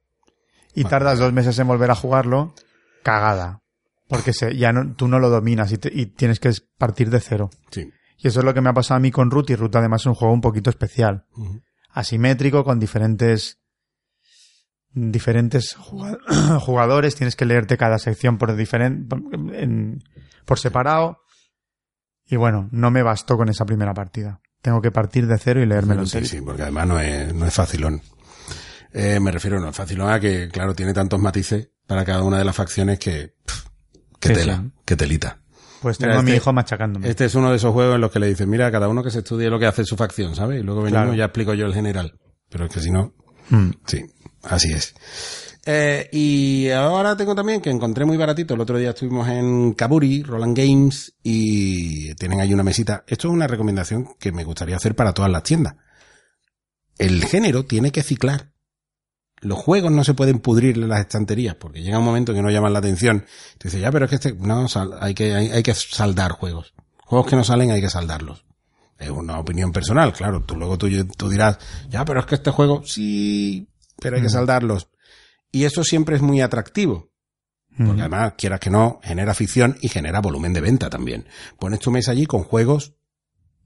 y 0.74 0.84
tardas 0.84 1.18
dos 1.18 1.32
meses 1.32 1.58
en 1.58 1.66
volver 1.66 1.90
a 1.90 1.94
jugarlo, 1.96 2.54
cagada. 3.02 3.60
Porque 4.08 4.32
se, 4.32 4.56
ya 4.56 4.72
no, 4.72 4.94
tú 4.94 5.08
no 5.08 5.18
lo 5.18 5.30
dominas 5.30 5.72
y, 5.72 5.78
te- 5.78 5.90
y 5.92 6.06
tienes 6.06 6.38
que 6.38 6.52
partir 6.78 7.10
de 7.10 7.20
cero. 7.20 7.50
Sí. 7.70 7.90
Y 8.18 8.28
eso 8.28 8.40
es 8.40 8.44
lo 8.44 8.54
que 8.54 8.60
me 8.60 8.70
ha 8.70 8.74
pasado 8.74 8.96
a 8.98 9.00
mí 9.00 9.10
con 9.10 9.30
Root 9.30 9.50
y 9.50 9.56
Root 9.56 9.74
además 9.76 10.02
es 10.02 10.06
un 10.06 10.14
juego 10.14 10.32
un 10.32 10.40
poquito 10.40 10.70
especial. 10.70 11.26
Asimétrico 11.90 12.64
con 12.64 12.78
diferentes 12.78 13.58
diferentes 14.94 15.74
juga- 15.76 16.18
jugadores 16.60 17.14
tienes 17.16 17.36
que 17.36 17.44
leerte 17.44 17.76
cada 17.76 17.98
sección 17.98 18.38
por 18.38 18.54
diferente 18.56 19.16
por 20.44 20.58
separado 20.58 21.18
y 22.26 22.36
bueno 22.36 22.68
no 22.72 22.90
me 22.90 23.02
bastó 23.02 23.36
con 23.36 23.48
esa 23.48 23.64
primera 23.66 23.92
partida 23.94 24.40
tengo 24.62 24.80
que 24.80 24.90
partir 24.90 25.26
de 25.26 25.36
cero 25.38 25.60
y 25.62 25.66
leérmelo 25.66 26.06
Sí, 26.06 26.18
entero. 26.18 26.26
sí, 26.30 26.40
porque 26.40 26.62
además 26.62 26.86
no 26.88 26.98
es, 26.98 27.34
no 27.34 27.44
es 27.44 27.52
facilón. 27.52 28.00
Eh, 28.94 29.20
me 29.20 29.30
refiero, 29.30 29.60
no 29.60 29.68
es 29.68 29.76
facilón 29.76 30.08
a 30.10 30.18
que, 30.18 30.48
claro, 30.48 30.74
tiene 30.74 30.94
tantos 30.94 31.20
matices 31.20 31.68
para 31.86 32.02
cada 32.02 32.22
una 32.22 32.38
de 32.38 32.44
las 32.46 32.56
facciones 32.56 32.98
que, 32.98 33.34
pff, 33.44 33.66
que 34.20 34.28
Sí, 34.28 34.34
tela, 34.34 34.62
sí. 34.64 34.72
que 34.86 34.96
telita. 34.96 35.42
pues 35.82 36.00
Mira, 36.00 36.12
tengo 36.12 36.20
a 36.20 36.22
mi 36.22 36.30
este- 36.30 36.36
hijo 36.38 36.52
machacándome 36.54 37.10
Este 37.10 37.26
es 37.26 37.34
uno 37.34 37.50
de 37.50 37.56
esos 37.56 37.74
juegos 37.74 37.96
en 37.96 38.00
los 38.00 38.10
que 38.10 38.20
le 38.20 38.26
dicen, 38.28 38.48
mira, 38.48 38.72
cada 38.72 38.88
uno 38.88 39.02
que 39.02 39.10
se 39.10 39.18
estudie 39.18 39.50
lo 39.50 39.58
que 39.58 39.66
hace 39.66 39.84
su 39.84 39.96
facción, 39.98 40.34
¿sabes? 40.34 40.60
Y 40.60 40.62
luego 40.62 40.80
venimos 40.80 41.02
Claro. 41.02 41.14
y 41.14 41.18
ya 41.18 41.24
explico 41.26 41.52
yo 41.52 41.66
el 41.66 41.74
general. 41.74 42.18
Pero 42.48 42.64
es 42.64 42.72
que 42.72 42.80
si 42.80 42.90
no, 42.90 43.12
Mm. 43.50 43.70
sí, 43.84 44.02
así 44.48 44.72
es. 44.72 44.94
Eh, 45.66 46.08
y 46.12 46.68
ahora 46.70 47.16
tengo 47.16 47.34
también 47.34 47.60
que 47.60 47.70
encontré 47.70 48.04
muy 48.04 48.16
baratito. 48.16 48.54
El 48.54 48.60
otro 48.60 48.78
día 48.78 48.90
estuvimos 48.90 49.28
en 49.28 49.72
Kaburi, 49.72 50.22
Roland 50.22 50.56
Games, 50.56 51.14
y 51.22 52.14
tienen 52.14 52.40
ahí 52.40 52.52
una 52.52 52.62
mesita. 52.62 53.04
Esto 53.06 53.28
es 53.28 53.34
una 53.34 53.46
recomendación 53.46 54.14
que 54.18 54.32
me 54.32 54.44
gustaría 54.44 54.76
hacer 54.76 54.94
para 54.94 55.12
todas 55.12 55.30
las 55.30 55.42
tiendas. 55.42 55.76
El 56.98 57.24
género 57.24 57.64
tiene 57.64 57.92
que 57.92 58.02
ciclar. 58.02 58.52
Los 59.40 59.58
juegos 59.58 59.90
no 59.90 60.04
se 60.04 60.14
pueden 60.14 60.38
pudrir 60.38 60.76
en 60.76 60.88
las 60.88 61.00
estanterías 61.00 61.54
porque 61.56 61.82
llega 61.82 61.98
un 61.98 62.04
momento 62.04 62.32
que 62.32 62.42
no 62.42 62.50
llaman 62.50 62.72
la 62.72 62.78
atención. 62.78 63.26
Te 63.58 63.68
dice, 63.68 63.80
ya, 63.80 63.90
pero 63.90 64.06
es 64.06 64.10
que 64.10 64.16
este, 64.16 64.32
no, 64.34 64.66
hay 65.00 65.14
que, 65.14 65.34
hay, 65.34 65.50
hay 65.50 65.62
que 65.62 65.74
saldar 65.74 66.32
juegos. 66.32 66.74
Juegos 66.98 67.28
que 67.28 67.36
no 67.36 67.44
salen 67.44 67.70
hay 67.70 67.80
que 67.80 67.90
saldarlos. 67.90 68.44
Es 68.98 69.10
una 69.10 69.38
opinión 69.38 69.72
personal, 69.72 70.12
claro. 70.12 70.42
Tú 70.42 70.56
luego 70.56 70.78
tú, 70.78 70.88
tú 71.16 71.28
dirás, 71.28 71.58
ya, 71.88 72.04
pero 72.04 72.20
es 72.20 72.26
que 72.26 72.36
este 72.36 72.50
juego, 72.50 72.82
sí, 72.86 73.68
pero 74.00 74.16
hay 74.16 74.22
que 74.22 74.30
saldarlos. 74.30 74.88
Y 75.50 75.64
eso 75.64 75.84
siempre 75.84 76.16
es 76.16 76.22
muy 76.22 76.40
atractivo. 76.40 77.12
Porque 77.76 78.02
además, 78.02 78.34
quieras 78.38 78.60
que 78.60 78.70
no, 78.70 79.00
genera 79.02 79.32
afición 79.32 79.76
y 79.80 79.88
genera 79.88 80.20
volumen 80.20 80.52
de 80.52 80.60
venta 80.60 80.88
también. 80.90 81.26
Pones 81.58 81.80
tu 81.80 81.90
mesa 81.90 82.12
allí 82.12 82.24
con 82.24 82.44
juegos 82.44 82.94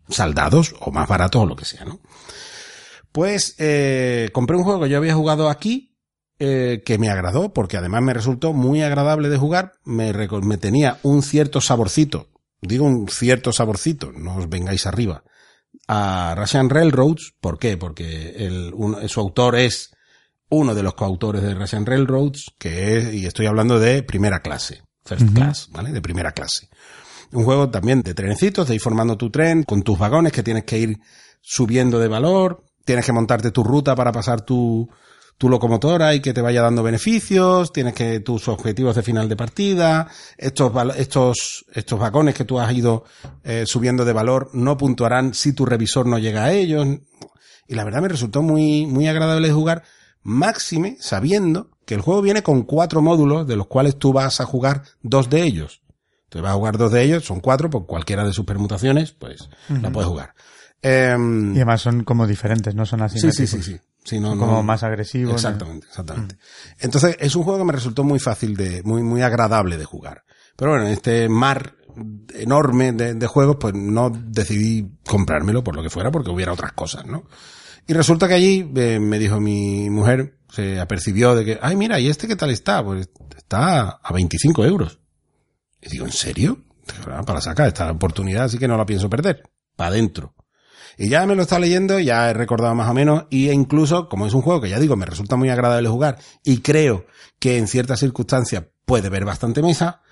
saldados 0.09 0.75
o 0.81 0.91
más 0.91 1.07
baratos 1.07 1.43
o 1.43 1.47
lo 1.47 1.57
que 1.57 1.67
sea, 1.67 1.85
¿no? 1.85 2.01
Pues 3.13 3.55
eh, 3.59 4.31
compré 4.33 4.57
un 4.57 4.65
juego 4.65 4.83
que 4.83 4.89
yo 4.89 4.97
había 4.97 5.15
jugado 5.15 5.51
aquí 5.51 5.99
eh, 6.39 6.83
que 6.87 6.99
me 6.99 7.11
agradó 7.11 7.53
porque 7.53 7.77
además 7.77 8.03
me 8.03 8.15
resultó 8.15 8.53
muy 8.53 8.83
agradable 8.83 9.29
de 9.29 9.39
jugar. 9.39 9.73
Me, 9.85 10.13
me 10.13 10.57
tenía 10.57 10.99
un 11.03 11.23
cierto 11.23 11.61
saborcito, 11.61 12.29
digo 12.63 12.87
un 12.87 13.09
cierto 13.09 13.53
saborcito, 13.53 14.13
no 14.13 14.37
os 14.37 14.49
vengáis 14.49 14.87
arriba, 14.87 15.25
a 15.87 16.35
Russian 16.37 16.71
Railroads. 16.71 17.35
¿Por 17.41 17.59
qué? 17.59 17.77
Porque 17.77 18.37
el, 18.37 18.73
su 19.09 19.21
autor 19.21 19.57
es 19.57 19.91
uno 20.51 20.75
de 20.75 20.83
los 20.83 20.95
coautores 20.95 21.43
de 21.43 21.55
Russian 21.55 21.87
Railroads, 21.87 22.53
que 22.59 22.99
es, 22.99 23.15
y 23.15 23.27
estoy 23.27 23.47
hablando 23.47 23.79
de 23.79 24.03
primera 24.03 24.41
clase, 24.41 24.83
first 25.05 25.35
class, 25.35 25.69
¿vale? 25.71 25.93
De 25.93 26.01
primera 26.01 26.33
clase. 26.33 26.69
Un 27.33 27.45
juego 27.45 27.69
también 27.69 28.03
de 28.03 28.15
trenecitos, 28.15 28.69
de 28.69 28.75
ir 28.75 28.81
formando 28.81 29.17
tu 29.19 29.31
tren, 29.31 29.63
con 29.63 29.83
tus 29.83 29.99
vagones 29.99 30.33
que 30.33 30.43
tienes 30.43 30.65
que 30.65 30.79
ir 30.79 30.99
subiendo 31.41 31.99
de 31.99 32.09
valor, 32.09 32.65
tienes 32.85 33.05
que 33.05 33.13
montarte 33.13 33.51
tu 33.51 33.63
ruta 33.63 33.95
para 33.95 34.13
pasar 34.13 34.41
tu, 34.41 34.89
tu 35.39 35.49
locomotora 35.49 36.15
y 36.15 36.21
que 36.21 36.35
te 36.35 36.43
vaya 36.43 36.63
dando 36.63 36.83
beneficios, 36.83 37.73
tienes 37.73 37.95
que 37.95 38.21
tus 38.21 38.49
objetivos 38.49 38.97
de 38.97 39.03
final 39.03 39.29
de 39.29 39.37
partida, 39.37 40.09
estos, 40.37 40.73
estos, 40.97 41.65
estos 41.73 41.99
vagones 41.99 42.35
que 42.35 42.45
tú 42.45 42.59
has 42.59 42.73
ido 42.73 43.05
eh, 43.45 43.65
subiendo 43.65 44.05
de 44.05 44.13
valor 44.13 44.51
no 44.53 44.77
puntuarán 44.77 45.35
si 45.35 45.53
tu 45.53 45.65
revisor 45.65 46.07
no 46.07 46.19
llega 46.19 46.45
a 46.45 46.53
ellos. 46.53 46.87
Y 47.69 47.75
la 47.75 47.85
verdad 47.85 48.03
me 48.03 48.09
resultó 48.09 48.43
muy, 48.43 48.87
muy 48.87 49.07
agradable 49.07 49.53
jugar, 49.53 49.85
máxime 50.23 50.97
sabiendo 51.01 51.71
que 51.85 51.95
el 51.95 52.01
juego 52.01 52.21
viene 52.23 52.43
con 52.43 52.63
cuatro 52.63 53.01
módulos 53.03 53.47
de 53.47 53.57
los 53.57 53.67
cuales 53.67 53.97
tú 53.99 54.13
vas 54.13 54.41
a 54.41 54.45
jugar 54.45 54.83
dos 55.03 55.31
de 55.31 55.43
ellos. 55.43 55.83
Entonces 56.25 56.43
vas 56.43 56.53
a 56.53 56.57
jugar 56.57 56.77
dos 56.77 56.93
de 56.93 57.03
ellos, 57.03 57.25
son 57.25 57.41
cuatro, 57.41 57.71
por 57.71 57.87
cualquiera 57.87 58.25
de 58.25 58.33
sus 58.33 58.45
permutaciones, 58.45 59.13
pues 59.13 59.49
la 59.69 59.91
puedes 59.91 60.09
jugar. 60.09 60.35
Em, 60.83 61.53
y 61.55 61.57
además 61.57 61.81
son 61.81 62.05
como 62.05 62.27
diferentes 62.27 62.75
no 62.75 62.87
son 62.87 63.03
así 63.03 63.19
sí, 63.19 63.33
sí, 63.33 63.47
sí, 63.47 63.63
sí. 63.63 63.79
Sí, 64.05 64.21
no, 64.21 64.29
Son 64.31 64.39
no- 64.39 64.47
como 64.47 64.63
más 64.63 64.83
agresivos, 64.85 65.33
¿no? 65.33 65.37
Exactamente, 65.37 65.87
exactamente. 65.87 66.39
Entonces, 66.79 67.17
es 67.19 67.35
un 67.37 67.43
juego 67.43 67.59
que 67.59 67.65
me 67.65 67.73
resultó 67.73 68.05
muy 68.05 68.19
fácil 68.19 68.57
de, 68.57 68.83
muy, 68.83 69.03
muy 69.03 69.23
agradable 69.23 69.77
de 69.77 69.85
jugar. 69.85 70.23
Pero 70.57 70.71
bueno, 70.73 70.87
en 70.87 70.93
este 70.93 71.29
mar 71.29 71.75
enorme 72.35 72.93
de, 72.93 73.15
de 73.15 73.27
juegos, 73.27 73.57
pues 73.61 73.75
no 73.75 74.11
decidí 74.11 74.87
comprármelo 75.07 75.63
por 75.65 75.75
lo 75.75 75.83
que 75.83 75.91
fuera, 75.91 76.11
porque 76.11 76.31
hubiera 76.31 76.53
otras 76.53 76.73
cosas, 76.73 77.07
¿no? 77.07 77.25
Y 77.89 77.95
resulta 77.95 78.29
que 78.29 78.35
allí 78.35 78.71
eh, 78.77 79.01
me 79.01 79.19
dijo 79.19 79.41
mi 79.41 79.89
mujer, 79.89 80.37
se 80.51 80.79
apercibió 80.79 81.35
de 81.35 81.43
que, 81.43 81.59
ay, 81.63 81.75
mira, 81.75 81.99
¿y 81.99 82.09
este 82.09 82.29
qué 82.29 82.37
tal 82.37 82.51
está? 82.51 82.85
Pues 82.85 83.09
está 83.35 83.99
a 84.03 84.13
25 84.13 84.63
euros. 84.67 85.01
Y 85.81 85.89
digo, 85.89 86.05
¿en 86.05 86.13
serio? 86.13 86.65
Para 87.27 87.41
sacar 87.41 87.67
esta 87.67 87.91
oportunidad, 87.91 88.45
así 88.45 88.59
que 88.59 88.69
no 88.69 88.77
la 88.77 88.85
pienso 88.85 89.09
perder. 89.09 89.43
Para 89.75 89.89
adentro. 89.89 90.35
Y 90.99 91.09
ya 91.09 91.25
me 91.25 91.35
lo 91.35 91.41
está 91.41 91.59
leyendo, 91.59 91.99
ya 91.99 92.29
he 92.29 92.35
recordado 92.35 92.75
más 92.75 92.91
o 92.91 92.95
menos, 92.95 93.25
y 93.31 93.49
incluso, 93.49 94.11
como 94.11 94.27
es 94.27 94.35
un 94.35 94.43
juego 94.43 94.61
que 94.61 94.69
ya 94.69 94.79
digo, 94.79 94.95
me 94.95 95.07
resulta 95.07 95.37
muy 95.37 95.49
agradable 95.49 95.89
jugar, 95.89 96.19
y 96.45 96.59
creo 96.59 97.07
que 97.39 97.57
en 97.57 97.69
ciertas 97.69 98.01
circunstancias 98.01 98.65
puede 98.85 99.09
ver 99.09 99.25
bastante 99.25 99.63
mesa, 99.63 100.03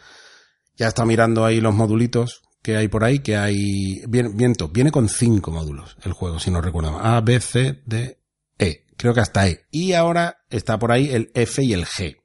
ya 0.76 0.88
está 0.88 1.04
mirando 1.04 1.44
ahí 1.44 1.60
los 1.60 1.74
modulitos 1.74 2.40
que 2.66 2.76
hay 2.76 2.88
por 2.88 3.04
ahí, 3.04 3.20
que 3.20 3.36
hay, 3.36 4.02
bien, 4.08 4.36
viento, 4.36 4.66
viene 4.66 4.90
con 4.90 5.08
cinco 5.08 5.52
módulos 5.52 5.96
el 6.02 6.12
juego, 6.12 6.40
si 6.40 6.50
no 6.50 6.60
recuerdo 6.60 6.90
mal. 6.90 7.00
A, 7.14 7.20
B, 7.20 7.38
C, 7.38 7.80
D, 7.86 8.18
E. 8.58 8.84
Creo 8.96 9.14
que 9.14 9.20
hasta 9.20 9.46
E. 9.46 9.66
Y 9.70 9.92
ahora 9.92 10.38
está 10.50 10.76
por 10.76 10.90
ahí 10.90 11.08
el 11.12 11.30
F 11.32 11.62
y 11.62 11.72
el 11.74 11.84
G. 11.84 12.16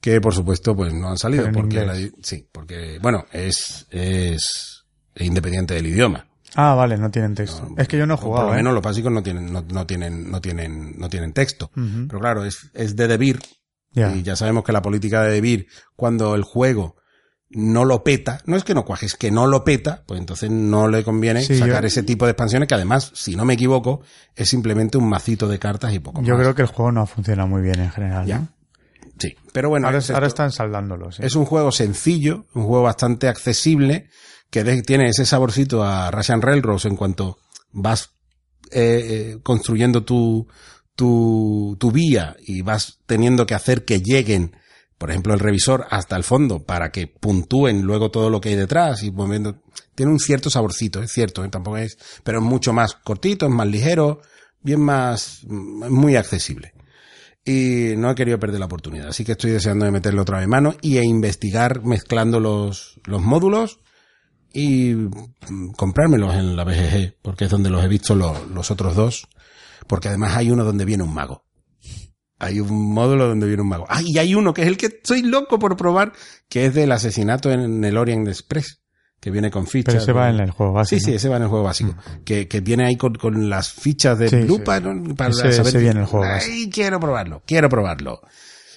Que 0.00 0.20
por 0.20 0.32
supuesto, 0.32 0.76
pues 0.76 0.94
no 0.94 1.08
han 1.08 1.18
salido 1.18 1.50
porque, 1.50 1.84
la- 1.84 1.96
sí, 2.22 2.48
porque, 2.52 3.00
bueno, 3.02 3.24
es, 3.32 3.88
es 3.90 4.84
independiente 5.16 5.74
del 5.74 5.86
idioma. 5.88 6.28
Ah, 6.54 6.74
vale, 6.76 6.96
no 6.96 7.10
tienen 7.10 7.34
texto. 7.34 7.68
es 7.76 7.88
que 7.88 7.98
yo 7.98 8.06
no 8.06 8.14
he 8.14 8.18
jugado. 8.18 8.44
Por 8.46 8.52
lo 8.52 8.54
¿eh? 8.54 8.62
menos 8.62 8.72
los 8.72 8.84
básicos 8.84 9.10
no 9.10 9.20
tienen, 9.24 9.52
no, 9.52 9.62
no 9.68 9.84
tienen, 9.84 10.30
no 10.30 10.40
tienen, 10.40 10.96
no 10.96 11.08
tienen 11.08 11.32
texto. 11.32 11.72
Pero 11.74 12.20
claro, 12.20 12.44
es, 12.44 12.70
es 12.72 12.94
de 12.94 13.08
Debir. 13.08 13.40
Ya. 13.90 14.14
Y 14.14 14.22
ya 14.22 14.36
sabemos 14.36 14.62
que 14.62 14.70
la 14.70 14.80
política 14.80 15.24
de 15.24 15.32
Debir, 15.32 15.66
cuando 15.96 16.36
el 16.36 16.44
juego 16.44 16.94
no 17.50 17.84
lo 17.84 18.02
peta, 18.02 18.40
no 18.46 18.56
es 18.56 18.64
que 18.64 18.74
no 18.74 18.84
cuaje, 18.84 19.06
es 19.06 19.14
que 19.14 19.30
no 19.30 19.46
lo 19.46 19.62
peta, 19.64 20.02
pues 20.06 20.18
entonces 20.20 20.50
no 20.50 20.88
le 20.88 21.04
conviene 21.04 21.42
Sí, 21.42 21.56
sacar 21.58 21.82
yo- 21.82 21.86
ese 21.88 22.02
tipo 22.02 22.24
de 22.26 22.32
expansiones 22.32 22.68
que 22.68 22.74
además, 22.74 23.12
si 23.14 23.36
no 23.36 23.44
me 23.44 23.54
equivoco, 23.54 24.00
es 24.34 24.48
simplemente 24.48 24.98
un 24.98 25.08
macito 25.08 25.46
de 25.48 25.58
cartas 25.58 25.94
y 25.94 26.00
poco 26.00 26.22
Yo 26.22 26.34
más. 26.34 26.42
creo 26.42 26.54
que 26.54 26.62
el 26.62 26.68
juego 26.68 26.90
no 26.92 27.02
ha 27.02 27.06
funcionado 27.06 27.48
muy 27.48 27.62
bien 27.62 27.78
en 27.80 27.90
general. 27.92 28.26
Ya. 28.26 28.38
¿no? 28.40 28.48
Sí. 29.18 29.34
Pero 29.52 29.68
bueno, 29.70 29.86
ahora, 29.86 29.98
es, 29.98 30.10
ahora 30.10 30.26
están 30.26 30.50
saldándolos. 30.52 31.20
¿eh? 31.20 31.26
es 31.26 31.36
un 31.36 31.44
juego 31.44 31.70
sencillo, 31.72 32.46
un 32.54 32.64
juego 32.64 32.82
bastante 32.82 33.28
accesible, 33.28 34.08
que 34.50 34.64
de- 34.64 34.82
tiene 34.82 35.08
ese 35.08 35.24
saborcito 35.24 35.84
a 35.84 36.10
Russian 36.10 36.42
Railroads 36.42 36.84
en 36.86 36.96
cuanto 36.96 37.38
vas 37.72 38.10
eh, 38.72 39.06
eh, 39.34 39.38
construyendo 39.44 40.02
tu, 40.04 40.48
tu, 40.96 41.76
tu 41.78 41.92
vía 41.92 42.36
y 42.44 42.62
vas 42.62 42.98
teniendo 43.06 43.46
que 43.46 43.54
hacer 43.54 43.84
que 43.84 44.00
lleguen, 44.00 44.56
por 44.98 45.10
ejemplo, 45.10 45.34
el 45.34 45.40
revisor 45.40 45.86
hasta 45.90 46.16
el 46.16 46.24
fondo 46.24 46.64
para 46.64 46.90
que 46.90 47.06
puntúen 47.06 47.82
luego 47.82 48.10
todo 48.10 48.30
lo 48.30 48.40
que 48.40 48.50
hay 48.50 48.56
detrás 48.56 49.02
y 49.02 49.10
moviendo. 49.10 49.62
Tiene 49.94 50.12
un 50.12 50.18
cierto 50.18 50.50
saborcito, 50.50 51.02
es 51.02 51.12
cierto, 51.12 51.44
¿eh? 51.44 51.48
tampoco 51.48 51.78
es, 51.78 51.98
pero 52.22 52.38
es 52.38 52.44
mucho 52.44 52.72
más 52.72 52.94
cortito, 52.94 53.46
es 53.46 53.52
más 53.52 53.66
ligero, 53.66 54.20
bien 54.62 54.80
más, 54.80 55.40
muy 55.44 56.16
accesible 56.16 56.72
y 57.46 57.94
no 57.96 58.10
he 58.10 58.14
querido 58.16 58.40
perder 58.40 58.58
la 58.58 58.66
oportunidad. 58.66 59.08
Así 59.08 59.24
que 59.24 59.32
estoy 59.32 59.52
deseando 59.52 59.84
de 59.84 59.92
meterle 59.92 60.20
otra 60.20 60.40
vez 60.40 60.48
mano 60.48 60.74
y 60.82 60.98
a 60.98 61.04
investigar 61.04 61.82
mezclando 61.84 62.40
los, 62.40 63.00
los 63.04 63.22
módulos 63.22 63.78
y 64.52 64.94
comprármelos 65.76 66.34
en 66.34 66.56
la 66.56 66.64
BGG, 66.64 67.18
porque 67.22 67.44
es 67.44 67.50
donde 67.50 67.70
los 67.70 67.84
he 67.84 67.88
visto 67.88 68.16
los, 68.16 68.50
los 68.50 68.70
otros 68.72 68.96
dos, 68.96 69.28
porque 69.86 70.08
además 70.08 70.36
hay 70.36 70.50
uno 70.50 70.64
donde 70.64 70.84
viene 70.84 71.04
un 71.04 71.14
mago. 71.14 71.45
Hay 72.38 72.60
un 72.60 72.92
módulo 72.92 73.28
donde 73.28 73.46
viene 73.46 73.62
un 73.62 73.68
mago. 73.68 73.86
Ah, 73.88 74.00
y 74.04 74.18
hay 74.18 74.34
uno 74.34 74.52
que 74.52 74.62
es 74.62 74.68
el 74.68 74.76
que 74.76 74.86
estoy 74.86 75.22
loco 75.22 75.58
por 75.58 75.76
probar, 75.76 76.12
que 76.48 76.66
es 76.66 76.74
del 76.74 76.92
asesinato 76.92 77.50
en 77.50 77.82
el 77.84 77.96
Orient 77.96 78.28
Express, 78.28 78.82
que 79.20 79.30
viene 79.30 79.50
con 79.50 79.66
fichas. 79.66 79.94
Pero 79.94 80.04
se 80.04 80.12
va 80.12 80.26
con- 80.26 80.34
en 80.36 80.40
el 80.42 80.50
juego 80.50 80.72
básico. 80.74 80.98
Sí, 81.00 81.04
sí, 81.06 81.14
ese 81.14 81.28
va 81.30 81.36
en 81.36 81.42
el 81.44 81.48
juego 81.48 81.64
básico. 81.64 81.94
Que, 82.26 82.46
que 82.46 82.60
viene 82.60 82.84
ahí 82.84 82.96
con, 82.96 83.14
con 83.14 83.48
las 83.48 83.72
fichas 83.72 84.18
de 84.18 84.28
Sí, 84.28 84.42
lupa 84.42 84.78
sí. 84.78 84.84
¿no? 84.84 85.14
para 85.14 85.30
Ese- 85.30 85.52
saber. 85.52 85.68
ese 85.68 85.78
viene 85.78 85.92
en 85.92 86.00
el 86.00 86.06
juego 86.06 86.26
Ay, 86.26 86.32
básico. 86.32 86.70
quiero 86.74 87.00
probarlo, 87.00 87.42
quiero 87.46 87.68
probarlo. 87.70 88.20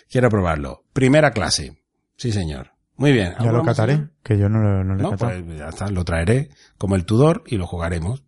Quiero 0.09 0.29
probarlo. 0.29 0.85
Primera 0.93 1.31
clase. 1.31 1.83
Sí, 2.15 2.31
señor. 2.31 2.71
Muy 2.95 3.11
bien. 3.11 3.31
Ya 3.39 3.45
¿Algo 3.45 3.57
lo 3.59 3.63
cataré, 3.63 4.07
que 4.23 4.37
yo 4.37 4.49
no 4.49 4.59
lo, 4.59 4.83
no 4.83 4.93
lo 4.95 4.99
he 4.99 5.03
No, 5.03 5.11
catado. 5.11 5.31
pues 5.45 5.57
ya 5.59 5.69
está, 5.69 5.89
lo 5.89 6.03
traeré 6.03 6.49
como 6.77 6.95
el 6.95 7.05
Tudor 7.05 7.43
y 7.45 7.57
lo 7.57 7.67
jugaremos. 7.67 8.23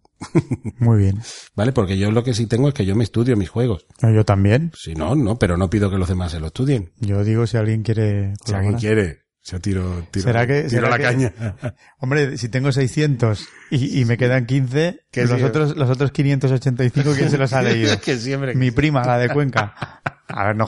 Muy 0.80 1.00
bien. 1.00 1.22
¿Vale? 1.56 1.72
Porque 1.74 1.98
yo 1.98 2.12
lo 2.12 2.24
que 2.24 2.34
sí 2.34 2.48
tengo 2.48 2.68
es 2.70 2.74
que 2.74 2.86
yo 2.86 2.96
me 2.96 3.04
estudio 3.04 3.36
mis 3.36 3.50
juegos. 3.50 3.86
No, 4.02 4.10
yo 4.14 4.24
también. 4.24 4.72
Si 4.76 4.94
no, 4.96 5.16
no, 5.16 5.38
pero 5.38 5.58
no 5.58 5.70
pido 5.70 5.90
que 5.90 5.98
los 5.98 6.08
demás 6.08 6.32
se 6.32 6.40
lo 6.40 6.48
estudien. 6.48 6.92
Yo 7.00 7.24
digo 7.24 7.46
si 7.46 7.58
alguien 7.58 7.84
quiere 7.84 8.34
Si 8.46 8.54
alguien 8.54 8.76
quiere, 8.76 9.20
yo 9.44 9.60
tiro, 9.60 10.08
tiro, 10.12 10.24
¿Será 10.24 10.48
que- 10.48 10.60
tiro 10.64 10.70
será 10.70 10.90
la 10.90 10.98
que- 10.98 11.04
caña. 11.04 11.34
Hombre, 12.00 12.38
si 12.38 12.48
tengo 12.48 12.72
600 12.72 13.46
y, 13.70 14.00
y 14.02 14.06
me 14.06 14.16
quedan 14.18 14.46
15, 14.46 15.02
Que 15.12 15.26
los, 15.26 15.38
sí. 15.40 15.44
otros, 15.44 15.76
los 15.76 15.90
otros 15.90 16.12
585, 16.12 17.14
¿quién 17.18 17.30
se 17.30 17.38
los 17.38 17.52
ha 17.54 17.62
leído? 17.64 18.00
que 18.00 18.18
siempre. 18.18 18.56
Mi 18.56 18.72
prima, 18.72 19.04
la 19.04 19.18
de 19.18 19.28
Cuenca. 19.30 19.76
A 20.30 20.46
ver, 20.46 20.56
no. 20.56 20.68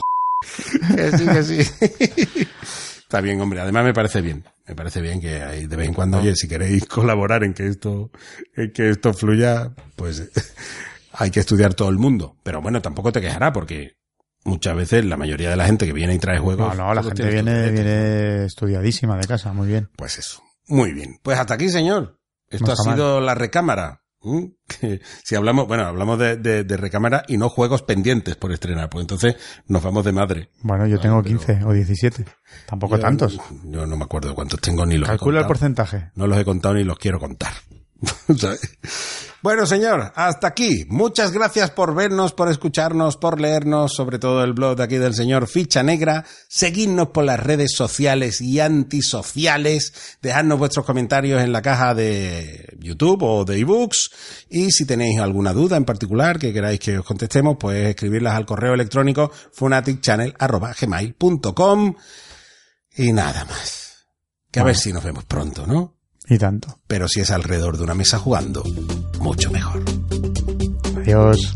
Que 0.94 1.12
sí, 1.16 1.26
que 1.26 1.42
sí. 1.42 2.46
Está 3.14 3.22
bien, 3.22 3.40
hombre. 3.40 3.60
Además 3.60 3.84
me 3.84 3.94
parece 3.94 4.20
bien. 4.22 4.44
Me 4.66 4.74
parece 4.74 5.00
bien 5.00 5.20
que 5.20 5.28
de 5.38 5.76
vez 5.76 5.86
en 5.86 5.94
cuando, 5.94 6.18
oye, 6.18 6.34
si 6.34 6.48
queréis 6.48 6.84
colaborar 6.86 7.44
en 7.44 7.54
que 7.54 7.68
esto, 7.68 8.10
en 8.56 8.72
que 8.72 8.90
esto 8.90 9.14
fluya, 9.14 9.72
pues 9.94 10.32
hay 11.12 11.30
que 11.30 11.38
estudiar 11.38 11.74
todo 11.74 11.90
el 11.90 11.98
mundo. 11.98 12.36
Pero 12.42 12.60
bueno, 12.60 12.82
tampoco 12.82 13.12
te 13.12 13.20
quejará 13.20 13.52
porque 13.52 13.98
muchas 14.42 14.74
veces 14.74 15.04
la 15.04 15.16
mayoría 15.16 15.48
de 15.48 15.54
la 15.54 15.64
gente 15.64 15.86
que 15.86 15.92
viene 15.92 16.14
y 16.14 16.18
trae 16.18 16.40
juegos. 16.40 16.76
No, 16.76 16.86
no, 16.86 16.92
la 16.92 17.04
gente 17.04 17.28
viene, 17.28 17.70
viene 17.70 18.46
estudiadísima 18.46 19.16
de 19.16 19.28
casa, 19.28 19.52
muy 19.52 19.68
bien. 19.68 19.90
Pues 19.94 20.18
eso. 20.18 20.42
Muy 20.66 20.92
bien. 20.92 21.20
Pues 21.22 21.38
hasta 21.38 21.54
aquí, 21.54 21.68
señor. 21.68 22.18
Esto 22.48 22.72
ha 22.72 22.76
sido 22.76 23.20
la 23.20 23.36
recámara. 23.36 24.02
Que 24.66 25.00
si 25.22 25.34
hablamos, 25.34 25.68
bueno, 25.68 25.84
hablamos 25.84 26.18
de, 26.18 26.36
de- 26.36 26.64
de 26.64 26.76
recámara 26.76 27.22
y 27.28 27.36
no 27.36 27.48
juegos 27.50 27.82
pendientes 27.82 28.36
por 28.36 28.50
estrenar, 28.52 28.88
pues 28.90 29.02
entonces 29.02 29.36
nos 29.68 29.82
vamos 29.82 30.04
de 30.04 30.12
madre. 30.12 30.50
Bueno, 30.62 30.86
yo 30.86 30.98
tengo 30.98 31.22
pero- 31.22 31.38
15 31.38 31.64
o 31.64 31.72
17. 31.72 32.24
Tampoco 32.66 32.96
Yo- 32.96 33.02
tantos. 33.02 33.38
Yo 33.64 33.86
no 33.86 33.96
me 33.96 34.04
acuerdo 34.04 34.34
cuántos 34.34 34.60
tengo 34.60 34.86
ni 34.86 34.96
los 34.96 35.08
he 35.08 35.12
Calcula 35.12 35.40
el 35.40 35.46
contado. 35.46 35.48
porcentaje. 35.76 36.10
No 36.14 36.26
los 36.26 36.38
he 36.38 36.44
contado 36.44 36.74
ni 36.74 36.84
los 36.84 36.98
quiero 36.98 37.20
contar. 37.20 37.52
¿Sabes? 38.38 38.76
Bueno, 39.44 39.66
señor, 39.66 40.10
hasta 40.16 40.46
aquí. 40.46 40.86
Muchas 40.88 41.30
gracias 41.30 41.70
por 41.70 41.94
vernos, 41.94 42.32
por 42.32 42.50
escucharnos, 42.50 43.18
por 43.18 43.38
leernos, 43.38 43.92
sobre 43.92 44.18
todo 44.18 44.42
el 44.42 44.54
blog 44.54 44.74
de 44.74 44.84
aquí 44.84 44.96
del 44.96 45.12
señor 45.12 45.48
Ficha 45.48 45.82
Negra. 45.82 46.24
Seguidnos 46.48 47.08
por 47.08 47.24
las 47.24 47.38
redes 47.38 47.74
sociales 47.76 48.40
y 48.40 48.60
antisociales. 48.60 50.16
Dejadnos 50.22 50.58
vuestros 50.58 50.86
comentarios 50.86 51.42
en 51.42 51.52
la 51.52 51.60
caja 51.60 51.94
de 51.94 52.74
YouTube 52.78 53.22
o 53.22 53.44
de 53.44 53.58
ebooks. 53.58 54.12
Y 54.48 54.70
si 54.70 54.86
tenéis 54.86 55.20
alguna 55.20 55.52
duda 55.52 55.76
en 55.76 55.84
particular 55.84 56.38
que 56.38 56.54
queráis 56.54 56.80
que 56.80 56.96
os 56.96 57.04
contestemos, 57.04 57.58
pues 57.60 57.88
escribirlas 57.88 58.36
al 58.36 58.46
correo 58.46 58.72
electrónico 58.72 59.30
funaticchannel.gmail.com 59.52 61.96
y 62.96 63.12
nada 63.12 63.44
más. 63.44 64.06
Que 64.50 64.60
a 64.60 64.64
ver 64.64 64.76
si 64.76 64.90
nos 64.90 65.04
vemos 65.04 65.26
pronto, 65.26 65.66
¿no? 65.66 65.98
Y 66.28 66.38
tanto. 66.38 66.78
Pero 66.86 67.08
si 67.08 67.20
es 67.20 67.30
alrededor 67.30 67.76
de 67.76 67.84
una 67.84 67.94
mesa 67.94 68.18
jugando, 68.18 68.62
mucho 69.20 69.50
mejor. 69.50 69.82
Adiós. 70.96 71.54